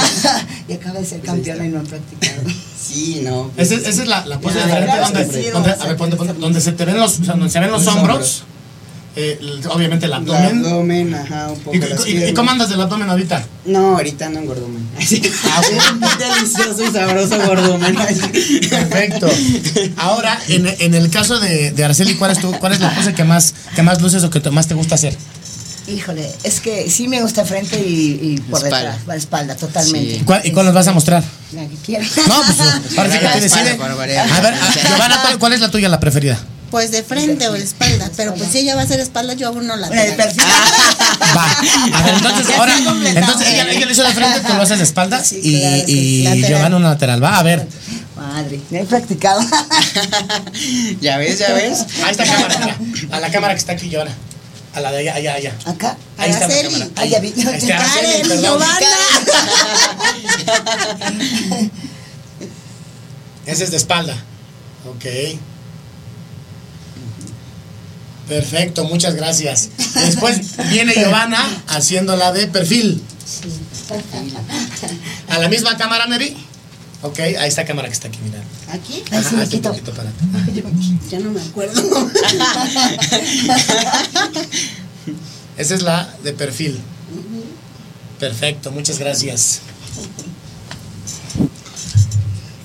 y 0.68 0.74
acaba 0.74 1.00
de 1.00 1.06
ser 1.06 1.22
campeona 1.22 1.66
y 1.66 1.70
no 1.70 1.80
ha 1.80 1.84
practicado. 1.84 2.42
Sí, 2.82 3.22
no. 3.24 3.52
Esa, 3.58 3.76
es- 3.76 3.86
esa 3.88 4.02
es 4.04 4.08
la, 4.08 4.26
la 4.26 4.40
pose 4.40 4.60
frente 4.60 4.84
claro 4.86 5.04
donde, 5.14 5.26
sí, 5.44 5.50
donde, 5.52 5.72
a 5.72 5.86
ver, 5.86 5.98
ponte- 5.98 6.16
ponte- 6.18 6.34
donde 6.34 6.60
se 6.62 6.72
te 6.72 6.86
ven 6.86 6.98
los, 6.98 7.20
o 7.20 7.24
sea, 7.26 7.34
donde 7.36 7.50
se 7.50 7.60
ven 7.60 7.70
los 7.72 7.84
Los 7.86 7.94
hombros. 7.96 8.16
hombros. 8.16 8.44
eh, 9.16 9.38
el- 9.42 9.68
obviamente 9.68 10.06
el 10.06 10.12
El 10.12 10.18
abdomen. 10.18 10.58
abdomen, 10.66 11.14
ajá, 11.14 11.50
un 11.52 11.60
poco 11.60 11.76
¿Y, 11.76 11.80
las 11.80 12.08
y- 12.08 12.24
y 12.26 12.34
cómo 12.34 12.50
andas 12.52 12.70
del 12.70 12.80
abdomen 12.82 13.10
ahorita? 13.10 13.44
No, 13.66 13.98
ahorita 13.98 14.28
ando 14.28 14.40
en 14.40 14.46
gordomen. 14.48 14.88
Ah, 15.52 15.62
bueno. 15.62 16.08
Delicioso 16.18 16.84
y 16.84 16.92
sabroso 16.92 17.38
gordomen. 17.46 17.96
Perfecto. 18.70 19.28
Ahora, 19.98 20.40
en, 20.48 20.68
en 20.80 20.94
el 20.94 21.10
caso 21.10 21.40
de, 21.40 21.72
de 21.72 21.84
Araceli, 21.84 22.16
¿cuál 22.16 22.32
es, 22.32 22.40
tu, 22.40 22.52
¿cuál 22.60 22.74
es 22.74 22.80
la 22.80 22.94
pose 22.96 23.14
que 23.14 23.24
más, 23.24 23.54
que 23.76 23.84
más 23.84 24.02
luces 24.02 24.24
o 24.24 24.30
que 24.30 24.40
más 24.52 24.68
te 24.68 24.74
gusta 24.74 24.96
hacer? 24.96 25.16
Híjole, 25.90 26.30
es 26.44 26.60
que 26.60 26.90
sí 26.90 27.08
me 27.08 27.22
gusta 27.22 27.46
frente 27.46 27.80
y, 27.80 28.20
y 28.22 28.42
por 28.50 28.64
Espalda. 28.64 28.90
detrás, 28.92 29.08
la 29.08 29.16
espalda, 29.16 29.56
totalmente. 29.56 30.16
Sí. 30.20 30.24
¿Cuál- 30.26 30.42
¿Y 30.46 30.52
cuál 30.52 30.66
nos 30.68 30.76
vas 30.76 30.88
a 30.88 30.92
mostrar? 30.92 31.24
La 31.54 31.66
que 31.66 31.76
quiera. 31.78 32.06
No, 32.28 32.42
pues 32.46 32.58
parece 32.96 33.18
que 33.20 33.26
La 33.26 33.34
te 33.34 33.46
espalda, 33.46 33.70
decide. 33.72 34.20
A 34.20 34.42
ver, 34.42 34.54
a- 34.54 34.88
Giovanna, 34.88 35.22
¿cuál, 35.22 35.40
cuál 35.40 35.54
es 35.54 35.60
la 35.62 35.72
tuya, 35.72 35.90
la 35.90 36.00
preferida? 36.00 36.40
Pues 36.70 36.92
de 36.92 37.02
frente 37.02 37.48
o 37.48 37.54
de 37.54 37.64
espalda. 37.64 38.12
Pero 38.16 38.36
pues 38.36 38.52
si 38.52 38.60
ella 38.60 38.76
va 38.76 38.82
a 38.82 38.84
hacer 38.84 39.00
espalda, 39.00 39.34
yo 39.34 39.48
hago 39.48 39.58
uno 39.58 39.76
lateral. 39.76 40.16
perfil. 40.16 40.44
Va. 41.36 41.46
A 41.98 42.04
ver, 42.04 42.14
entonces 42.14 42.48
Ya 42.48 42.58
ahora. 42.58 42.78
Entonces 42.78 43.48
ella, 43.48 43.68
ella 43.72 43.86
lo 43.88 43.92
hizo 43.92 44.04
de 44.04 44.14
frente, 44.14 44.42
tú 44.42 44.54
lo 44.54 44.62
haces 44.62 44.78
de 44.78 44.84
espaldas 44.84 45.28
Sí, 45.28 45.40
y, 45.42 45.60
claro 45.62 45.86
que 45.86 45.92
y 45.92 45.96
sí. 45.96 46.24
Lateral. 46.26 46.50
Giovanna 46.52 46.78
una 46.78 46.90
lateral. 46.90 47.24
Va, 47.24 47.38
a 47.40 47.44
ver. 47.44 47.68
Madre, 48.16 48.60
me 48.70 48.82
he 48.82 48.86
practicado. 48.86 49.42
ya 51.02 51.18
ves, 51.18 51.40
ya 51.40 51.54
ves. 51.54 51.80
Ahí 52.04 52.12
está 52.12 52.26
cámara. 52.26 52.78
A 53.12 53.20
la 53.20 53.32
cámara 53.32 53.54
que 53.56 53.60
está 53.60 53.72
aquí, 53.74 53.90
Giovanna. 53.90 54.12
A 54.80 54.82
la 54.82 54.92
de 54.94 55.00
allá, 55.00 55.16
allá, 55.16 55.34
allá. 55.34 55.54
Acá. 55.66 55.98
Ahí 56.18 56.32
está 56.32 56.48
la 56.48 56.62
cámara. 56.62 56.88
Ah, 56.96 57.04
vi. 57.04 57.12
Ahí 57.12 57.34
está, 57.58 57.76
Araceli, 57.80 58.22
Karen. 58.30 58.42
Giovanna. 58.42 58.88
Ese 63.46 63.64
es 63.66 63.72
de 63.72 63.78
espalda. 63.78 64.16
Ok. 64.88 65.06
Perfecto, 68.30 68.86
muchas 68.86 69.16
gracias. 69.16 69.70
Después 69.96 70.56
viene 70.70 70.94
Giovanna 70.94 71.46
haciendo 71.68 72.16
la 72.16 72.32
de 72.32 72.48
perfil. 72.48 73.04
A 75.28 75.40
la 75.40 75.50
misma 75.50 75.76
cámara, 75.76 76.06
Neri. 76.06 76.38
Ok, 77.02 77.18
ahí 77.20 77.48
está 77.48 77.64
cámara 77.66 77.88
que 77.88 77.94
está 77.94 78.10
aquí, 78.10 78.20
mira. 78.24 78.44
Aquí. 78.74 79.04
Ay, 79.12 79.24
sí, 79.24 79.36
hazte 79.36 79.56
un 79.56 79.62
quito. 79.62 79.70
poquito 79.70 79.94
para- 79.94 80.12
Ya 81.10 81.20
no 81.20 81.32
me 81.32 81.42
acuerdo. 81.42 81.82
Esa 85.58 85.76
es 85.76 85.82
la 85.82 86.14
de 86.24 86.34
perfil. 86.34 86.80
Perfecto, 88.20 88.72
muchas 88.72 89.00
gracias. 89.00 89.62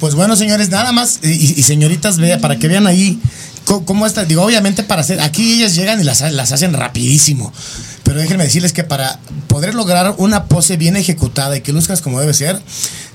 Pues 0.01 0.15
bueno, 0.15 0.37
señores, 0.37 0.69
nada 0.69 0.93
más 0.93 1.21
y, 1.23 1.29
y 1.59 1.63
señoritas, 1.63 2.19
vea, 2.19 2.39
para 2.41 2.59
que 2.59 2.69
vean 2.69 2.87
ahí 2.87 3.21
co- 3.65 3.85
cómo 3.85 4.07
está. 4.07 4.25
Digo, 4.25 4.43
obviamente 4.43 4.83
para 4.83 5.01
hacer, 5.03 5.21
aquí 5.21 5.55
ellas 5.55 5.75
llegan 5.75 6.01
y 6.01 6.05
las, 6.05 6.21
las 6.33 6.53
hacen 6.53 6.73
rapidísimo. 6.75 7.53
Pero 8.05 8.21
déjenme 8.21 8.45
decirles 8.45 8.73
que 8.75 8.85
para 8.85 9.19
poder 9.49 9.75
lograr 9.75 10.15
una 10.19 10.45
pose 10.45 10.77
bien 10.77 10.95
ejecutada 10.97 11.57
y 11.57 11.63
que 11.63 11.73
luzcas 11.73 12.01
como 12.03 12.21
debe 12.21 12.35
ser, 12.35 12.61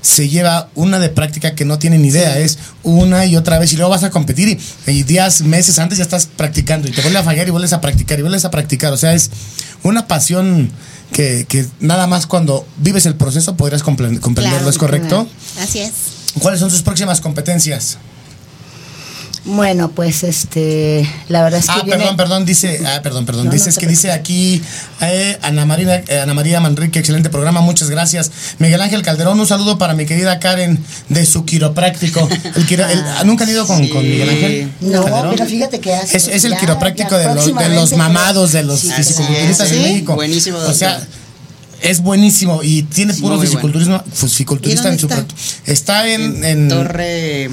se 0.02 0.28
lleva 0.28 0.68
una 0.74 0.98
de 0.98 1.08
práctica 1.08 1.54
que 1.54 1.64
no 1.64 1.78
tienen 1.78 2.04
idea. 2.04 2.38
Es 2.38 2.58
una 2.82 3.24
y 3.24 3.36
otra 3.36 3.58
vez 3.60 3.72
y 3.72 3.76
luego 3.76 3.90
vas 3.90 4.02
a 4.02 4.10
competir 4.10 4.48
y, 4.86 4.90
y 4.90 5.02
días, 5.04 5.42
meses 5.42 5.78
antes 5.78 5.98
ya 5.98 6.04
estás 6.04 6.26
practicando 6.26 6.88
y 6.88 6.90
te 6.90 7.02
vuelves 7.02 7.20
a 7.20 7.24
fallar 7.24 7.46
y 7.46 7.50
vuelves 7.50 7.72
a 7.72 7.80
practicar 7.80 8.18
y 8.18 8.22
vuelves 8.22 8.44
a 8.44 8.50
practicar. 8.50 8.92
O 8.92 8.96
sea, 8.96 9.14
es 9.14 9.30
una 9.84 10.08
pasión 10.08 10.70
que, 11.12 11.46
que 11.48 11.66
nada 11.78 12.06
más 12.08 12.26
cuando 12.26 12.66
vives 12.78 13.06
el 13.06 13.14
proceso 13.14 13.56
podrías 13.56 13.84
compre- 13.84 14.18
comprenderlo. 14.18 14.58
Claro, 14.58 14.70
¿Es 14.70 14.78
correcto? 14.78 15.28
Así 15.60 15.78
es. 15.78 15.92
¿Cuáles 16.40 16.58
son 16.60 16.70
sus 16.70 16.82
próximas 16.82 17.20
competencias? 17.20 17.98
Bueno, 19.52 19.90
pues 19.90 20.22
este, 20.22 21.08
la 21.28 21.42
verdad 21.42 21.58
es 21.60 21.66
que 21.66 21.72
Ah, 21.72 21.82
viene- 21.82 21.98
perdón, 21.98 22.16
perdón, 22.16 22.46
dice, 22.46 22.80
ah, 22.86 23.00
perdón, 23.02 23.26
perdón, 23.26 23.46
No, 23.46 23.50
no 23.50 23.54
dices 23.54 23.74
te 23.74 23.80
que 23.80 23.86
dice 23.88 24.12
aquí 24.12 24.62
eh, 25.00 25.38
Ana 25.42 25.66
María, 25.66 26.04
eh, 26.06 26.20
Ana 26.20 26.34
María 26.34 26.60
Manrique, 26.60 27.00
excelente 27.00 27.30
programa, 27.30 27.60
muchas 27.60 27.90
gracias. 27.90 28.30
Miguel 28.58 28.80
Ángel 28.80 29.02
Calderón, 29.02 29.40
un 29.40 29.46
saludo 29.48 29.76
para 29.76 29.94
mi 29.94 30.06
querida 30.06 30.38
Karen 30.38 30.78
de 31.08 31.26
su 31.26 31.44
quiropráctico. 31.44 32.28
El 32.54 32.66
quiro- 32.66 32.86
el- 32.88 33.26
¿Nunca 33.26 33.42
han 33.44 33.50
ido 33.50 33.66
con, 33.66 33.86
con 33.88 34.02
Miguel 34.02 34.28
Ángel? 34.30 34.72
No, 34.80 35.02
Calderón? 35.04 35.30
pero 35.36 35.46
fíjate 35.46 35.80
que 35.80 35.94
hace- 35.94 36.16
Es, 36.16 36.28
es 36.28 36.44
el 36.44 36.52
ya, 36.52 36.58
quiropráctico 36.60 37.10
ya 37.10 37.18
de, 37.18 37.34
los, 37.34 37.46
de 37.46 37.68
los 37.70 37.90
pero- 37.90 37.96
mamados, 37.98 38.52
de 38.52 38.62
los 38.62 38.78
Sí, 38.80 38.90
fisiculturistas 38.92 39.70
es, 39.70 39.76
de. 39.76 39.82
México. 39.82 40.14
Buenísimo, 40.14 40.58
O 40.58 40.72
sea, 40.72 40.98
doctor. 40.98 41.08
es 41.82 42.00
buenísimo 42.00 42.60
y 42.62 42.84
tiene 42.84 43.14
Sí, 43.14 43.20
puro 43.20 43.40
fisiculturismo, 43.40 44.00
fisiculturista 44.12 44.88
¿Y 44.88 44.92
en 44.92 44.98
su 45.00 45.08
pro- 45.08 45.24
Está 45.66 46.06
en, 46.08 46.44
en 46.44 46.68
Torre. 46.68 47.50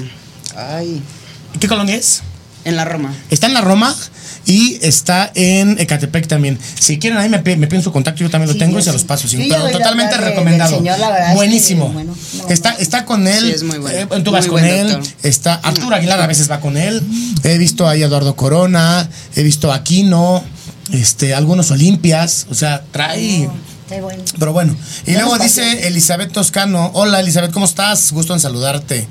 Ay. 0.56 1.02
¿Qué 1.60 1.68
colonia 1.68 1.96
es? 1.96 2.22
En 2.64 2.76
la 2.76 2.84
Roma. 2.84 3.14
Está 3.30 3.46
en 3.46 3.54
la 3.54 3.60
Roma 3.60 3.94
y 4.44 4.78
está 4.82 5.30
en 5.34 5.78
Ecatepec 5.78 6.26
también. 6.26 6.58
Si 6.78 6.98
quieren 6.98 7.18
ahí 7.18 7.28
me, 7.28 7.38
pi- 7.38 7.56
me 7.56 7.66
piden 7.66 7.82
su 7.82 7.92
contacto, 7.92 8.20
yo 8.20 8.30
también 8.30 8.48
Sí, 8.52 8.58
lo 8.58 8.64
tengo 8.64 8.78
y 8.78 8.82
se 8.82 8.90
sí. 8.90 8.94
los 8.94 9.04
paso. 9.04 9.28
sí, 9.28 9.46
pero 9.48 9.68
totalmente 9.70 10.16
recomendado. 10.16 10.76
señor, 10.76 10.98
la 10.98 11.08
verdad 11.10 11.22
es 11.26 11.30
que, 11.30 11.36
Buenísimo. 11.36 11.88
bueno, 11.90 12.14
no, 12.38 12.48
está, 12.48 12.72
no. 12.72 12.78
está 12.78 13.04
con 13.04 13.26
él. 13.26 13.40
Sí, 13.44 13.50
es 13.52 13.62
muy 13.62 13.78
bueno. 13.78 13.96
eh, 14.16 14.22
tú 14.22 14.30
vas 14.32 14.46
Muy 14.46 14.56
con 14.56 14.64
él. 14.64 14.88
doctor. 14.92 15.12
Está 15.22 15.54
Arturo 15.54 15.94
Aguilar 15.96 16.20
a 16.20 16.26
veces 16.26 16.50
va 16.50 16.60
con 16.60 16.76
él. 16.76 17.02
He 17.44 17.58
visto 17.58 17.88
ahí 17.88 18.02
a 18.02 18.06
Eduardo 18.06 18.34
Corona. 18.36 19.08
He 19.36 19.42
visto 19.42 19.72
a 19.72 19.76
Aquino. 19.76 20.42
Este, 20.92 21.34
algunos 21.34 21.70
Olimpias. 21.70 22.46
O 22.50 22.54
sea, 22.54 22.82
trae. 22.90 23.48
Está 23.88 24.00
bueno. 24.02 24.22
Pero 24.38 24.52
bueno, 24.52 24.76
y 25.06 25.12
luego 25.12 25.38
dice. 25.38 25.86
Elizabeth 25.86 26.32
Toscano, 26.32 26.90
hola 26.94 27.20
Elizabeth, 27.20 27.52
¿cómo 27.52 27.64
estás? 27.66 28.12
Gusto 28.12 28.34
en 28.34 28.40
saludarte. 28.40 29.06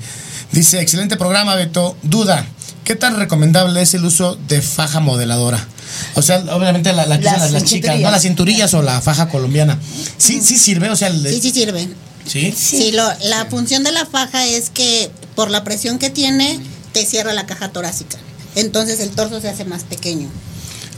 Dice, 0.52 0.80
excelente 0.80 1.16
programa, 1.16 1.54
Beto. 1.54 1.96
Duda, 2.02 2.46
¿qué 2.84 2.94
tan 2.94 3.16
recomendable 3.16 3.82
es 3.82 3.94
el 3.94 4.04
uso 4.04 4.36
de 4.48 4.62
faja 4.62 5.00
modeladora? 5.00 5.66
O 6.14 6.22
sea, 6.22 6.38
obviamente 6.54 6.92
la, 6.92 7.06
la 7.06 7.18
que 7.18 7.24
Las 7.24 7.36
usan 7.36 7.52
las, 7.52 7.62
las 7.62 7.70
chicas. 7.70 7.98
¿no? 8.00 8.10
Las 8.10 8.22
cinturillas 8.22 8.72
o 8.74 8.82
la 8.82 9.00
faja 9.00 9.28
colombiana. 9.28 9.78
Sí, 10.16 10.40
sí 10.42 10.58
sirve, 10.58 10.90
o 10.90 10.96
sea, 10.96 11.08
el 11.08 11.22
de- 11.22 11.32
Sí, 11.32 11.40
sí 11.40 11.50
sirve. 11.50 11.88
¿sí? 12.26 12.54
Sí, 12.56 12.92
lo, 12.92 13.04
la 13.24 13.46
función 13.46 13.84
de 13.84 13.92
la 13.92 14.04
faja 14.06 14.44
es 14.46 14.70
que 14.70 15.10
por 15.34 15.50
la 15.50 15.64
presión 15.64 15.98
que 15.98 16.10
tiene, 16.10 16.60
te 16.92 17.04
cierra 17.06 17.32
la 17.32 17.46
caja 17.46 17.70
torácica. 17.70 18.18
Entonces 18.54 19.00
el 19.00 19.10
torso 19.10 19.40
se 19.40 19.48
hace 19.48 19.64
más 19.64 19.84
pequeño. 19.84 20.28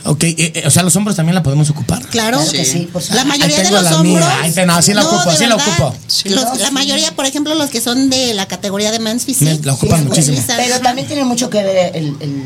Ok, 0.05 0.25
eh, 0.25 0.35
eh, 0.39 0.63
o 0.67 0.71
sea, 0.71 0.83
los 0.83 0.95
hombros 0.97 1.17
también 1.17 1.35
la 1.35 1.43
podemos 1.43 1.69
ocupar. 1.71 2.01
Claro. 2.09 2.39
Claro 2.39 2.51
que 2.53 2.65
Sí. 2.65 2.73
sí, 2.73 2.89
por 2.93 3.03
La 3.15 3.25
mayoría 3.25 3.57
Ahí 3.57 3.63
de 3.63 3.69
tengo 3.69 3.83
los 3.83 3.91
la 3.91 3.97
hombros. 3.99 4.15
mía, 4.17 4.41
ahí 4.43 4.55
así 4.71 4.95
la 4.95 5.03
ocupo, 5.05 5.25
de 5.25 5.31
así 5.31 5.47
la 5.47 5.55
ocupo. 5.57 5.95
los- 6.25 6.45
No, 6.45 6.55
la 6.57 6.69
sí. 6.69 6.73
mayoría, 6.73 7.15
por 7.17 7.27
ejemplo, 7.27 7.55
los 7.55 7.71
que 7.71 7.81
son 7.81 8.09
de 8.11 8.33
la 8.35 8.47
categoría 8.47 8.91
de 8.93 8.99
Men's 8.99 9.25
Physique. 9.25 9.55
Me- 9.59 9.61
la 9.67 9.75
ocupan 9.75 10.01
sí, 10.01 10.07
muchísimo. 10.07 10.43
Pero 10.57 10.81
también 10.81 11.07
tiene 11.07 11.25
mucho 11.25 11.51
que 11.51 11.63
ver 11.63 11.97
el, 11.97 12.15
el- 12.21 12.45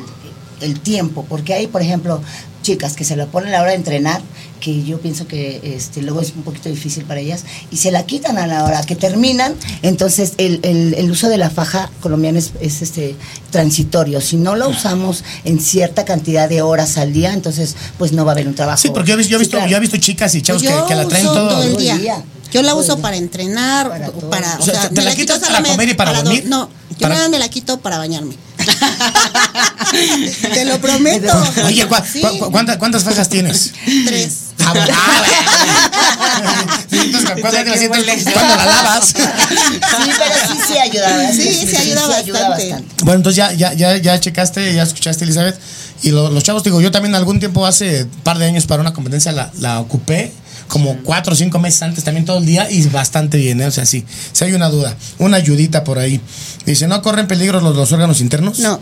el 0.64 0.80
tiempo, 0.80 1.24
porque 1.28 1.54
hay, 1.54 1.66
por 1.66 1.82
ejemplo, 1.82 2.20
chicas 2.62 2.94
que 2.94 3.04
se 3.04 3.14
la 3.16 3.26
ponen 3.26 3.50
a 3.50 3.52
la 3.58 3.60
hora 3.62 3.70
de 3.72 3.76
entrenar, 3.76 4.22
que 4.58 4.82
yo 4.84 4.98
pienso 4.98 5.26
que 5.26 5.60
este, 5.76 6.00
luego 6.00 6.22
es 6.22 6.32
un 6.34 6.42
poquito 6.42 6.70
difícil 6.70 7.04
para 7.04 7.20
ellas, 7.20 7.44
y 7.70 7.76
se 7.76 7.90
la 7.90 8.06
quitan 8.06 8.38
a 8.38 8.46
la 8.46 8.64
hora 8.64 8.82
que 8.82 8.96
terminan, 8.96 9.54
entonces 9.82 10.32
el, 10.38 10.60
el- 10.62 10.94
el 10.94 11.10
uso 11.10 11.28
de 11.28 11.36
la 11.36 11.50
faja 11.50 11.90
colombiana 12.00 12.38
es, 12.38 12.52
es, 12.60 12.80
este, 12.80 13.16
transitorio. 13.50 14.20
Si 14.22 14.36
no 14.36 14.56
lo 14.56 14.68
usamos 14.70 15.22
en 15.44 15.60
cierta 15.60 16.04
cantidad 16.04 16.48
de 16.48 16.62
horas 16.62 16.96
al 16.96 17.12
día, 17.12 17.32
entonces 17.34 17.76
pues 17.98 18.12
no 18.12 18.24
va 18.24 18.32
a 18.32 18.34
haber 18.34 18.48
un 18.48 18.54
trabajo. 18.54 18.78
Sí, 18.78 18.88
porque 18.90 19.08
yo 19.10 19.14
he 19.14 19.18
visto, 19.18 19.30
yo 19.32 19.36
he 19.36 19.40
visto, 19.40 19.56
claro. 19.58 19.70
yo 19.70 19.76
he 19.76 19.80
visto 19.80 19.96
chicas 19.98 20.34
y 20.34 20.40
chavos 20.42 20.62
Pues 20.62 20.74
que, 20.74 20.88
que 20.88 20.94
la 20.94 21.06
traen 21.06 21.24
todo. 21.26 21.48
todo 21.48 21.62
el 21.62 21.76
día. 21.76 21.96
día. 21.98 22.24
Yo 22.52 22.62
la 22.62 22.74
uso 22.76 22.98
para 23.00 23.16
entrenar, 23.16 23.88
Para 23.88 24.12
para, 24.12 24.58
O 24.60 24.62
sea, 24.62 24.88
¿te 24.88 24.94
me 24.94 25.02
la 25.04 25.14
quitas 25.14 25.40
para 25.40 25.62
comer 25.62 25.88
y 25.88 25.94
para 25.94 26.12
do- 26.12 26.22
dormir? 26.22 26.44
No, 26.46 26.70
yo 26.90 26.96
Para- 27.00 27.16
nada 27.16 27.28
me 27.28 27.38
la 27.40 27.48
quito 27.48 27.80
para 27.80 27.98
bañarme. 27.98 28.34
Te 30.52 30.64
lo 30.64 30.78
prometo. 30.80 31.32
Oye, 31.64 31.86
¿cu- 31.86 31.94
Sí, 32.12 32.20
cu- 32.20 32.38
cu- 32.38 32.50
cuántas, 32.50 32.76
¿cuántas 32.78 33.04
fajas 33.04 33.28
tienes? 33.28 33.72
Tres. 34.06 34.38
Ah, 34.64 34.72
bueno. 34.72 34.86
Ah. 34.96 35.24
Entonces, 36.90 37.30
¿cuándo, 37.40 37.58
Está 37.58 37.64
que 37.64 37.88
huele. 37.88 38.22
¿cuándo 38.32 38.56
la 38.56 38.64
lavas? 38.66 39.08
Sí, 39.08 39.14
pero 39.16 40.34
sí, 40.48 40.58
sí 40.68 40.78
ayuda. 40.78 41.16
¿verdad? 41.16 41.32
Sí, 41.34 41.66
sí 41.68 41.76
ayuda 41.76 42.08
bastante. 42.08 42.84
Bueno, 43.02 43.14
entonces 43.18 43.36
ya, 43.36 43.52
ya, 43.52 43.72
ya, 43.74 43.96
ya 43.96 44.18
checaste, 44.20 44.74
ya 44.74 44.82
escuchaste, 44.84 45.24
Elizabeth. 45.24 45.58
Y 46.02 46.10
lo- 46.10 46.30
los 46.30 46.42
chavos, 46.44 46.62
digo, 46.64 46.80
yo 46.80 46.90
también 46.90 47.14
algún 47.14 47.38
tiempo, 47.40 47.66
hace 47.66 48.04
un 48.04 48.10
par 48.22 48.38
de 48.38 48.46
años 48.46 48.66
para 48.66 48.80
una 48.80 48.92
competencia, 48.92 49.32
la, 49.32 49.50
la 49.60 49.80
ocupé 49.80 50.32
como 50.68 50.98
cuatro 51.02 51.32
o 51.32 51.36
cinco 51.36 51.58
meses 51.58 51.82
antes, 51.82 52.04
también 52.04 52.24
todo 52.24 52.38
el 52.38 52.46
día, 52.46 52.70
y 52.70 52.86
bastante 52.88 53.38
bien, 53.38 53.60
¿eh? 53.60 53.66
O 53.66 53.70
sea, 53.70 53.86
sí, 53.86 54.04
si 54.32 54.44
hay 54.44 54.52
una 54.52 54.68
duda, 54.68 54.96
una 55.18 55.36
ayudita 55.36 55.84
por 55.84 55.98
ahí. 55.98 56.20
Dice, 56.66 56.86
¿no 56.88 57.02
corren 57.02 57.26
peligro 57.26 57.60
los, 57.60 57.76
los 57.76 57.92
órganos 57.92 58.20
internos? 58.20 58.58
No. 58.58 58.80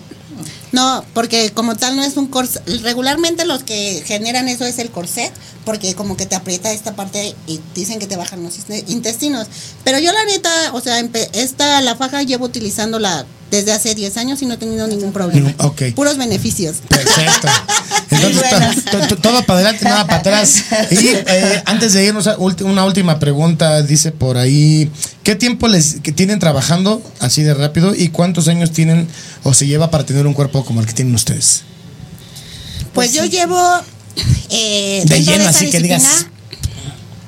No, 0.72 1.04
porque 1.14 1.50
como 1.52 1.76
tal 1.76 1.96
no 1.96 2.02
es 2.02 2.16
un 2.16 2.26
corset. 2.26 2.62
Regularmente 2.82 3.44
los 3.44 3.62
que 3.62 4.02
generan 4.06 4.48
eso 4.48 4.64
es 4.64 4.78
el 4.78 4.90
corset, 4.90 5.30
porque 5.64 5.94
como 5.94 6.16
que 6.16 6.26
te 6.26 6.34
aprieta 6.34 6.72
esta 6.72 6.94
parte 6.96 7.34
y 7.46 7.60
dicen 7.74 7.98
que 7.98 8.06
te 8.06 8.16
bajan 8.16 8.42
los 8.42 8.54
intestinos. 8.88 9.46
Pero 9.84 9.98
yo 9.98 10.12
la 10.12 10.24
neta, 10.24 10.50
o 10.72 10.80
sea, 10.80 10.98
esta, 11.34 11.80
la 11.82 11.94
faja 11.94 12.22
llevo 12.22 12.46
utilizándola 12.46 13.26
desde 13.50 13.70
hace 13.72 13.94
10 13.94 14.16
años 14.16 14.40
y 14.40 14.46
no 14.46 14.54
he 14.54 14.56
tenido 14.56 14.86
ningún 14.86 15.12
problema. 15.12 15.50
Mm, 15.50 15.54
ok. 15.66 15.82
Puros 15.94 16.16
beneficios. 16.16 16.76
Perfecto. 16.88 17.48
Entonces, 18.10 18.84
to- 18.86 18.98
to- 18.98 19.06
to- 19.08 19.16
todo 19.16 19.42
para 19.44 19.58
adelante, 19.60 19.84
nada 19.84 20.06
para 20.06 20.20
atrás. 20.20 20.64
Y 20.90 21.08
eh, 21.08 21.62
antes 21.66 21.92
de 21.92 22.04
irnos, 22.04 22.28
una 22.62 22.84
última 22.86 23.18
pregunta, 23.18 23.82
dice 23.82 24.10
por 24.10 24.38
ahí, 24.38 24.90
¿qué 25.22 25.34
tiempo 25.34 25.68
les 25.68 25.96
que 26.00 26.12
tienen 26.12 26.38
trabajando 26.38 27.02
así 27.20 27.42
de 27.42 27.52
rápido 27.52 27.94
y 27.94 28.08
cuántos 28.08 28.48
años 28.48 28.72
tienen 28.72 29.06
o 29.42 29.54
se 29.54 29.66
lleva 29.66 29.90
para 29.90 30.04
tener 30.04 30.26
un 30.26 30.34
cuerpo 30.34 30.64
como 30.64 30.80
el 30.80 30.86
que 30.86 30.92
tienen 30.92 31.14
ustedes? 31.14 31.62
Pues 32.94 33.12
yo 33.12 33.24
llevo 33.24 33.58
eh, 34.50 35.02
De 35.06 35.22
lleno, 35.22 35.48
así 35.48 35.70
que 35.70 35.80
digas. 35.80 36.26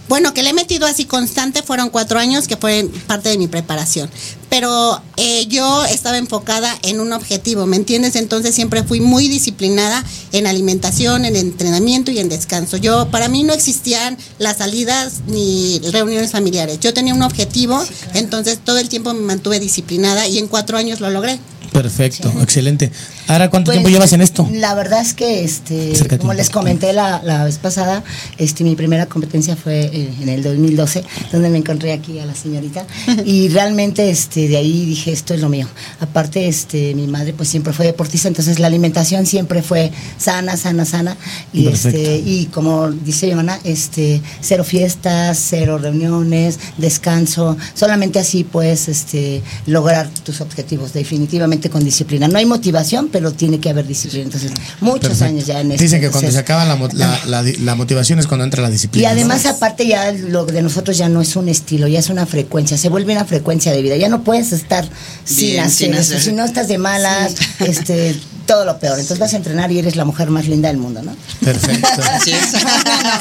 Bueno, 0.09 0.35
que 0.35 0.43
le 0.43 0.51
he 0.51 0.53
metido 0.53 0.87
así 0.87 1.07
constante 1.07 1.63
fueron 1.63 1.89
cuatro 1.89 2.19
años, 2.19 2.47
que 2.47 2.57
fue 2.57 2.89
parte 3.07 3.31
de 3.31 3.39
mi 3.39 3.49
preparación. 3.49 4.11
Pero 4.55 5.03
eh, 5.17 5.47
yo 5.49 5.85
estaba 5.85 6.17
enfocada 6.17 6.73
en 6.85 7.01
un 7.01 7.13
objetivo, 7.13 7.67
¿me 7.67 7.75
entiendes? 7.75 8.15
Entonces 8.15 8.55
siempre 8.55 8.85
fui 8.85 9.01
muy 9.01 9.27
disciplinada 9.27 10.05
en 10.31 10.47
alimentación, 10.47 11.25
en 11.25 11.35
entrenamiento 11.35 12.13
y 12.13 12.21
en 12.21 12.29
descanso. 12.29 12.77
Yo, 12.77 13.09
para 13.11 13.27
mí 13.27 13.43
no 13.43 13.53
existían 13.53 14.17
las 14.39 14.59
salidas 14.59 15.23
ni 15.27 15.81
reuniones 15.91 16.31
familiares. 16.31 16.79
Yo 16.79 16.95
tenía 16.95 17.15
un 17.15 17.23
objetivo, 17.23 17.85
entonces 18.15 18.61
todo 18.63 18.79
el 18.79 18.89
tiempo 18.89 19.13
me 19.13 19.23
mantuve 19.23 19.59
disciplinada 19.59 20.29
y 20.29 20.39
en 20.39 20.47
cuatro 20.47 20.79
años 20.79 21.01
lo 21.01 21.11
logré. 21.11 21.41
Perfecto, 21.75 22.33
excelente. 22.41 22.93
Ahora, 23.27 23.51
¿cuánto 23.51 23.71
Pues, 23.71 23.79
tiempo 23.79 23.89
llevas 23.89 24.13
en 24.13 24.21
esto? 24.21 24.49
La 24.53 24.75
verdad 24.75 25.01
es 25.01 25.13
que, 25.13 25.43
este, 25.43 25.91
Acércate 25.91 26.21
como 26.21 26.33
les 26.33 26.49
comenté 26.49 26.93
la, 26.93 27.21
la 27.25 27.45
vez 27.45 27.59
pasada, 27.59 28.05
este, 28.39 28.63
mi 28.63 28.77
primera 28.77 29.07
competencia 29.07 29.57
fue 29.57 29.87
eh, 29.93 30.15
en 30.21 30.29
el 30.29 30.45
2012, 30.45 31.03
donde 31.33 31.49
me 31.51 31.59
encontré 31.59 31.93
aquí 31.93 32.21
a 32.21 32.27
la 32.27 32.35
señorita 32.37 32.87
y 33.25 33.49
realmente, 33.49 34.09
este, 34.09 34.44
de 34.49 34.57
ahí 34.57 34.85
dije 34.87 35.13
esto 35.13 35.35
es 35.35 35.41
lo 35.41 35.49
mío. 35.49 35.67
Aparte, 36.01 36.49
este, 36.49 36.95
mi 36.95 37.07
madre 37.07 37.33
pues 37.33 37.49
siempre 37.49 37.73
fue 37.73 37.87
deportista, 37.87 38.29
entonces 38.29 38.59
la 38.59 38.67
alimentación 38.67 39.27
siempre 39.27 39.63
fue 39.63 39.91
sana, 40.19 40.57
sana, 40.57 40.85
sana 40.85 41.17
y 41.53 41.65
Perfecto. 41.65 41.99
este, 41.99 42.17
y 42.25 42.47
como 42.47 42.91
dice 42.91 43.27
mi 43.27 43.33
hermana, 43.33 43.59
este, 43.65 44.21
cero 44.41 44.65
fiestas, 44.65 45.39
cero 45.49 45.79
reuniones, 45.79 46.59
descanso, 46.79 47.57
solamente 47.75 48.19
así 48.19 48.45
puedes, 48.45 48.89
este, 48.89 49.43
lograr 49.67 50.09
tus 50.25 50.41
objetivos, 50.41 50.93
definitivamente 50.93 51.71
con 51.71 51.85
disciplina. 51.85 52.29
No 52.29 52.39
hay 52.39 52.47
motivación, 52.47 53.09
pero 53.13 53.33
tiene 53.33 53.61
que 53.61 53.71
haber 53.71 53.87
disciplina. 53.87 54.25
Entonces, 54.25 54.53
muchos 54.81 55.01
Perfecto. 55.01 55.25
años 55.25 55.47
ya 55.47 55.61
en 55.61 55.73
esto. 55.73 55.83
Dicen 55.83 56.01
que 56.01 56.11
cuando 56.11 56.29
entonces- 56.29 56.35
se 56.35 56.41
acaba 56.41 56.65
la, 56.65 56.89
la, 56.95 57.21
la 57.27 57.43
di- 57.43 57.57
la 57.57 57.75
motivación 57.75 58.19
es 58.19 58.27
cuando 58.27 58.45
entra 58.45 58.63
la 58.63 58.69
y 58.69 58.73
disciplina. 58.73 59.09
¿no? 59.09 59.13
además, 59.15 59.47
aparte, 59.47 59.87
ya 59.87 60.13
lo 60.13 60.45
de 60.47 60.63
nosotros 60.63 60.97
ya 60.99 61.09
no 61.09 61.21
es 61.21 61.37
un 61.37 61.49
estilo, 61.49 61.87
ya 61.89 61.99
es 61.99 62.09
una 62.11 62.27
frecuencia, 62.27 62.77
se 62.79 62.89
vuelve 62.89 63.13
una 63.13 63.25
frecuencia 63.25 63.73
de 63.73 63.83
vida. 63.83 63.97
Ya 63.97 64.09
no 64.09 64.24
puedes 64.25 64.53
estar 64.53 64.89
sin 65.25 65.51
Bien, 65.51 65.65
hacer 65.65 65.77
sin 65.87 65.95
eso. 65.95 66.01
hacer. 66.17 66.23
Si 66.23 66.33
no 66.33 66.45
estás 66.45 66.69
de 66.69 66.79
malas, 66.79 67.35
este, 67.61 68.19
todo 68.47 68.65
lo 68.65 68.79
peor. 68.79 68.95
Entonces 68.99 69.19
vas 69.19 69.33
a 69.35 69.37
entrenar 69.37 69.71
y 69.71 69.79
eres 69.79 69.97
la 69.97 70.05
mujer 70.05 70.31
más 70.31 70.49
linda 70.49 70.69
del 70.69 70.79
mundo, 70.79 71.03
¿no? 71.03 71.15
Perfecto. 71.43 71.89
Así 72.13 72.33
es. 72.33 72.55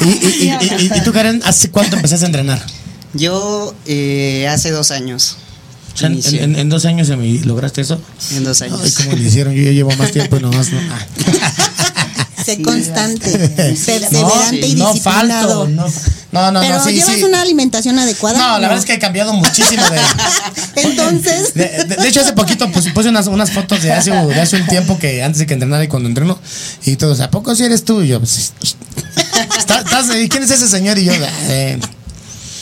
¿Y, 0.00 0.26
y, 0.26 0.48
y, 0.48 0.84
y- 0.84 0.98
y 0.98 1.00
tú, 1.02 1.12
Karen, 1.12 1.40
hace 1.44 1.70
cuánto 1.70 1.96
empezaste 1.96 2.24
a 2.24 2.28
entrenar? 2.28 2.64
Yo 3.12 3.74
eh, 3.86 4.48
hace 4.48 4.70
dos 4.70 4.90
años. 4.90 5.36
O 5.94 5.96
sea, 5.96 6.08
en, 6.08 6.14
inicié. 6.14 6.42
en- 6.42 6.56
en 6.56 6.68
dos 6.68 6.84
años 6.86 7.08
lograste 7.44 7.80
eso. 7.80 8.00
En 8.32 8.42
dos 8.42 8.60
años. 8.62 8.80
Ay, 8.82 8.90
¿cómo 8.90 9.12
le 9.16 9.22
hicieron? 9.28 9.54
Yo 9.54 9.62
ya 9.62 9.70
llevo 9.70 9.94
más 9.96 10.10
tiempo 10.10 10.36
y 10.36 10.40
nomás 10.40 10.70
no. 10.72 10.80
Ah. 10.90 11.06
Sé 12.44 12.56
Sí, 12.56 12.62
constante, 12.62 13.30
perseverante 13.48 14.66
y 14.66 14.74
no 14.74 14.92
disciplinado. 14.92 15.64
falto. 15.64 15.68
No, 15.68 15.86
no, 16.34 16.50
no, 16.52 16.60
Pero 16.60 16.76
no, 16.76 16.84
sí, 16.84 16.92
llevas 16.94 17.14
sí. 17.16 17.22
una 17.24 17.40
alimentación 17.40 17.98
adecuada. 17.98 18.38
No, 18.38 18.52
la 18.58 18.68
verdad 18.68 18.78
es 18.78 18.84
que 18.84 18.94
he 18.94 18.98
cambiado 18.98 19.32
muchísimo 19.32 19.82
de. 19.88 20.00
Entonces, 20.82 21.54
De, 21.54 21.84
de- 21.84 21.96
de 21.96 22.08
hecho, 22.08 22.20
hace 22.20 22.32
poquito 22.32 22.70
pues, 22.70 22.88
puse 22.90 23.08
unas, 23.08 23.26
unas 23.28 23.50
fotos 23.52 23.82
de 23.82 23.92
hace, 23.92 24.10
de 24.10 24.40
hace 24.40 24.56
un 24.56 24.66
tiempo 24.66 24.98
que 24.98 25.22
antes 25.22 25.38
de 25.38 25.46
que 25.46 25.54
entrenara 25.54 25.84
y 25.84 25.88
cuando 25.88 26.08
entreno. 26.08 26.38
Y 26.84 26.96
todos, 26.96 27.20
¿a 27.20 27.30
poco 27.30 27.54
si 27.54 27.64
eres 27.64 27.84
tú? 27.84 28.02
Y 28.02 28.08
yo, 28.08 28.18
pues. 28.20 28.52
"Está- 29.58 29.80
estás 29.80 30.06
¿Quién 30.28 30.42
es 30.42 30.50
ese 30.50 30.68
señor? 30.68 30.98
Y 30.98 31.04
yo, 31.04 31.12
"Eh, 31.48 31.78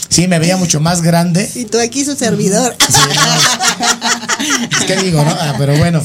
sí, 0.09 0.27
me 0.27 0.39
veía 0.39 0.55
mucho 0.57 0.79
más 0.79 1.01
grande. 1.01 1.49
y 1.55 1.65
tú 1.65 1.79
aquí 1.79 2.05
su 2.05 2.15
servidor. 2.15 2.75
Es 4.79 4.85
que 4.85 4.95
digo, 4.97 5.23
¿no? 5.23 5.31
Ah, 5.31 5.55
pero 5.57 5.75
bueno. 5.77 6.03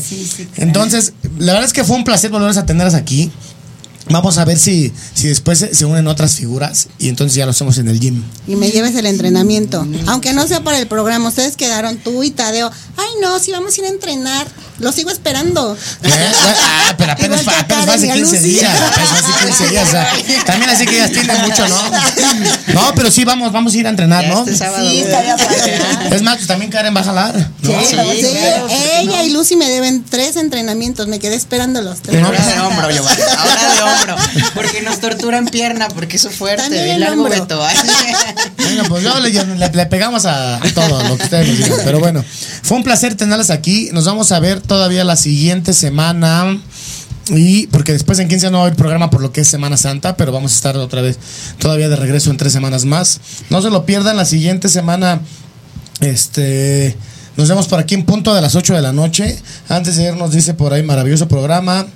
Entonces, 0.57 1.13
la 1.39 1.53
verdad 1.53 1.67
es 1.67 1.73
que 1.73 1.85
fue 1.85 1.97
un 1.97 2.05
placer 2.05 2.31
volvernos 2.31 2.57
a 2.57 2.67
tenerlas 2.67 2.95
aquí. 2.95 3.31
Vamos 4.11 4.39
a 4.39 4.45
ver 4.45 4.59
si, 4.59 4.93
si 5.15 5.29
después 5.29 5.67
se, 5.73 5.85
unen 5.85 6.07
otras 6.07 6.37
figuras 6.37 6.89
y 6.99 7.09
entonces 7.09 7.35
ya 7.35 7.45
lo 7.45 7.51
hacemos 7.51 7.79
en 7.79 7.89
el 7.89 8.01
gym. 8.01 8.23
y 8.47 8.57
me 8.57 8.71
lleves 8.71 8.95
el 8.95 9.07
entrenamiento. 9.07 9.87
Aunque 10.07 10.33
no 10.33 10.47
sea 10.47 10.63
para 10.63 10.79
el 10.79 10.87
programa, 10.87 11.29
ustedes 11.29 11.57
quedaron 11.57 11.99
tú 11.99 12.23
y 12.23 12.31
Tadeo. 12.31 12.71
Ay, 12.97 13.11
no, 13.21 13.39
si 13.39 13.53
vamos 13.53 13.77
a 13.77 13.81
ir 13.81 13.87
a 13.87 13.89
entrenar. 13.91 14.47
Lo 14.79 14.93
sigo 14.93 15.11
esperando. 15.11 15.77
¿Eh? 16.03 16.11
Ah, 16.11 16.95
pero 16.97 17.13
apenas, 17.13 17.41
Igual 17.43 17.57
fue 17.69 17.95
hace 17.95 18.07
y 18.07 18.11
a 18.11 18.15
15 18.15 18.37
Lucy. 18.37 18.49
días. 18.49 18.71
Apenas 18.81 19.11
hace 19.13 19.47
15 19.47 19.69
días. 19.69 19.89
o 19.89 19.91
sea, 19.91 20.09
también 20.47 20.71
así 20.71 20.87
que 20.87 20.97
ellas 20.97 21.11
tienen 21.13 21.41
mucho, 21.43 21.67
¿no? 21.69 21.83
No, 22.75 22.95
pero 22.95 23.11
sí, 23.11 23.25
vamos, 23.25 23.53
vamos 23.53 23.75
a 23.75 23.77
ir 23.77 23.87
a 23.87 23.91
entrenar, 23.91 24.27
¿no? 24.29 24.41
este 24.41 24.57
sábado. 24.57 24.89
Sí, 24.89 25.01
estaría 25.01 25.37
padre. 25.37 25.79
Es 26.13 26.23
más, 26.23 26.37
pues 26.37 26.47
también 26.47 26.71
Karen 26.71 26.95
va 26.97 27.01
a 27.01 27.05
jalar. 27.05 27.35
¿no? 27.63 27.71
Sí, 27.81 27.87
Sí, 27.89 27.97
Sí, 28.29 28.37
claro, 28.37 28.61
¿por 28.67 28.69
qué 28.71 29.01
ella 29.01 29.17
no? 29.19 29.25
y 29.25 29.31
Lucy 29.31 29.57
me 29.57 29.69
deben 29.69 30.05
tres 30.05 30.37
entrenamientos. 30.37 31.07
Me 31.09 31.19
quedé 31.19 31.35
esperando 31.35 31.83
los 31.83 32.01
tres. 32.01 32.23
Ahora 32.23 32.45
de 32.45 32.61
hombro, 32.61 32.91
Giovanni. 32.91 33.23
Ahora 33.37 33.75
de 33.75 33.83
hombro. 33.83 34.17
Porque 34.55 34.83
nos 34.83 35.01
torturan 35.01 35.47
pierna, 35.47 35.89
porque 35.89 36.17
eso 36.17 36.31
fuerte. 36.31 36.63
También 36.63 36.85
Bien 36.85 36.95
el 36.97 37.01
largo, 37.01 37.25
hombro. 37.25 37.41
Beto. 37.41 37.65
Ay. 37.65 37.77
Bueno, 38.57 38.85
pues 38.89 39.03
yo 39.03 39.19
le, 39.21 39.31
le- 39.31 39.69
le 39.73 39.87
pegamos 39.87 40.25
a 40.27 40.61
todo 40.75 41.03
lo 41.03 41.17
que 41.17 41.25
ustedes 41.25 41.49
nos 41.49 41.57
digan. 41.59 41.81
Pero 41.85 41.99
bueno, 42.01 42.25
fue 42.63 42.77
un 42.77 42.85
placer 42.85 43.15
tenerlas 43.15 43.51
aquí. 43.51 43.91
Nos 43.93 44.05
vamos 44.05 44.33
a 44.33 44.39
ver 44.41 44.61
todavía 44.69 45.03
la 45.03 45.17
siguiente 45.17 45.73
semana. 45.73 46.61
Y 47.31 47.67
porque 47.67 47.93
después 47.93 48.19
en 48.21 48.29
15 48.29 48.51
no 48.51 48.59
va 48.59 48.65
a 48.65 48.67
haber 48.69 48.77
programa 48.79 49.11
por 49.11 49.21
lo 49.21 49.33
que 49.33 49.43
es 49.43 49.49
Semana 49.49 49.77
Santa, 49.77 50.17
pero 50.17 50.33
vamos 50.33 50.53
a 50.53 50.55
estar 50.55 50.77
otra 50.77 51.03
vez 51.03 51.19
todavía 51.59 51.89
de 51.89 51.97
regreso 51.97 52.31
en 52.31 52.37
tres 52.37 52.53
semanas 52.53 52.85
más. 52.85 53.21
No 53.51 53.61
se 53.61 53.71
lo 53.71 53.85
pierdan 53.85 54.17
la 54.17 54.25
siguiente 54.25 54.69
semana. 54.69 55.21
Este. 56.01 56.97
Nos 57.37 57.49
vemos 57.49 57.69
por 57.69 57.79
aquí 57.79 57.95
en 57.95 58.05
punto 58.05 58.35
de 58.35 58.41
las 58.41 58.55
8 58.55 58.75
de 58.75 58.83
la 58.83 58.93
noche. 58.93 59.39
Antes 59.69 59.97
de 59.97 60.05
irnos, 60.05 60.33
dice 60.33 60.55
por 60.55 60.73
ahí, 60.73 60.83
maravilloso 60.83 61.29
programa. 61.29 61.87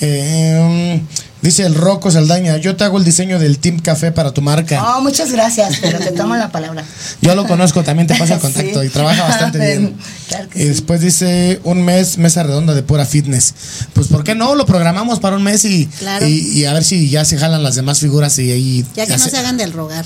Eh, 0.00 1.00
dice 1.42 1.64
el 1.64 1.74
Rocco 1.74 2.10
Saldaña, 2.10 2.56
yo 2.56 2.76
te 2.76 2.84
hago 2.84 2.98
el 2.98 3.04
diseño 3.04 3.38
del 3.38 3.58
Team 3.58 3.78
Café 3.80 4.12
para 4.12 4.32
tu 4.32 4.40
marca. 4.42 4.96
Oh, 4.96 5.02
muchas 5.02 5.30
gracias, 5.32 5.78
pero 5.82 5.98
te 5.98 6.12
tomo 6.12 6.34
la 6.36 6.50
palabra. 6.50 6.84
Yo 7.20 7.34
lo 7.34 7.46
conozco, 7.46 7.82
también 7.84 8.06
te 8.06 8.14
paso 8.14 8.34
el 8.34 8.40
contacto 8.46 8.80
Sí. 8.80 8.86
y 8.86 8.90
trabaja 8.90 9.22
bastante 9.24 9.58
bien. 9.66 9.94
Claro 10.28 10.48
que 10.48 10.58
y 10.58 10.62
sí. 10.62 10.68
después 10.68 11.00
dice 11.00 11.60
un 11.64 11.84
mes, 11.84 12.16
mesa 12.18 12.42
redonda 12.42 12.74
de 12.74 12.82
pura 12.82 13.04
fitness. 13.04 13.54
Pues 13.92 14.08
¿por 14.08 14.24
qué 14.24 14.34
no? 14.34 14.54
Lo 14.54 14.64
programamos 14.66 15.20
para 15.20 15.36
un 15.36 15.42
mes 15.42 15.64
y, 15.64 15.86
Claro. 15.86 16.26
y, 16.26 16.32
y 16.58 16.64
a 16.64 16.72
ver 16.72 16.84
si 16.84 17.10
ya 17.10 17.24
se 17.24 17.36
jalan 17.38 17.62
las 17.62 17.74
demás 17.74 18.00
figuras 18.00 18.38
y 18.38 18.50
ahí... 18.50 18.86
Ya 18.96 19.06
que 19.06 19.16
no 19.16 19.18
se 19.28 19.36
hagan 19.36 19.56
del 19.56 19.72
rogar. 19.72 20.04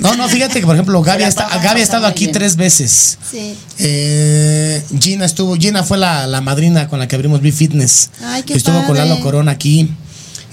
No, 0.00 0.14
no, 0.16 0.28
fíjate 0.28 0.60
que 0.60 0.66
por 0.66 0.74
ejemplo 0.76 1.00
Gaby, 1.02 1.24
pasan- 1.24 1.48
Gaby 1.62 1.80
ha 1.80 1.82
estado 1.82 2.06
aquí 2.06 2.24
bien. 2.24 2.32
tres 2.32 2.56
veces. 2.56 3.18
Sí. 3.30 3.56
Eh, 3.78 4.82
Gina 5.00 5.24
estuvo, 5.24 5.56
Gina 5.56 5.82
fue 5.82 5.98
la, 5.98 6.26
la 6.26 6.40
madrina 6.40 6.88
con 6.88 6.98
la 6.98 7.08
que 7.08 7.14
abrimos 7.16 7.40
B-Fitness. 7.40 8.10
Ay, 8.22 8.42
qué 8.42 8.54
Estuvo 8.54 8.76
con 8.84 8.96
padre. 8.96 9.08
Lalo 9.08 9.20
Corona 9.22 9.52
aquí. 9.52 9.90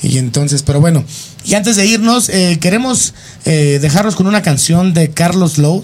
Y 0.04 0.18
entonces, 0.18 0.64
pero 0.64 0.82
bueno. 0.82 1.04
Y 1.46 1.54
antes 1.54 1.76
de 1.76 1.86
irnos, 1.86 2.30
eh, 2.30 2.58
queremos 2.60 3.14
eh, 3.46 3.80
dejarlos 3.82 4.16
con 4.16 4.28
una 4.28 4.42
canción 4.42 4.94
de 4.94 5.12
Carlos 5.12 5.58
Lowe. 5.58 5.84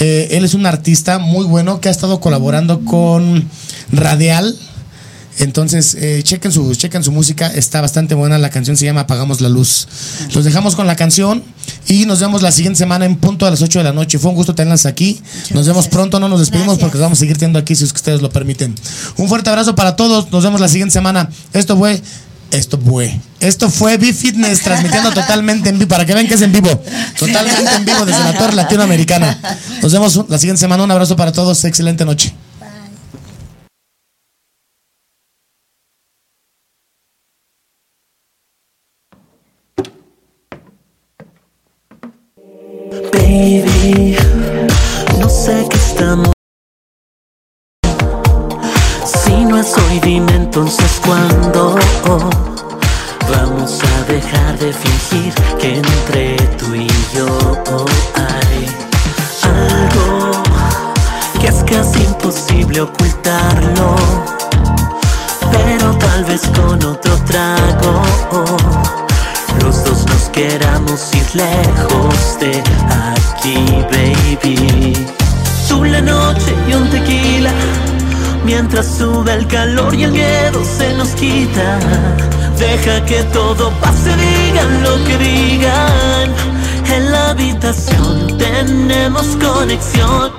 Eh, 0.00 0.28
él 0.32 0.44
es 0.44 0.54
un 0.54 0.64
artista 0.66 1.18
muy 1.18 1.44
bueno 1.44 1.80
que 1.80 1.88
ha 1.88 1.92
estado 1.92 2.20
colaborando 2.20 2.84
con 2.84 3.48
Radial. 3.90 4.56
Entonces, 5.38 5.94
eh, 5.94 6.20
chequen, 6.24 6.50
su, 6.50 6.74
chequen 6.74 7.04
su 7.04 7.12
música, 7.12 7.46
está 7.46 7.80
bastante 7.80 8.14
buena. 8.14 8.38
La 8.38 8.50
canción 8.50 8.76
se 8.76 8.84
llama 8.84 9.02
Apagamos 9.02 9.40
la 9.40 9.48
Luz. 9.48 9.86
Los 10.34 10.44
dejamos 10.44 10.74
con 10.74 10.86
la 10.88 10.96
canción 10.96 11.44
y 11.86 12.06
nos 12.06 12.20
vemos 12.20 12.42
la 12.42 12.50
siguiente 12.50 12.78
semana 12.78 13.04
en 13.06 13.16
punto 13.16 13.46
a 13.46 13.50
las 13.50 13.62
8 13.62 13.78
de 13.78 13.84
la 13.84 13.92
noche. 13.92 14.18
Fue 14.18 14.30
un 14.30 14.36
gusto 14.36 14.54
tenerlas 14.56 14.84
aquí. 14.84 15.20
Nos 15.50 15.66
vemos 15.66 15.86
pronto, 15.86 16.18
no 16.18 16.28
nos 16.28 16.40
despedimos 16.40 16.74
Gracias. 16.74 16.90
porque 16.90 16.98
vamos 16.98 17.18
a 17.18 17.20
seguir 17.20 17.36
teniendo 17.36 17.60
aquí 17.60 17.76
si 17.76 17.84
es 17.84 17.92
que 17.92 17.98
ustedes 17.98 18.20
lo 18.20 18.30
permiten. 18.30 18.74
Un 19.16 19.28
fuerte 19.28 19.48
abrazo 19.50 19.76
para 19.76 19.94
todos. 19.94 20.30
Nos 20.32 20.42
vemos 20.42 20.60
la 20.60 20.68
siguiente 20.68 20.92
semana. 20.92 21.30
Esto 21.52 21.76
fue. 21.76 22.02
Esto 22.50 22.78
fue. 22.78 23.20
Esto 23.40 23.70
fue 23.70 23.98
B-Fitness 23.98 24.60
transmitiendo 24.60 25.12
totalmente 25.12 25.68
en 25.68 25.78
vivo. 25.78 25.88
Para 25.88 26.06
que 26.06 26.14
vean 26.14 26.26
que 26.26 26.34
es 26.34 26.42
en 26.42 26.52
vivo. 26.52 26.70
Totalmente 27.18 27.74
en 27.74 27.84
vivo 27.84 28.04
desde 28.04 28.24
la 28.24 28.36
Torre 28.36 28.54
Latinoamericana. 28.54 29.38
Nos 29.82 29.92
vemos 29.92 30.24
la 30.28 30.38
siguiente 30.38 30.60
semana. 30.60 30.82
Un 30.82 30.90
abrazo 30.90 31.14
para 31.16 31.32
todos. 31.32 31.62
Excelente 31.64 32.04
noche. 32.04 32.32
Casi 61.70 62.04
imposible 62.04 62.80
ocultarlo. 62.80 63.96
Pero 65.52 65.96
tal 65.98 66.24
vez 66.24 66.42
con 66.56 66.82
otro 66.84 67.14
trago 67.26 68.02
los 69.62 69.84
dos 69.84 70.06
nos 70.06 70.28
queramos 70.30 71.14
ir 71.14 71.26
lejos 71.34 72.38
de 72.40 72.62
aquí, 72.90 73.56
baby. 73.90 75.06
Tú 75.68 75.84
la 75.84 76.00
noche 76.00 76.54
y 76.68 76.74
un 76.74 76.88
tequila, 76.90 77.50
mientras 78.44 78.86
sube 78.86 79.32
el 79.34 79.46
calor 79.46 79.94
y 79.94 80.04
el 80.04 80.12
miedo 80.12 80.62
se 80.64 80.94
nos 80.94 81.10
quita. 81.10 81.78
Deja 82.58 83.04
que 83.04 83.22
todo 83.24 83.70
pase, 83.80 84.10
digan 84.16 84.82
lo 84.82 85.04
que 85.04 85.16
digan. 85.18 86.32
En 86.90 87.12
la 87.12 87.30
habitación 87.30 88.38
tenemos 88.38 89.26
conexión, 89.36 90.32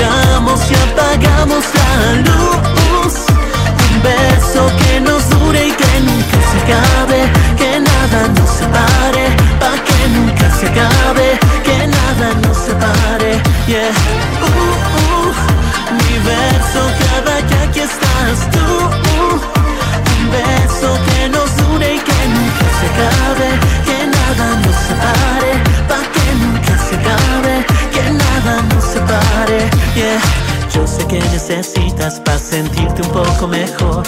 llegamos 0.00 0.60
y 0.70 0.74
apagamos 0.74 1.64
la 1.74 2.12
luz. 2.26 3.14
Un 3.90 4.02
beso 4.02 4.62
que 4.78 5.00
nos 5.00 5.28
dure 5.30 5.66
y 5.66 5.72
que 5.72 6.00
nunca 6.00 6.38
se 6.50 6.56
acabe, 6.62 7.20
que 7.56 7.80
nada 7.80 8.28
nos 8.36 8.50
separe, 8.50 9.26
pa' 9.60 9.78
que 9.86 10.08
nunca 10.08 10.50
se 10.58 10.66
acabe, 10.66 11.38
que 11.64 11.86
nada 11.86 12.34
nos 12.42 12.56
separe, 12.56 13.42
yeah. 13.66 13.90
Uh, 14.42 14.80
uh, 15.02 15.34
que 16.98 17.09
Yo 30.74 30.86
sé 30.86 31.06
que 31.08 31.18
necesitas 31.18 32.20
para 32.20 32.38
sentirte 32.38 33.02
un 33.02 33.10
poco 33.10 33.46
mejor. 33.46 34.02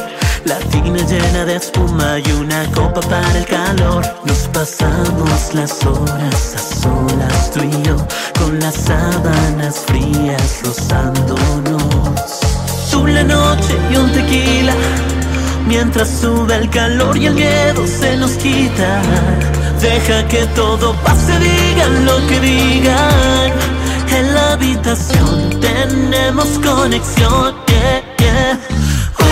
La 0.47 0.57
tina 0.71 0.97
llena 1.07 1.45
de 1.45 1.57
espuma 1.57 2.19
y 2.19 2.33
una 2.33 2.65
copa 2.73 3.03
para 3.03 3.39
el 3.39 3.45
calor. 3.45 4.03
Nos 4.25 4.49
pasamos 4.49 5.53
las 5.53 5.85
horas 5.85 6.55
a 6.57 6.81
solas 6.81 7.51
tú 7.53 7.61
y 7.63 7.83
yo, 7.87 7.97
con 8.39 8.59
las 8.59 8.75
sábanas 8.75 9.85
frías 9.87 10.61
rozándonos. 10.65 12.41
Tú 12.91 13.07
la 13.07 13.25
noche 13.25 13.77
y 13.91 13.97
un 13.97 14.11
tequila, 14.13 14.75
mientras 15.67 16.09
sube 16.09 16.57
el 16.57 16.71
calor 16.71 17.19
y 17.19 17.27
el 17.27 17.35
miedo 17.35 17.87
se 17.87 18.17
nos 18.17 18.33
quita. 18.33 19.03
Deja 19.79 20.27
que 20.29 20.47
todo 20.55 20.95
pase, 21.03 21.39
digan 21.39 22.07
lo 22.07 22.27
que 22.29 22.41
digan. 22.41 23.72
En 24.15 24.35
la 24.35 24.53
habitación 24.53 25.49
tenemos 25.61 26.47
conexión, 26.63 27.55
yeah, 27.67 28.03
yeah. 28.19 28.59
Uh, 29.19 29.25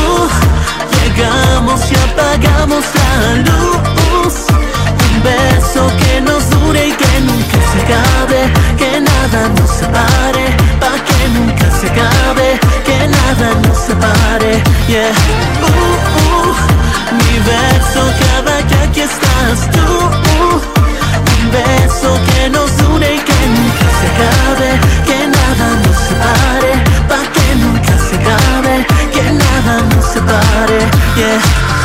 uh, 0.00 0.28
llegamos 0.94 1.80
y 1.90 1.94
apagamos 1.96 2.84
la 2.94 3.34
luz. 3.46 4.34
Un 5.06 5.22
beso 5.22 5.86
que 5.98 6.20
nos 6.22 6.48
dure 6.48 6.88
y 6.88 6.92
que 6.92 7.20
nunca 7.20 7.58
se 7.70 7.78
acabe, 7.82 8.40
que 8.78 9.00
nada 9.00 9.48
nos 9.50 9.70
separe, 9.70 10.46
pa' 10.80 10.98
que 11.06 11.28
nunca 11.28 11.70
se 11.78 11.86
acabe, 11.88 12.58
que 12.86 13.08
nada 13.08 13.54
nos 13.62 13.78
separe, 13.78 14.62
yeah. 14.88 15.12
Uh, 15.60 15.94
uh, 16.24 16.54
mi 17.18 17.34
beso 17.50 18.02
cada 18.24 18.66
que 18.66 18.74
aquí 18.76 19.00
estás 19.00 19.70
tú. 19.72 19.88
un 21.36 21.50
beso 21.50 22.18
que 22.28 22.48
nos 22.50 22.70
dure 22.78 23.14
y 23.14 23.18
que 23.18 23.71
que 25.04 25.26
nada 25.26 25.66
nos 25.82 25.96
separe, 25.96 26.72
pa' 27.08 27.26
que 27.32 27.54
nunca 27.56 27.98
se 27.98 28.14
acabe, 28.16 28.86
que 29.12 29.22
nada 29.22 29.82
nos 29.94 30.04
separe, 30.04 30.78
yeah. 31.16 31.81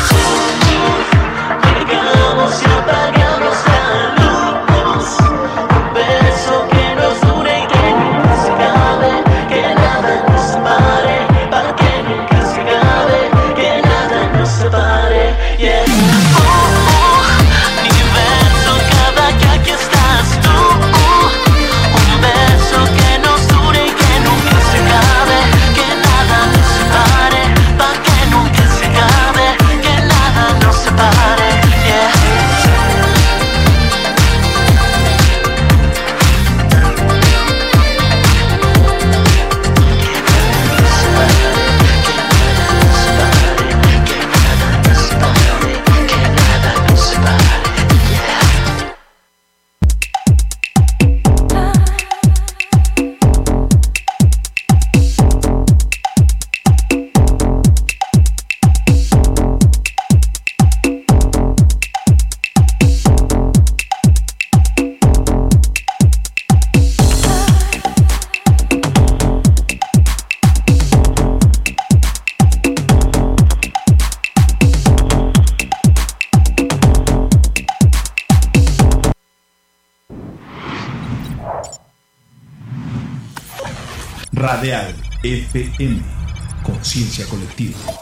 Conciencia 86.88 87.26
colectiva. 87.26 87.97